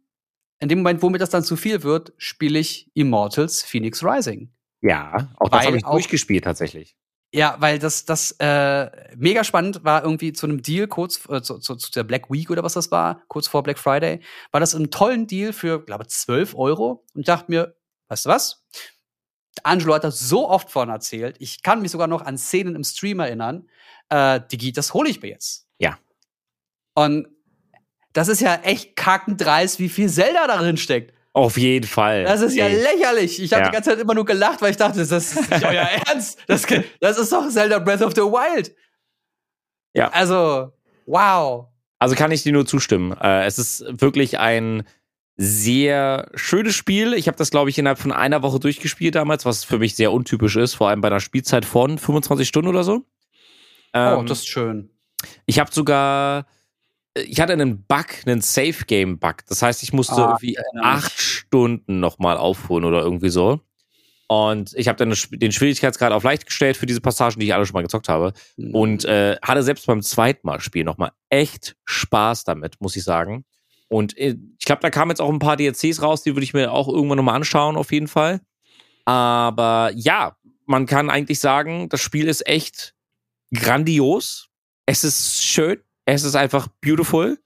in 0.58 0.68
dem 0.68 0.78
Moment, 0.78 1.02
wo 1.02 1.10
mir 1.10 1.18
das 1.18 1.30
dann 1.30 1.44
zu 1.44 1.56
viel 1.56 1.82
wird, 1.82 2.12
spiele 2.16 2.58
ich 2.58 2.90
Immortals 2.94 3.62
Phoenix 3.62 4.02
Rising. 4.02 4.50
ja, 4.80 5.30
auch 5.38 5.48
das 5.50 5.66
habe 5.66 5.76
ich 5.76 5.84
auch- 5.84 5.92
durchgespielt 5.92 6.44
tatsächlich. 6.44 6.96
Ja, 7.32 7.56
weil 7.58 7.78
das, 7.78 8.04
das 8.06 8.36
äh, 8.38 8.88
mega 9.16 9.42
spannend 9.44 9.84
war 9.84 10.02
irgendwie 10.04 10.32
zu 10.32 10.46
einem 10.46 10.62
Deal 10.62 10.86
kurz 10.86 11.28
äh, 11.28 11.42
zu, 11.42 11.58
zu, 11.58 11.74
zu 11.74 11.90
der 11.90 12.04
Black 12.04 12.30
Week 12.30 12.48
oder 12.50 12.62
was 12.62 12.74
das 12.74 12.90
war, 12.92 13.20
kurz 13.28 13.48
vor 13.48 13.62
Black 13.64 13.78
Friday, 13.78 14.20
war 14.52 14.60
das 14.60 14.74
ein 14.74 14.90
tollen 14.90 15.26
Deal 15.26 15.52
für, 15.52 15.84
glaube 15.84 16.06
12 16.06 16.54
Euro. 16.54 17.04
Und 17.14 17.22
ich 17.22 17.26
dachte 17.26 17.50
mir, 17.50 17.76
weißt 18.08 18.24
du 18.26 18.30
was? 18.30 18.64
Angelo 19.64 19.94
hat 19.94 20.04
das 20.04 20.18
so 20.20 20.48
oft 20.48 20.70
von 20.70 20.88
erzählt. 20.88 21.36
Ich 21.38 21.62
kann 21.62 21.80
mich 21.82 21.90
sogar 21.90 22.06
noch 22.08 22.22
an 22.22 22.36
Szenen 22.38 22.74
im 22.76 22.84
Stream 22.84 23.20
erinnern. 23.20 23.68
Äh, 24.08 24.40
Digi, 24.52 24.72
das 24.72 24.92
hole 24.94 25.08
ich 25.08 25.22
mir 25.22 25.28
jetzt. 25.30 25.66
Ja. 25.78 25.98
Und 26.94 27.28
das 28.12 28.28
ist 28.28 28.40
ja 28.40 28.54
echt 28.56 28.96
kackendreist, 28.96 29.78
wie 29.78 29.88
viel 29.88 30.08
Zelda 30.08 30.46
darin 30.46 30.76
steckt. 30.76 31.12
Auf 31.32 31.58
jeden 31.58 31.86
Fall. 31.86 32.24
Das 32.24 32.40
ist 32.40 32.54
ja 32.54 32.64
Ey. 32.66 32.80
lächerlich. 32.82 33.42
Ich 33.42 33.52
habe 33.52 33.62
Ja. 33.64 33.68
die 33.68 33.74
ganze 33.74 33.90
Zeit 33.90 33.98
immer 33.98 34.14
nur 34.14 34.24
gelacht, 34.24 34.62
weil 34.62 34.70
ich 34.70 34.78
dachte, 34.78 34.98
das 35.00 35.10
ist 35.12 35.36
nicht 35.50 35.64
euer 35.64 35.82
Ernst. 36.06 36.38
Das, 36.46 36.62
das 37.00 37.18
ist 37.18 37.30
doch 37.30 37.46
Zelda 37.50 37.78
Breath 37.78 38.00
of 38.00 38.14
the 38.14 38.22
Wild. 38.22 38.74
Ja. 39.94 40.08
Also, 40.12 40.72
wow. 41.04 41.66
Also 41.98 42.14
kann 42.14 42.30
ich 42.30 42.42
dir 42.42 42.52
nur 42.52 42.64
zustimmen. 42.66 43.12
Äh, 43.20 43.44
es 43.44 43.58
ist 43.58 43.84
wirklich 44.00 44.38
ein 44.38 44.86
sehr 45.36 46.30
schönes 46.34 46.74
Spiel. 46.74 47.12
Ich 47.14 47.28
habe 47.28 47.36
das, 47.36 47.50
glaube 47.50 47.70
ich, 47.70 47.78
innerhalb 47.78 47.98
von 47.98 48.12
einer 48.12 48.42
Woche 48.42 48.58
durchgespielt 48.58 49.14
damals, 49.14 49.44
was 49.44 49.64
für 49.64 49.78
mich 49.78 49.94
sehr 49.94 50.12
untypisch 50.12 50.56
ist, 50.56 50.74
vor 50.74 50.88
allem 50.88 51.00
bei 51.00 51.08
einer 51.08 51.20
Spielzeit 51.20 51.64
von 51.64 51.98
25 51.98 52.48
Stunden 52.48 52.68
oder 52.68 52.84
so. 52.84 52.94
oh, 52.96 53.02
Ähm, 53.92 54.26
das 54.26 54.38
ist 54.38 54.48
schön. 54.48 54.90
ich 55.44 55.58
habe 55.58 55.70
sogar, 55.72 56.46
ich 57.14 57.40
hatte 57.40 57.52
einen 57.52 57.82
Bug, 57.84 58.06
einen 58.26 58.40
Safe-Game-Bug. 58.40 59.44
Das 59.48 59.62
heißt, 59.62 59.82
ich 59.82 59.92
musste 59.92 60.14
Ah, 60.16 60.38
irgendwie 60.40 60.58
acht 60.82 61.18
Stunden 61.20 62.00
nochmal 62.00 62.36
aufholen 62.38 62.84
oder 62.84 63.02
irgendwie 63.02 63.30
so. 63.30 63.60
Und 64.28 64.72
ich 64.74 64.88
habe 64.88 64.96
dann 64.98 65.14
den 65.30 65.52
Schwierigkeitsgrad 65.52 66.10
auf 66.12 66.24
leicht 66.24 66.46
gestellt 66.46 66.76
für 66.76 66.86
diese 66.86 67.00
Passagen, 67.00 67.38
die 67.38 67.46
ich 67.46 67.54
alle 67.54 67.64
schon 67.64 67.74
mal 67.74 67.82
gezockt 67.82 68.08
habe. 68.08 68.32
Und 68.72 69.04
äh, 69.04 69.36
hatte 69.40 69.62
selbst 69.62 69.86
beim 69.86 70.02
zweiten 70.02 70.44
Mal 70.46 70.60
spielen 70.60 70.86
nochmal 70.86 71.12
echt 71.28 71.76
Spaß 71.84 72.42
damit, 72.44 72.80
muss 72.80 72.96
ich 72.96 73.04
sagen. 73.04 73.44
Und 73.88 74.16
äh, 74.18 74.36
ich 74.58 74.64
glaube, 74.64 74.82
da 74.82 74.90
kamen 74.90 75.10
jetzt 75.10 75.20
auch 75.20 75.30
ein 75.30 75.38
paar 75.38 75.56
DLCs 75.56 76.02
raus, 76.02 76.22
die 76.22 76.34
würde 76.34 76.44
ich 76.44 76.54
mir 76.54 76.72
auch 76.72 76.88
irgendwann 76.88 77.18
nochmal 77.18 77.36
anschauen, 77.36 77.76
auf 77.76 77.92
jeden 77.92 78.08
Fall. 78.08 78.40
Aber 79.04 79.92
ja, 79.94 80.36
man 80.66 80.86
kann 80.86 81.10
eigentlich 81.10 81.38
sagen, 81.38 81.88
das 81.88 82.00
Spiel 82.00 82.28
ist 82.28 82.46
echt 82.46 82.94
grandios. 83.54 84.48
Es 84.86 85.04
ist 85.04 85.44
schön. 85.44 85.80
Es 86.04 86.24
ist 86.24 86.34
einfach 86.34 86.68
beautiful. 86.80 87.38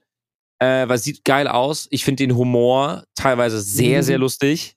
Äh, 0.59 0.89
weil 0.89 0.97
es 0.97 1.05
sieht 1.05 1.25
geil 1.25 1.49
aus. 1.49 1.87
Ich 1.91 2.05
finde 2.05 2.25
den 2.27 2.37
Humor 2.37 3.05
teilweise 3.15 3.61
sehr, 3.61 4.03
sehr 4.03 4.19
lustig. 4.19 4.77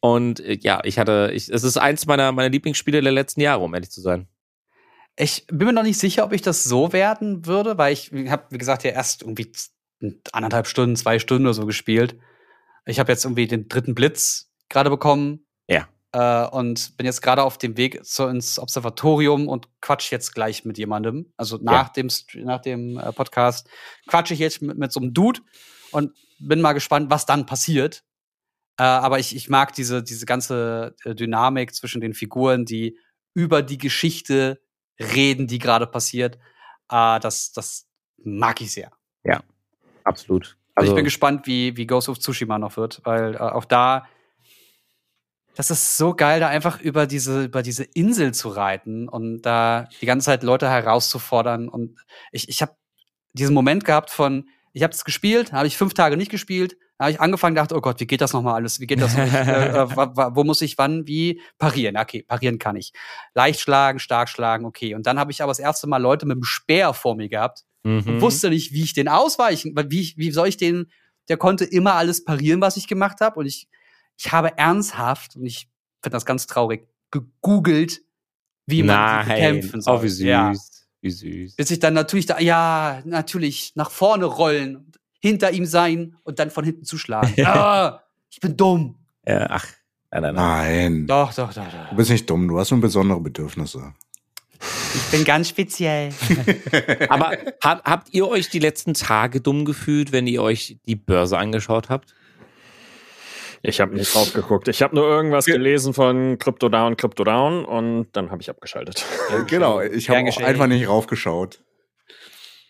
Und 0.00 0.40
äh, 0.40 0.58
ja, 0.60 0.80
ich 0.84 0.98
hatte, 0.98 1.30
ich, 1.34 1.48
es 1.50 1.62
ist 1.62 1.76
eins 1.76 2.06
meiner, 2.06 2.32
meiner 2.32 2.48
Lieblingsspiele 2.48 3.02
der 3.02 3.12
letzten 3.12 3.40
Jahre, 3.40 3.62
um 3.62 3.74
ehrlich 3.74 3.90
zu 3.90 4.00
sein. 4.00 4.26
Ich 5.16 5.46
bin 5.48 5.66
mir 5.66 5.72
noch 5.74 5.82
nicht 5.82 5.98
sicher, 5.98 6.24
ob 6.24 6.32
ich 6.32 6.40
das 6.40 6.64
so 6.64 6.94
werden 6.94 7.44
würde, 7.44 7.76
weil 7.76 7.92
ich 7.92 8.10
habe, 8.28 8.46
wie 8.50 8.58
gesagt, 8.58 8.84
ja 8.84 8.92
erst 8.92 9.22
irgendwie 9.22 9.52
anderthalb 10.32 10.66
Stunden, 10.66 10.96
zwei 10.96 11.18
Stunden 11.18 11.46
oder 11.46 11.54
so 11.54 11.66
gespielt. 11.66 12.18
Ich 12.86 12.98
habe 12.98 13.12
jetzt 13.12 13.24
irgendwie 13.24 13.46
den 13.46 13.68
dritten 13.68 13.94
Blitz 13.94 14.52
gerade 14.68 14.90
bekommen. 14.90 15.46
Ja. 15.68 15.88
Äh, 16.12 16.48
und 16.48 16.96
bin 16.96 17.06
jetzt 17.06 17.22
gerade 17.22 17.42
auf 17.42 17.56
dem 17.56 17.76
Weg 17.76 18.04
zu, 18.04 18.26
ins 18.26 18.58
Observatorium 18.58 19.48
und 19.48 19.68
quatsch 19.80 20.10
jetzt 20.10 20.34
gleich 20.34 20.64
mit 20.64 20.76
jemandem. 20.78 21.32
Also 21.36 21.58
nach 21.62 21.88
dem, 21.90 22.08
St- 22.08 22.44
nach 22.44 22.60
dem 22.60 22.98
äh, 22.98 23.12
Podcast 23.12 23.68
quatsche 24.08 24.34
ich 24.34 24.40
jetzt 24.40 24.60
mit, 24.60 24.76
mit 24.76 24.92
so 24.92 25.00
einem 25.00 25.14
Dude 25.14 25.40
und 25.90 26.12
bin 26.38 26.60
mal 26.60 26.72
gespannt, 26.72 27.10
was 27.10 27.24
dann 27.24 27.46
passiert. 27.46 28.04
Äh, 28.78 28.82
aber 28.82 29.20
ich, 29.20 29.36
ich 29.36 29.48
mag 29.48 29.74
diese, 29.74 30.02
diese 30.02 30.26
ganze 30.26 30.96
äh, 31.04 31.14
Dynamik 31.14 31.74
zwischen 31.74 32.00
den 32.00 32.14
Figuren, 32.14 32.64
die 32.64 32.98
über 33.34 33.62
die 33.62 33.78
Geschichte 33.78 34.60
reden, 34.98 35.46
die 35.46 35.58
gerade 35.58 35.86
passiert. 35.86 36.36
Äh, 36.90 37.20
das, 37.20 37.52
das 37.52 37.86
mag 38.18 38.60
ich 38.60 38.72
sehr. 38.72 38.90
Absolut. 40.04 40.56
Also, 40.74 40.90
ich 40.90 40.94
bin 40.94 41.04
gespannt, 41.04 41.46
wie, 41.46 41.76
wie 41.76 41.86
Ghost 41.86 42.08
of 42.08 42.18
Tsushima 42.18 42.58
noch 42.58 42.76
wird, 42.76 43.00
weil 43.04 43.34
äh, 43.34 43.38
auch 43.38 43.66
da, 43.66 44.06
das 45.54 45.70
ist 45.70 45.98
so 45.98 46.14
geil, 46.14 46.40
da 46.40 46.48
einfach 46.48 46.80
über 46.80 47.06
diese, 47.06 47.44
über 47.44 47.62
diese 47.62 47.84
Insel 47.84 48.32
zu 48.32 48.48
reiten 48.48 49.08
und 49.08 49.42
da 49.42 49.88
die 50.00 50.06
ganze 50.06 50.26
Zeit 50.26 50.42
Leute 50.42 50.68
herauszufordern. 50.68 51.68
Und 51.68 51.98
ich, 52.30 52.48
ich 52.48 52.62
habe 52.62 52.72
diesen 53.34 53.54
Moment 53.54 53.84
gehabt 53.84 54.10
von, 54.10 54.48
ich 54.72 54.82
habe 54.82 54.94
es 54.94 55.04
gespielt, 55.04 55.52
habe 55.52 55.66
ich 55.66 55.76
fünf 55.76 55.92
Tage 55.92 56.16
nicht 56.16 56.30
gespielt, 56.30 56.76
habe 56.98 57.10
ich 57.10 57.20
angefangen, 57.20 57.54
dachte, 57.54 57.76
oh 57.76 57.82
Gott, 57.82 58.00
wie 58.00 58.06
geht 58.06 58.22
das 58.22 58.32
nochmal 58.32 58.54
alles? 58.54 58.80
Wie 58.80 58.86
geht 58.86 59.02
das? 59.02 59.14
noch? 59.14 59.24
äh, 59.24 59.68
äh, 59.68 59.88
wo 60.34 60.44
muss 60.44 60.62
ich 60.62 60.78
wann, 60.78 61.06
wie 61.06 61.42
parieren? 61.58 61.98
Okay, 61.98 62.22
parieren 62.22 62.58
kann 62.58 62.76
ich. 62.76 62.94
Leicht 63.34 63.60
schlagen, 63.60 63.98
stark 63.98 64.30
schlagen, 64.30 64.64
okay. 64.64 64.94
Und 64.94 65.06
dann 65.06 65.18
habe 65.18 65.32
ich 65.32 65.42
aber 65.42 65.50
das 65.50 65.58
erste 65.58 65.86
Mal 65.86 66.00
Leute 66.00 66.24
mit 66.24 66.36
dem 66.36 66.44
Speer 66.44 66.94
vor 66.94 67.14
mir 67.14 67.28
gehabt 67.28 67.64
Mhm. 67.84 68.20
wusste 68.20 68.50
nicht, 68.50 68.72
wie 68.72 68.82
ich 68.82 68.94
den 68.94 69.08
ausweichen, 69.08 69.74
wie, 69.88 70.12
wie 70.16 70.30
soll 70.30 70.48
ich 70.48 70.56
den, 70.56 70.90
der 71.28 71.36
konnte 71.36 71.64
immer 71.64 71.94
alles 71.94 72.24
parieren, 72.24 72.60
was 72.60 72.76
ich 72.76 72.86
gemacht 72.86 73.20
habe. 73.20 73.40
Und 73.40 73.46
ich, 73.46 73.68
ich 74.18 74.30
habe 74.32 74.56
ernsthaft, 74.58 75.36
und 75.36 75.46
ich 75.46 75.68
finde 76.02 76.14
das 76.16 76.24
ganz 76.24 76.46
traurig, 76.46 76.86
gegoogelt, 77.10 78.02
wie 78.66 78.82
man 78.82 79.24
sie 79.24 79.30
bekämpfen 79.30 79.80
soll. 79.80 79.98
Oh, 79.98 80.02
wie 80.02 80.08
süß. 80.08 80.26
Ja. 80.26 80.52
Wie 81.00 81.10
süß. 81.10 81.56
Bis 81.56 81.70
ich 81.70 81.80
dann 81.80 81.94
natürlich 81.94 82.26
da, 82.26 82.38
ja, 82.38 83.02
natürlich, 83.04 83.72
nach 83.74 83.90
vorne 83.90 84.24
rollen, 84.24 84.92
hinter 85.20 85.50
ihm 85.52 85.66
sein 85.66 86.16
und 86.22 86.38
dann 86.38 86.50
von 86.50 86.64
hinten 86.64 86.84
zuschlagen. 86.84 87.34
ah, 87.46 88.02
ich 88.30 88.40
bin 88.40 88.56
dumm. 88.56 88.96
Ja, 89.26 89.46
ach, 89.50 89.66
nein, 90.10 90.22
nein, 90.22 90.34
nein. 90.34 90.92
Nein. 90.92 91.06
Doch, 91.06 91.34
doch, 91.34 91.52
doch, 91.52 91.64
Du 91.64 91.76
doch. 91.76 91.96
bist 91.96 92.10
nicht 92.10 92.28
dumm, 92.30 92.48
du 92.48 92.58
hast 92.58 92.70
nur 92.70 92.80
besondere 92.80 93.20
Bedürfnisse. 93.20 93.94
Ich 94.94 95.10
bin 95.10 95.24
ganz 95.24 95.48
speziell. 95.48 96.10
Aber 97.08 97.32
hab, 97.62 97.84
habt 97.84 98.08
ihr 98.12 98.28
euch 98.28 98.48
die 98.50 98.58
letzten 98.58 98.94
Tage 98.94 99.40
dumm 99.40 99.64
gefühlt, 99.64 100.12
wenn 100.12 100.26
ihr 100.26 100.42
euch 100.42 100.78
die 100.86 100.96
Börse 100.96 101.38
angeschaut 101.38 101.88
habt? 101.88 102.14
Ich 103.62 103.80
habe 103.80 103.94
nicht 103.94 104.12
drauf 104.12 104.32
geguckt. 104.32 104.66
Ich 104.68 104.82
habe 104.82 104.94
nur 104.96 105.04
irgendwas 105.06 105.44
Ge- 105.44 105.54
gelesen 105.54 105.94
von 105.94 106.36
Crypto 106.38 106.68
Down, 106.68 106.96
Crypto 106.96 107.22
Down 107.24 107.64
und 107.64 108.08
dann 108.12 108.30
habe 108.30 108.42
ich 108.42 108.50
abgeschaltet. 108.50 109.04
genau, 109.46 109.80
ich 109.80 110.08
habe 110.10 110.28
auch 110.28 110.40
einfach 110.42 110.66
nicht 110.66 110.88
raufgeschaut. 110.88 111.62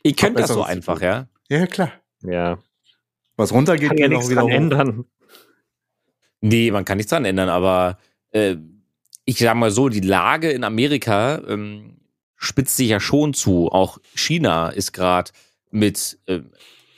Ihr 0.02 0.14
könnt 0.14 0.38
das 0.38 0.48
so 0.50 0.62
einfach, 0.62 1.00
ja? 1.00 1.28
Ja, 1.48 1.66
klar. 1.66 1.92
Ja. 2.22 2.58
Was 3.36 3.52
runtergeht, 3.52 3.88
Kann 3.88 3.98
ja 3.98 4.08
nichts 4.08 4.28
wieder 4.28 4.42
dran 4.42 4.50
hoch. 4.50 4.54
ändern. 4.56 5.04
Nee, 6.40 6.70
man 6.70 6.84
kann 6.84 6.98
nichts 6.98 7.10
dran 7.10 7.24
ändern, 7.24 7.48
aber 7.48 7.98
äh, 8.32 8.56
ich 9.24 9.38
sag 9.38 9.54
mal 9.54 9.70
so, 9.70 9.88
die 9.88 10.00
Lage 10.00 10.50
in 10.50 10.64
Amerika 10.64 11.40
ähm, 11.46 11.98
spitzt 12.36 12.76
sich 12.76 12.88
ja 12.88 13.00
schon 13.00 13.34
zu. 13.34 13.70
Auch 13.70 13.98
China 14.14 14.68
ist 14.68 14.92
gerade 14.92 15.30
mit 15.70 16.18
äh, 16.26 16.40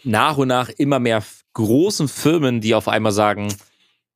nach 0.03 0.37
und 0.37 0.49
nach 0.49 0.69
immer 0.69 0.99
mehr 0.99 1.23
großen 1.53 2.09
Firmen, 2.09 2.61
die 2.61 2.75
auf 2.75 2.89
einmal 2.89 3.13
sagen, 3.13 3.55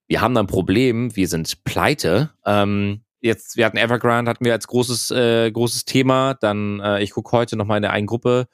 wir 0.07 0.21
haben 0.21 0.35
da 0.35 0.41
ein 0.41 0.47
Problem, 0.47 1.15
wir 1.15 1.29
sind 1.29 1.65
pleite. 1.65 2.31
Ähm, 2.47 3.03
jetzt, 3.21 3.57
wir 3.57 3.67
hatten 3.67 3.77
Evergrande, 3.77 4.31
hatten 4.31 4.45
wir 4.45 4.55
als 4.55 4.67
großes, 4.67 5.11
äh, 5.11 5.51
großes 5.51 5.85
Thema. 5.85 6.35
Dann, 6.35 6.81
äh, 6.81 7.03
ich 7.03 7.11
gucke 7.11 7.33
heute 7.33 7.57
noch 7.57 7.67
mal 7.67 7.77
in 7.77 7.83
der 7.83 7.93
einen 7.93 8.07
Gruppe, 8.07 8.49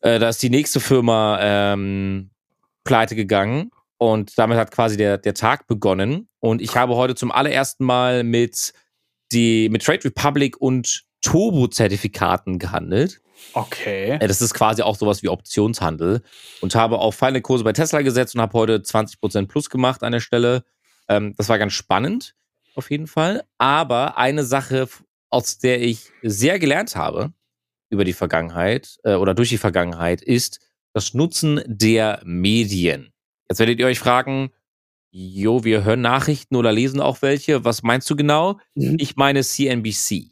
äh, 0.00 0.18
da 0.18 0.28
ist 0.28 0.42
die 0.42 0.50
nächste 0.50 0.80
Firma 0.80 1.38
ähm, 1.40 2.30
pleite 2.84 3.16
gegangen. 3.16 3.70
Und 3.98 4.38
damit 4.38 4.56
hat 4.56 4.70
quasi 4.70 4.96
der, 4.96 5.18
der 5.18 5.34
Tag 5.34 5.66
begonnen. 5.66 6.28
Und 6.38 6.62
ich 6.62 6.74
habe 6.76 6.94
heute 6.94 7.14
zum 7.14 7.32
allerersten 7.32 7.84
Mal 7.84 8.22
mit, 8.22 8.72
die, 9.32 9.68
mit 9.68 9.84
Trade 9.84 10.04
Republic 10.04 10.60
und 10.60 11.04
Turbo-Zertifikaten 11.20 12.58
gehandelt. 12.58 13.20
Okay. 13.52 14.12
Äh, 14.20 14.28
Das 14.28 14.40
ist 14.40 14.54
quasi 14.54 14.82
auch 14.82 14.96
sowas 14.96 15.22
wie 15.22 15.28
Optionshandel. 15.28 16.22
Und 16.60 16.74
habe 16.74 16.98
auch 16.98 17.12
feine 17.12 17.42
Kurse 17.42 17.64
bei 17.64 17.72
Tesla 17.72 18.02
gesetzt 18.02 18.34
und 18.34 18.40
habe 18.40 18.56
heute 18.56 18.78
20% 18.78 19.46
plus 19.48 19.68
gemacht 19.68 20.02
an 20.02 20.12
der 20.12 20.20
Stelle. 20.20 20.64
Ähm, 21.08 21.34
das 21.36 21.48
war 21.48 21.58
ganz 21.58 21.72
spannend, 21.72 22.34
auf 22.74 22.90
jeden 22.90 23.06
Fall. 23.06 23.44
Aber 23.58 24.16
eine 24.18 24.44
Sache, 24.44 24.88
aus 25.30 25.58
der 25.58 25.82
ich 25.82 26.10
sehr 26.22 26.58
gelernt 26.58 26.96
habe 26.96 27.32
über 27.90 28.04
die 28.04 28.12
Vergangenheit 28.12 28.98
äh, 29.04 29.14
oder 29.14 29.34
durch 29.34 29.48
die 29.48 29.58
Vergangenheit, 29.58 30.22
ist 30.22 30.60
das 30.92 31.14
Nutzen 31.14 31.62
der 31.66 32.20
Medien. 32.24 33.12
Jetzt 33.48 33.58
werdet 33.58 33.78
ihr 33.78 33.86
euch 33.86 33.98
fragen, 33.98 34.50
jo, 35.10 35.64
wir 35.64 35.84
hören 35.84 36.02
Nachrichten 36.02 36.56
oder 36.56 36.72
lesen 36.72 37.00
auch 37.00 37.22
welche. 37.22 37.64
Was 37.64 37.82
meinst 37.82 38.08
du 38.10 38.16
genau? 38.16 38.58
Mhm. 38.74 38.96
Ich 38.98 39.16
meine 39.16 39.42
CNBC. 39.42 40.30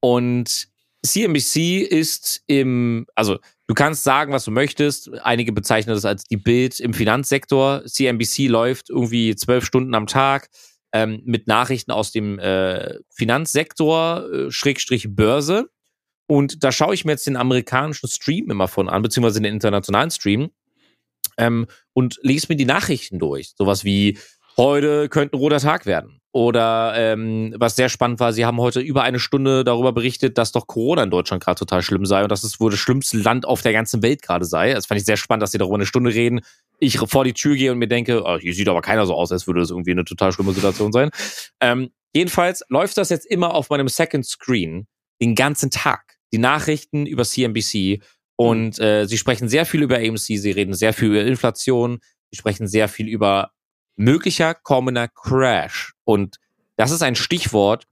Und 0.00 0.68
CNBC 1.04 1.82
ist 1.82 2.42
im, 2.46 3.06
also 3.14 3.38
du 3.66 3.74
kannst 3.74 4.04
sagen, 4.04 4.32
was 4.32 4.44
du 4.44 4.50
möchtest. 4.50 5.12
Einige 5.22 5.52
bezeichnen 5.52 5.94
das 5.94 6.04
als 6.04 6.24
die 6.24 6.36
Bild 6.36 6.80
im 6.80 6.94
Finanzsektor. 6.94 7.84
CNBC 7.86 8.48
läuft 8.48 8.90
irgendwie 8.90 9.34
zwölf 9.36 9.64
Stunden 9.64 9.94
am 9.94 10.06
Tag 10.06 10.48
ähm, 10.92 11.22
mit 11.24 11.46
Nachrichten 11.46 11.90
aus 11.90 12.12
dem 12.12 12.38
äh, 12.38 12.98
Finanzsektor, 13.14 14.30
äh, 14.30 14.50
Schrägstrich 14.50 15.14
Börse. 15.14 15.70
Und 16.28 16.62
da 16.62 16.72
schaue 16.72 16.94
ich 16.94 17.04
mir 17.04 17.12
jetzt 17.12 17.26
den 17.26 17.36
amerikanischen 17.36 18.08
Stream 18.08 18.50
immer 18.50 18.68
von 18.68 18.88
an, 18.88 19.02
beziehungsweise 19.02 19.40
den 19.40 19.52
internationalen 19.52 20.10
Stream. 20.10 20.50
Ähm, 21.36 21.66
und 21.92 22.18
lese 22.22 22.46
mir 22.48 22.56
die 22.56 22.64
Nachrichten 22.64 23.18
durch. 23.18 23.52
Sowas 23.56 23.84
wie, 23.84 24.18
heute 24.56 25.08
könnte 25.08 25.36
ein 25.36 25.40
roter 25.40 25.58
Tag 25.58 25.86
werden. 25.86 26.20
Oder 26.34 26.94
ähm, 26.96 27.54
was 27.58 27.76
sehr 27.76 27.90
spannend 27.90 28.18
war, 28.18 28.32
sie 28.32 28.46
haben 28.46 28.58
heute 28.58 28.80
über 28.80 29.02
eine 29.02 29.18
Stunde 29.18 29.64
darüber 29.64 29.92
berichtet, 29.92 30.38
dass 30.38 30.50
doch 30.50 30.66
Corona 30.66 31.02
in 31.02 31.10
Deutschland 31.10 31.44
gerade 31.44 31.58
total 31.58 31.82
schlimm 31.82 32.06
sei 32.06 32.22
und 32.22 32.32
dass 32.32 32.42
es 32.42 32.58
wohl 32.58 32.70
das 32.70 32.80
schlimmste 32.80 33.18
Land 33.18 33.44
auf 33.44 33.60
der 33.60 33.74
ganzen 33.74 34.02
Welt 34.02 34.22
gerade 34.22 34.46
sei. 34.46 34.72
Das 34.72 34.86
fand 34.86 34.98
ich 34.98 35.04
sehr 35.04 35.18
spannend, 35.18 35.42
dass 35.42 35.52
sie 35.52 35.58
darüber 35.58 35.74
eine 35.74 35.84
Stunde 35.84 36.14
reden. 36.14 36.40
Ich 36.78 36.98
vor 36.98 37.24
die 37.24 37.34
Tür 37.34 37.54
gehe 37.54 37.70
und 37.70 37.78
mir 37.78 37.86
denke, 37.86 38.22
oh, 38.24 38.38
hier 38.38 38.54
sieht 38.54 38.68
aber 38.68 38.80
keiner 38.80 39.04
so 39.04 39.14
aus, 39.14 39.30
als 39.30 39.46
würde 39.46 39.60
das 39.60 39.70
irgendwie 39.70 39.90
eine 39.90 40.06
total 40.06 40.32
schlimme 40.32 40.52
Situation 40.52 40.90
sein. 40.90 41.10
Ähm, 41.60 41.90
jedenfalls 42.14 42.64
läuft 42.70 42.96
das 42.96 43.10
jetzt 43.10 43.26
immer 43.26 43.54
auf 43.54 43.68
meinem 43.68 43.88
Second 43.88 44.24
Screen 44.24 44.86
den 45.20 45.34
ganzen 45.34 45.70
Tag. 45.70 46.16
Die 46.32 46.38
Nachrichten 46.38 47.04
über 47.04 47.24
CNBC 47.24 48.00
und 48.50 48.78
äh, 48.80 49.06
sie 49.06 49.18
sprechen 49.18 49.48
sehr 49.48 49.66
viel 49.66 49.82
über 49.82 49.96
AMC, 49.96 50.18
sie 50.18 50.50
reden 50.50 50.74
sehr 50.74 50.92
viel 50.92 51.08
über 51.08 51.22
Inflation, 51.22 52.00
sie 52.30 52.36
sprechen 52.36 52.66
sehr 52.66 52.88
viel 52.88 53.08
über 53.08 53.52
möglicher 53.96 54.54
kommender 54.54 55.08
Crash. 55.08 55.92
Und 56.04 56.38
das 56.76 56.90
ist 56.90 57.02
ein 57.02 57.14
Stichwort. 57.14 57.86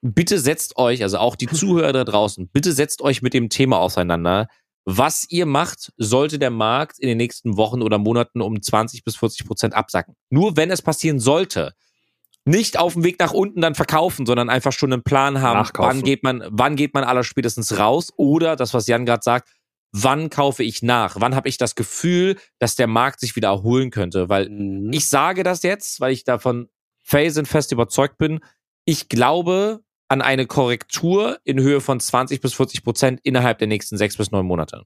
Bitte 0.00 0.38
setzt 0.38 0.76
euch, 0.76 1.02
also 1.02 1.18
auch 1.18 1.34
die 1.34 1.46
Zuhörer 1.52 1.92
da 1.92 2.04
draußen, 2.04 2.48
bitte 2.48 2.72
setzt 2.72 3.02
euch 3.02 3.22
mit 3.22 3.34
dem 3.34 3.48
Thema 3.48 3.78
auseinander. 3.78 4.46
Was 4.84 5.26
ihr 5.28 5.44
macht, 5.44 5.92
sollte 5.96 6.38
der 6.38 6.50
Markt 6.50 6.98
in 6.98 7.08
den 7.08 7.18
nächsten 7.18 7.56
Wochen 7.56 7.82
oder 7.82 7.98
Monaten 7.98 8.40
um 8.40 8.62
20 8.62 9.04
bis 9.04 9.16
40 9.16 9.46
Prozent 9.46 9.74
absacken. 9.74 10.14
Nur 10.30 10.56
wenn 10.56 10.70
es 10.70 10.80
passieren 10.80 11.18
sollte. 11.18 11.74
Nicht 12.44 12.78
auf 12.78 12.94
dem 12.94 13.04
Weg 13.04 13.18
nach 13.18 13.32
unten 13.32 13.60
dann 13.60 13.74
verkaufen, 13.74 14.24
sondern 14.24 14.48
einfach 14.48 14.72
schon 14.72 14.90
einen 14.92 15.02
Plan 15.02 15.42
haben, 15.42 15.58
Nachkaufen. 15.58 15.98
wann 15.98 16.02
geht 16.02 16.22
man, 16.22 16.42
wann 16.48 16.76
geht 16.76 16.94
man 16.94 17.04
aller 17.04 17.22
spätestens 17.22 17.78
raus 17.78 18.12
oder 18.16 18.56
das, 18.56 18.72
was 18.72 18.86
Jan 18.86 19.04
gerade 19.04 19.22
sagt, 19.22 19.50
wann 19.92 20.30
kaufe 20.30 20.62
ich 20.62 20.82
nach? 20.82 21.16
Wann 21.18 21.34
habe 21.34 21.48
ich 21.48 21.56
das 21.56 21.74
Gefühl, 21.74 22.36
dass 22.58 22.76
der 22.76 22.86
Markt 22.86 23.20
sich 23.20 23.36
wieder 23.36 23.48
erholen 23.48 23.90
könnte? 23.90 24.28
Weil 24.28 24.48
Mhm. 24.48 24.92
ich 24.92 25.08
sage 25.08 25.42
das 25.42 25.62
jetzt, 25.62 26.00
weil 26.00 26.12
ich 26.12 26.24
davon 26.24 26.68
felsenfest 27.02 27.72
überzeugt 27.72 28.18
bin. 28.18 28.40
Ich 28.84 29.08
glaube 29.08 29.80
an 30.08 30.22
eine 30.22 30.46
Korrektur 30.46 31.38
in 31.44 31.60
Höhe 31.60 31.80
von 31.80 32.00
20 32.00 32.40
bis 32.40 32.54
40 32.54 32.82
Prozent 32.82 33.20
innerhalb 33.22 33.58
der 33.58 33.68
nächsten 33.68 33.96
sechs 33.98 34.16
bis 34.16 34.30
neun 34.30 34.46
Monate. 34.46 34.84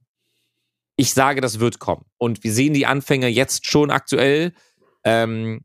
Ich 0.96 1.14
sage, 1.14 1.40
das 1.40 1.58
wird 1.60 1.78
kommen. 1.78 2.04
Und 2.18 2.44
wir 2.44 2.52
sehen 2.52 2.74
die 2.74 2.86
Anfänge 2.86 3.28
jetzt 3.28 3.66
schon 3.66 3.90
aktuell. 3.90 4.52
Ähm, 5.04 5.64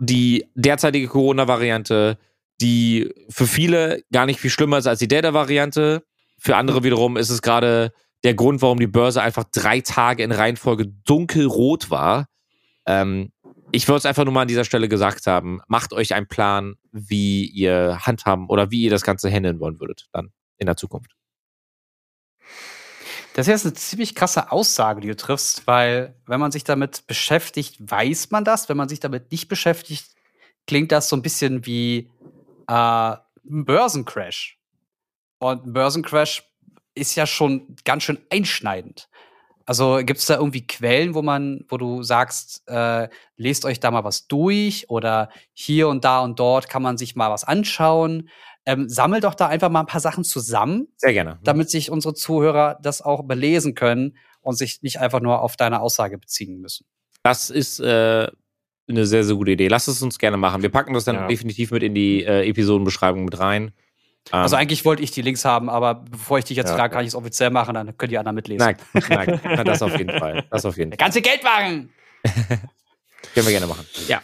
die 0.00 0.46
derzeitige 0.54 1.08
Corona-Variante, 1.08 2.18
die 2.60 3.12
für 3.28 3.46
viele 3.46 4.02
gar 4.12 4.26
nicht 4.26 4.40
viel 4.40 4.50
schlimmer 4.50 4.78
ist 4.78 4.86
als 4.86 4.98
die 4.98 5.08
Delta-Variante. 5.08 6.02
Für 6.38 6.56
andere 6.56 6.82
wiederum 6.82 7.16
ist 7.16 7.30
es 7.30 7.42
gerade 7.42 7.92
der 8.24 8.34
Grund, 8.34 8.62
warum 8.62 8.78
die 8.78 8.86
Börse 8.86 9.22
einfach 9.22 9.44
drei 9.44 9.80
Tage 9.80 10.22
in 10.22 10.32
Reihenfolge 10.32 10.86
dunkelrot 10.86 11.90
war. 11.90 12.26
Ähm, 12.86 13.32
ich 13.72 13.86
würde 13.88 13.98
es 13.98 14.06
einfach 14.06 14.24
nur 14.24 14.34
mal 14.34 14.42
an 14.42 14.48
dieser 14.48 14.64
Stelle 14.64 14.88
gesagt 14.88 15.26
haben, 15.26 15.60
macht 15.68 15.92
euch 15.92 16.14
einen 16.14 16.26
Plan, 16.26 16.74
wie 16.92 17.46
ihr 17.46 17.98
handhaben 18.00 18.48
oder 18.48 18.70
wie 18.70 18.82
ihr 18.82 18.90
das 18.90 19.02
Ganze 19.02 19.30
handeln 19.30 19.60
wollen 19.60 19.80
würdet 19.80 20.08
dann 20.12 20.32
in 20.58 20.66
der 20.66 20.76
Zukunft. 20.76 21.14
Das 23.34 23.46
ist 23.46 23.52
jetzt 23.52 23.66
eine 23.66 23.74
ziemlich 23.74 24.14
krasse 24.14 24.50
Aussage, 24.50 25.00
die 25.00 25.08
du 25.08 25.16
triffst, 25.16 25.66
weil 25.66 26.16
wenn 26.26 26.40
man 26.40 26.50
sich 26.50 26.64
damit 26.64 27.06
beschäftigt, 27.06 27.76
weiß 27.78 28.30
man 28.32 28.44
das. 28.44 28.68
Wenn 28.68 28.76
man 28.76 28.88
sich 28.88 28.98
damit 28.98 29.30
nicht 29.30 29.48
beschäftigt, 29.48 30.06
klingt 30.66 30.90
das 30.90 31.08
so 31.08 31.16
ein 31.16 31.22
bisschen 31.22 31.64
wie 31.64 32.10
äh, 32.66 32.72
ein 32.72 33.64
Börsencrash. 33.64 34.58
Und 35.38 35.64
ein 35.64 35.72
Börsencrash 35.72 36.49
ist 36.94 37.14
ja 37.14 37.26
schon 37.26 37.76
ganz 37.84 38.02
schön 38.02 38.18
einschneidend. 38.30 39.08
Also 39.66 39.98
gibt 40.02 40.18
es 40.18 40.26
da 40.26 40.36
irgendwie 40.36 40.66
Quellen, 40.66 41.14
wo 41.14 41.22
man, 41.22 41.64
wo 41.68 41.76
du 41.76 42.02
sagst, 42.02 42.62
äh, 42.66 43.08
lest 43.36 43.64
euch 43.64 43.78
da 43.78 43.90
mal 43.92 44.02
was 44.02 44.26
durch 44.26 44.86
oder 44.90 45.30
hier 45.52 45.88
und 45.88 46.04
da 46.04 46.20
und 46.20 46.40
dort 46.40 46.68
kann 46.68 46.82
man 46.82 46.98
sich 46.98 47.14
mal 47.14 47.30
was 47.30 47.44
anschauen. 47.44 48.28
Ähm, 48.66 48.88
sammel 48.88 49.20
doch 49.20 49.34
da 49.34 49.46
einfach 49.46 49.70
mal 49.70 49.80
ein 49.80 49.86
paar 49.86 50.00
Sachen 50.00 50.24
zusammen 50.24 50.88
Sehr 50.96 51.12
gerne. 51.12 51.38
damit 51.44 51.70
sich 51.70 51.90
unsere 51.90 52.14
Zuhörer 52.14 52.78
das 52.82 53.00
auch 53.00 53.22
belesen 53.24 53.74
können 53.74 54.16
und 54.40 54.56
sich 54.58 54.82
nicht 54.82 54.98
einfach 54.98 55.20
nur 55.20 55.40
auf 55.40 55.56
deine 55.56 55.80
Aussage 55.80 56.18
beziehen 56.18 56.60
müssen. 56.60 56.84
Das 57.22 57.48
ist 57.50 57.78
äh, 57.80 58.28
eine 58.88 59.06
sehr, 59.06 59.22
sehr 59.24 59.36
gute 59.36 59.52
Idee. 59.52 59.68
Lasst 59.68 59.86
es 59.88 60.02
uns 60.02 60.18
gerne 60.18 60.36
machen. 60.36 60.62
Wir 60.62 60.70
packen 60.70 60.94
das 60.94 61.04
dann 61.04 61.14
Ja. 61.16 61.26
definitiv 61.28 61.70
mit 61.70 61.82
in 61.84 61.94
die 61.94 62.24
äh, 62.24 62.48
Episodenbeschreibung 62.48 63.24
mit 63.24 63.38
rein. 63.38 63.72
Ähm, 64.32 64.38
Also 64.40 64.56
eigentlich 64.56 64.84
wollte 64.84 65.02
ich 65.02 65.10
die 65.10 65.22
Links 65.22 65.44
haben, 65.44 65.68
aber 65.70 65.94
bevor 65.94 66.38
ich 66.38 66.44
dich 66.44 66.56
jetzt 66.56 66.70
Ja. 66.70 66.76
frage, 66.76 66.92
kann 66.94 67.02
ich 67.02 67.08
es 67.08 67.14
offiziell 67.14 67.50
machen, 67.50 67.74
dann 67.74 67.96
können 67.96 68.10
die 68.10 68.18
anderen 68.18 68.34
mitlesen. 68.36 68.76
nein, 69.08 69.40
nein, 69.42 69.64
das 69.64 69.82
auf 69.82 69.96
jeden 69.98 70.10
Fall. 70.18 70.44
Das 70.50 70.64
auf 70.64 70.76
jeden 70.76 70.90
Der 70.92 70.98
Fall. 70.98 71.06
ganze 71.06 71.22
Geldwagen! 71.22 71.90
Können 73.34 73.46
wir 73.46 73.52
gerne 73.52 73.66
machen. 73.66 73.86
Ja. 74.08 74.22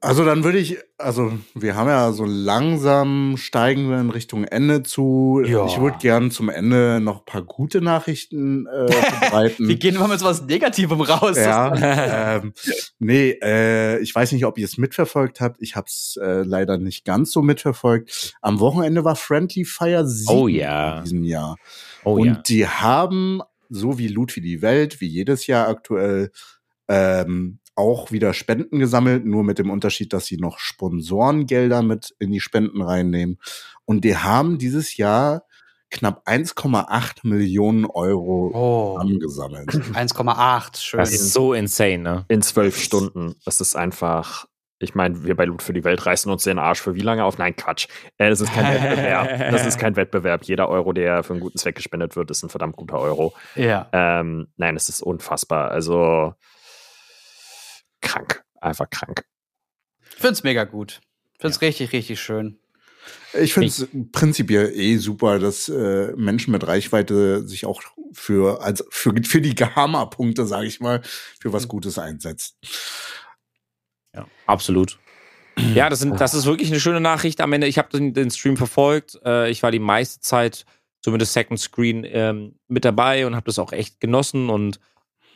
Also 0.00 0.24
dann 0.24 0.44
würde 0.44 0.58
ich, 0.58 0.78
also 0.96 1.32
wir 1.54 1.74
haben 1.74 1.88
ja 1.88 2.12
so 2.12 2.24
langsam 2.24 3.34
steigen 3.36 3.90
wir 3.90 3.98
in 3.98 4.10
Richtung 4.10 4.44
Ende 4.44 4.84
zu. 4.84 5.42
Ja. 5.44 5.66
Ich 5.66 5.80
würde 5.80 5.98
gern 5.98 6.30
zum 6.30 6.48
Ende 6.48 7.00
noch 7.00 7.20
ein 7.20 7.24
paar 7.24 7.42
gute 7.42 7.80
Nachrichten 7.80 8.66
äh, 8.66 8.92
verbreiten. 8.92 9.66
Wir 9.66 9.76
gehen 9.76 9.96
immer 9.96 10.06
mit 10.06 10.20
so 10.20 10.26
was 10.26 10.42
Negativem 10.42 11.00
raus. 11.00 11.36
Ja, 11.36 12.36
ähm, 12.36 12.52
nee, 13.00 13.30
äh, 13.42 13.98
ich 13.98 14.14
weiß 14.14 14.30
nicht, 14.32 14.46
ob 14.46 14.56
ihr 14.58 14.66
es 14.66 14.78
mitverfolgt 14.78 15.40
habt. 15.40 15.60
Ich 15.60 15.74
habe 15.74 15.86
es 15.88 16.16
äh, 16.22 16.42
leider 16.42 16.78
nicht 16.78 17.04
ganz 17.04 17.32
so 17.32 17.42
mitverfolgt. 17.42 18.36
Am 18.40 18.60
Wochenende 18.60 19.04
war 19.04 19.16
Friendly 19.16 19.64
Fire 19.64 20.06
7 20.06 20.30
Oh 20.30 20.46
ja. 20.46 20.98
in 20.98 21.04
diesem 21.04 21.24
Jahr. 21.24 21.56
Oh 22.04 22.20
und 22.20 22.26
ja. 22.26 22.42
die 22.46 22.68
haben, 22.68 23.40
so 23.68 23.98
wie 23.98 24.06
Loot 24.06 24.30
für 24.30 24.40
die 24.40 24.62
Welt, 24.62 25.00
wie 25.00 25.08
jedes 25.08 25.48
Jahr 25.48 25.66
aktuell, 25.66 26.30
ähm, 26.86 27.58
auch 27.78 28.10
wieder 28.12 28.34
Spenden 28.34 28.78
gesammelt, 28.78 29.24
nur 29.24 29.44
mit 29.44 29.58
dem 29.58 29.70
Unterschied, 29.70 30.12
dass 30.12 30.26
sie 30.26 30.36
noch 30.36 30.58
Sponsorengelder 30.58 31.82
mit 31.82 32.14
in 32.18 32.32
die 32.32 32.40
Spenden 32.40 32.82
reinnehmen. 32.82 33.38
Und 33.84 34.04
die 34.04 34.16
haben 34.16 34.58
dieses 34.58 34.96
Jahr 34.96 35.44
knapp 35.90 36.22
1,8 36.28 37.26
Millionen 37.26 37.86
Euro 37.86 38.50
Oh, 38.52 38.94
zusammengesammelt. 38.98 39.68
1,8. 39.70 40.76
Schön. 40.80 41.00
Das 41.00 41.12
ist 41.12 41.32
so 41.32 41.54
insane, 41.54 41.98
ne? 41.98 42.24
In 42.28 42.42
zwölf 42.42 42.76
Stunden. 42.76 43.34
Das 43.44 43.60
ist 43.62 43.76
einfach. 43.76 44.44
Ich 44.80 44.94
meine, 44.94 45.24
wir 45.24 45.34
bei 45.34 45.44
Loot 45.44 45.62
für 45.62 45.72
die 45.72 45.82
Welt 45.82 46.06
reißen 46.06 46.30
uns 46.30 46.44
den 46.44 46.58
Arsch 46.60 46.80
für 46.80 46.94
wie 46.94 47.00
lange 47.00 47.24
auf? 47.24 47.36
Nein, 47.38 47.56
Quatsch. 47.56 47.88
Äh, 48.18 48.28
das 48.30 48.40
ist 48.40 48.52
kein 48.52 48.64
Wettbewerb. 48.82 49.50
Das 49.50 49.66
ist 49.66 49.78
kein 49.78 49.96
Wettbewerb. 49.96 50.44
Jeder 50.44 50.68
Euro, 50.68 50.92
der 50.92 51.24
für 51.24 51.32
einen 51.32 51.40
guten 51.40 51.58
Zweck 51.58 51.74
gespendet 51.74 52.14
wird, 52.14 52.30
ist 52.30 52.44
ein 52.44 52.48
verdammt 52.48 52.76
guter 52.76 53.00
Euro. 53.00 53.32
ja. 53.56 53.88
Ähm, 53.92 54.46
nein, 54.56 54.76
es 54.76 54.88
ist 54.88 55.02
unfassbar. 55.02 55.70
Also 55.72 56.34
krank. 58.08 58.42
Einfach 58.60 58.90
krank. 58.90 59.24
Ich 60.10 60.22
find's 60.22 60.42
mega 60.42 60.64
gut. 60.64 61.00
Ich 61.34 61.40
find's 61.40 61.60
richtig, 61.60 61.92
richtig 61.92 62.20
schön. 62.20 62.58
Ich 63.32 63.54
finde 63.54 63.68
es 63.68 63.86
prinzipiell 64.12 64.72
eh 64.74 64.96
super, 64.96 65.38
dass 65.38 65.68
äh, 65.68 66.12
Menschen 66.16 66.52
mit 66.52 66.66
Reichweite 66.66 67.46
sich 67.46 67.66
auch 67.66 67.82
für, 68.12 68.62
also 68.62 68.84
für, 68.90 69.14
für 69.22 69.40
die 69.40 69.54
Gamma-Punkte, 69.54 70.46
sage 70.46 70.66
ich 70.66 70.80
mal, 70.80 71.02
für 71.40 71.52
was 71.52 71.68
Gutes 71.68 71.98
einsetzt. 71.98 72.56
Ja, 74.14 74.26
absolut. 74.46 74.98
Ja, 75.74 75.88
das, 75.88 75.98
sind, 75.98 76.20
das 76.20 76.34
ist 76.34 76.46
wirklich 76.46 76.70
eine 76.70 76.80
schöne 76.80 77.00
Nachricht 77.00 77.40
am 77.40 77.52
Ende. 77.52 77.66
Ich 77.66 77.78
habe 77.78 77.88
den, 77.90 78.14
den 78.14 78.30
Stream 78.30 78.56
verfolgt. 78.56 79.18
Äh, 79.24 79.50
ich 79.50 79.62
war 79.62 79.70
die 79.70 79.78
meiste 79.78 80.20
Zeit, 80.20 80.64
zumindest 81.00 81.32
Second 81.32 81.60
Screen, 81.60 82.04
ähm, 82.06 82.58
mit 82.68 82.84
dabei 82.84 83.26
und 83.26 83.34
habe 83.34 83.46
das 83.46 83.58
auch 83.58 83.72
echt 83.72 84.00
genossen. 84.00 84.50
Und 84.50 84.80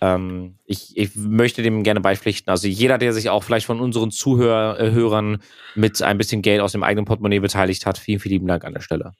ähm, 0.02 0.58
ich, 0.64 0.96
ich 0.96 1.14
möchte 1.14 1.62
dem 1.62 1.84
gerne 1.84 2.00
beipflichten. 2.00 2.50
Also 2.50 2.66
jeder, 2.66 2.98
der 2.98 3.12
sich 3.12 3.30
auch 3.30 3.44
vielleicht 3.44 3.66
von 3.66 3.80
unseren 3.80 4.10
Zuhörern 4.10 5.34
äh, 5.36 5.38
mit 5.76 6.02
ein 6.02 6.18
bisschen 6.18 6.42
Geld 6.42 6.60
aus 6.60 6.72
dem 6.72 6.82
eigenen 6.82 7.04
Portemonnaie 7.04 7.38
beteiligt 7.38 7.86
hat, 7.86 7.98
vielen, 7.98 8.18
vielen 8.18 8.32
lieben 8.32 8.46
Dank 8.48 8.64
an 8.64 8.74
der 8.74 8.80
Stelle. 8.80 9.12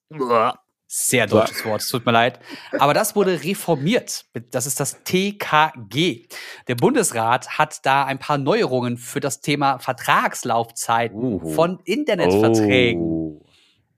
Sehr 0.93 1.28
deutsches 1.28 1.64
Wort, 1.64 1.83
es 1.83 1.89
tut 1.89 2.05
mir 2.05 2.11
leid. 2.11 2.41
Aber 2.81 2.93
das 2.95 3.14
wurde 3.14 3.45
reformiert. 3.45 4.24
Das 4.51 4.66
ist 4.66 4.81
das 4.81 5.05
TKG. 5.05 6.26
Der 6.66 6.74
Bundesrat 6.74 7.59
hat 7.59 7.87
da 7.87 8.07
ein 8.07 8.18
paar 8.18 8.39
Neuerungen 8.39 8.97
für 8.97 9.20
das 9.20 9.41
Thema 9.41 9.78
Vertragslaufzeit 9.78 11.12
Uhu. 11.12 11.49
von 11.55 11.78
Internetverträgen, 11.85 13.01
Oh. 13.03 13.41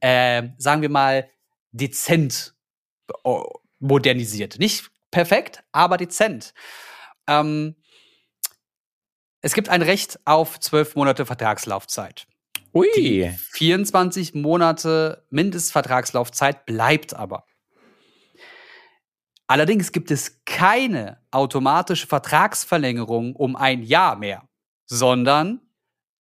äh, 0.00 0.50
sagen 0.58 0.82
wir 0.82 0.90
mal, 0.90 1.30
dezent 1.70 2.54
oh, 3.24 3.46
modernisiert. 3.78 4.58
Nicht 4.58 4.90
perfekt, 5.10 5.64
aber 5.72 5.96
dezent. 5.96 6.52
Ähm, 7.26 7.74
es 9.42 9.54
gibt 9.54 9.68
ein 9.68 9.82
Recht 9.82 10.20
auf 10.24 10.60
zwölf 10.60 10.94
Monate 10.94 11.26
Vertragslaufzeit. 11.26 12.26
Die 12.74 12.78
Ui. 12.78 13.36
24 13.50 14.34
Monate 14.34 15.26
Mindestvertragslaufzeit 15.30 16.64
bleibt 16.64 17.12
aber. 17.12 17.44
Allerdings 19.48 19.92
gibt 19.92 20.10
es 20.10 20.42
keine 20.46 21.20
automatische 21.30 22.06
Vertragsverlängerung 22.06 23.36
um 23.36 23.56
ein 23.56 23.82
Jahr 23.82 24.16
mehr, 24.16 24.48
sondern 24.86 25.60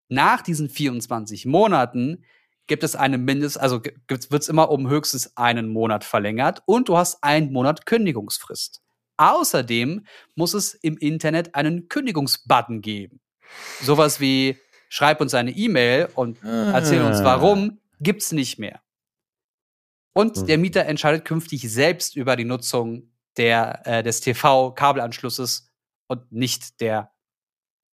nach 0.09 0.41
diesen 0.41 0.67
24 0.67 1.45
Monaten 1.45 2.25
gibt 2.67 2.83
es 2.83 2.95
eine 2.95 3.17
Mindest, 3.17 3.59
also 3.59 3.81
wird 4.07 4.33
es 4.33 4.49
immer 4.49 4.69
um 4.71 4.89
höchstens 4.89 5.37
einen 5.37 5.69
Monat 5.69 6.03
verlängert 6.03 6.63
und 6.65 6.89
du 6.89 6.97
hast 6.97 7.23
einen 7.23 7.53
Monat 7.53 7.85
Kündigungsfrist. 7.85 8.81
Außerdem 9.21 10.03
muss 10.35 10.55
es 10.55 10.73
im 10.73 10.97
Internet 10.97 11.53
einen 11.53 11.87
Kündigungsbutton 11.89 12.81
geben. 12.81 13.19
Sowas 13.81 14.19
wie 14.19 14.57
schreib 14.89 15.21
uns 15.21 15.35
eine 15.35 15.51
E-Mail 15.51 16.09
und 16.15 16.41
erzähl 16.43 17.03
uns 17.03 17.19
Ah. 17.19 17.25
warum, 17.25 17.79
gibt's 17.99 18.31
nicht 18.31 18.57
mehr. 18.57 18.81
Und 20.13 20.37
Mhm. 20.37 20.45
der 20.47 20.57
Mieter 20.57 20.85
entscheidet 20.87 21.23
künftig 21.23 21.71
selbst 21.71 22.15
über 22.15 22.35
die 22.35 22.45
Nutzung 22.45 23.11
der, 23.37 23.81
äh, 23.85 24.01
des 24.03 24.21
TV-Kabelanschlusses 24.21 25.69
und 26.07 26.31
nicht 26.31 26.81
der 26.81 27.11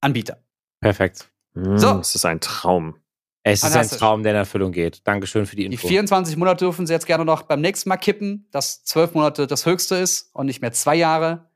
Anbieter. 0.00 0.42
Perfekt. 0.80 1.28
Mm, 1.54 1.76
So. 1.76 1.98
Es 1.98 2.14
ist 2.14 2.24
ein 2.24 2.40
Traum. 2.40 3.00
Es 3.48 3.62
ist 3.62 3.76
ein. 3.76 3.88
Traum, 3.88 4.24
der 4.24 4.32
in 4.32 4.38
Erfüllung 4.38 4.72
geht. 4.72 5.06
Dankeschön 5.06 5.46
für 5.46 5.54
die 5.54 5.68
Die 5.68 5.74
Info. 5.74 5.86
24 5.86 6.36
Monate 6.36 6.64
dürfen 6.64 6.84
sie 6.84 6.92
jetzt 6.92 7.06
gerne 7.06 7.24
noch 7.24 7.42
beim 7.42 7.60
nächsten 7.60 7.88
Mal 7.88 7.96
kippen, 7.96 8.48
dass 8.50 8.82
12 8.82 9.14
Monate 9.14 9.46
das 9.46 9.66
höchste 9.66 9.94
ist 9.94 10.30
und 10.32 10.46
nicht 10.46 10.62
mehr 10.62 10.72
zwei 10.72 10.96
Jahre. 10.96 11.48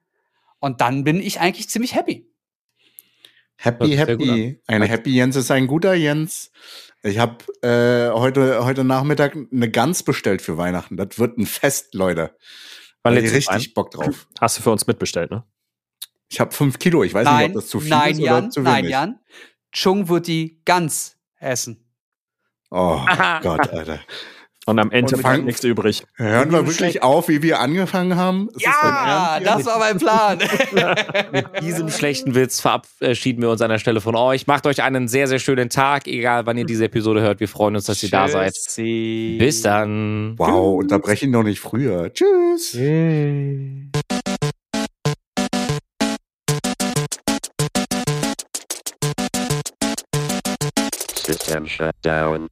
Und 0.60 0.80
dann 0.80 1.02
bin 1.02 1.20
ich 1.20 1.40
eigentlich 1.40 1.68
ziemlich 1.68 1.96
happy. 1.96 2.30
Happy, 3.56 3.96
happy. 3.96 4.60
Ein 4.68 4.82
Happy 4.82 5.10
Jens 5.10 5.34
ist 5.34 5.50
ein 5.50 5.66
guter 5.66 5.94
Jens. 5.94 6.52
Ich 7.02 7.18
habe 7.18 7.38
äh, 7.62 8.16
heute, 8.16 8.64
heute 8.64 8.84
Nachmittag 8.84 9.36
eine 9.36 9.68
Gans 9.68 10.04
bestellt 10.04 10.42
für 10.42 10.56
Weihnachten. 10.56 10.96
Das 10.96 11.18
wird 11.18 11.38
ein 11.38 11.46
Fest, 11.46 11.94
Leute. 11.94 12.36
Lädst 13.04 13.34
ich 13.34 13.50
richtig 13.50 13.74
Bock 13.74 13.90
drauf. 13.90 14.28
Hast 14.40 14.58
du 14.58 14.62
für 14.62 14.70
uns 14.70 14.86
mitbestellt, 14.86 15.32
ne? 15.32 15.42
Ich 16.28 16.38
habe 16.38 16.52
fünf 16.52 16.78
Kilo. 16.78 17.02
Ich 17.02 17.14
weiß 17.14 17.26
nicht, 17.26 17.48
ob 17.48 17.54
das 17.54 17.66
zu 17.66 17.80
viel 17.80 17.90
nein, 17.90 18.12
ist 18.12 18.20
Jan, 18.20 18.44
oder 18.44 18.50
zu 18.50 18.60
nein, 18.60 18.84
wenig. 18.84 18.90
Jan. 18.92 19.18
Chung 19.72 20.08
wird 20.08 20.28
die 20.28 20.62
ganz 20.64 21.19
essen. 21.40 21.84
Oh 22.70 23.00
Gott, 23.42 23.68
Alter. 23.72 23.98
Und 24.66 24.78
am 24.78 24.90
Ende 24.92 25.16
Und 25.16 25.22
fang- 25.22 25.44
nichts 25.46 25.64
übrig. 25.64 26.04
Hören 26.16 26.52
wir 26.52 26.64
wirklich 26.66 27.02
auf, 27.02 27.28
wie 27.28 27.42
wir 27.42 27.58
angefangen 27.60 28.14
haben? 28.14 28.48
Ist 28.54 28.66
das 28.66 28.74
Ja, 28.82 29.40
das 29.42 29.56
jetzt? 29.56 29.66
war 29.66 29.78
mein 29.78 29.98
Plan. 29.98 30.38
Mit 31.32 31.62
diesem 31.62 31.88
schlechten 31.88 32.34
Witz 32.34 32.60
verabschieden 32.60 33.40
wir 33.42 33.50
uns 33.50 33.62
an 33.62 33.70
der 33.70 33.78
Stelle 33.78 34.00
von 34.02 34.14
euch. 34.14 34.46
Macht 34.46 34.66
euch 34.66 34.82
einen 34.82 35.08
sehr, 35.08 35.26
sehr 35.26 35.38
schönen 35.40 35.70
Tag, 35.70 36.06
egal 36.06 36.44
wann 36.46 36.58
ihr 36.58 36.66
diese 36.66 36.84
Episode 36.84 37.22
hört. 37.22 37.40
Wir 37.40 37.48
freuen 37.48 37.74
uns, 37.74 37.86
dass 37.86 38.02
ihr 38.02 38.10
da 38.10 38.28
seid. 38.28 38.52
Tschüssi. 38.52 39.36
Bis 39.40 39.62
dann. 39.62 40.34
Wow, 40.36 40.78
unterbreche 40.78 41.24
ihn 41.24 41.32
doch 41.32 41.42
nicht 41.42 41.58
früher. 41.58 42.12
Tschüss. 42.12 42.76
System 51.30 51.64
shut 51.64 51.94
down. 52.02 52.48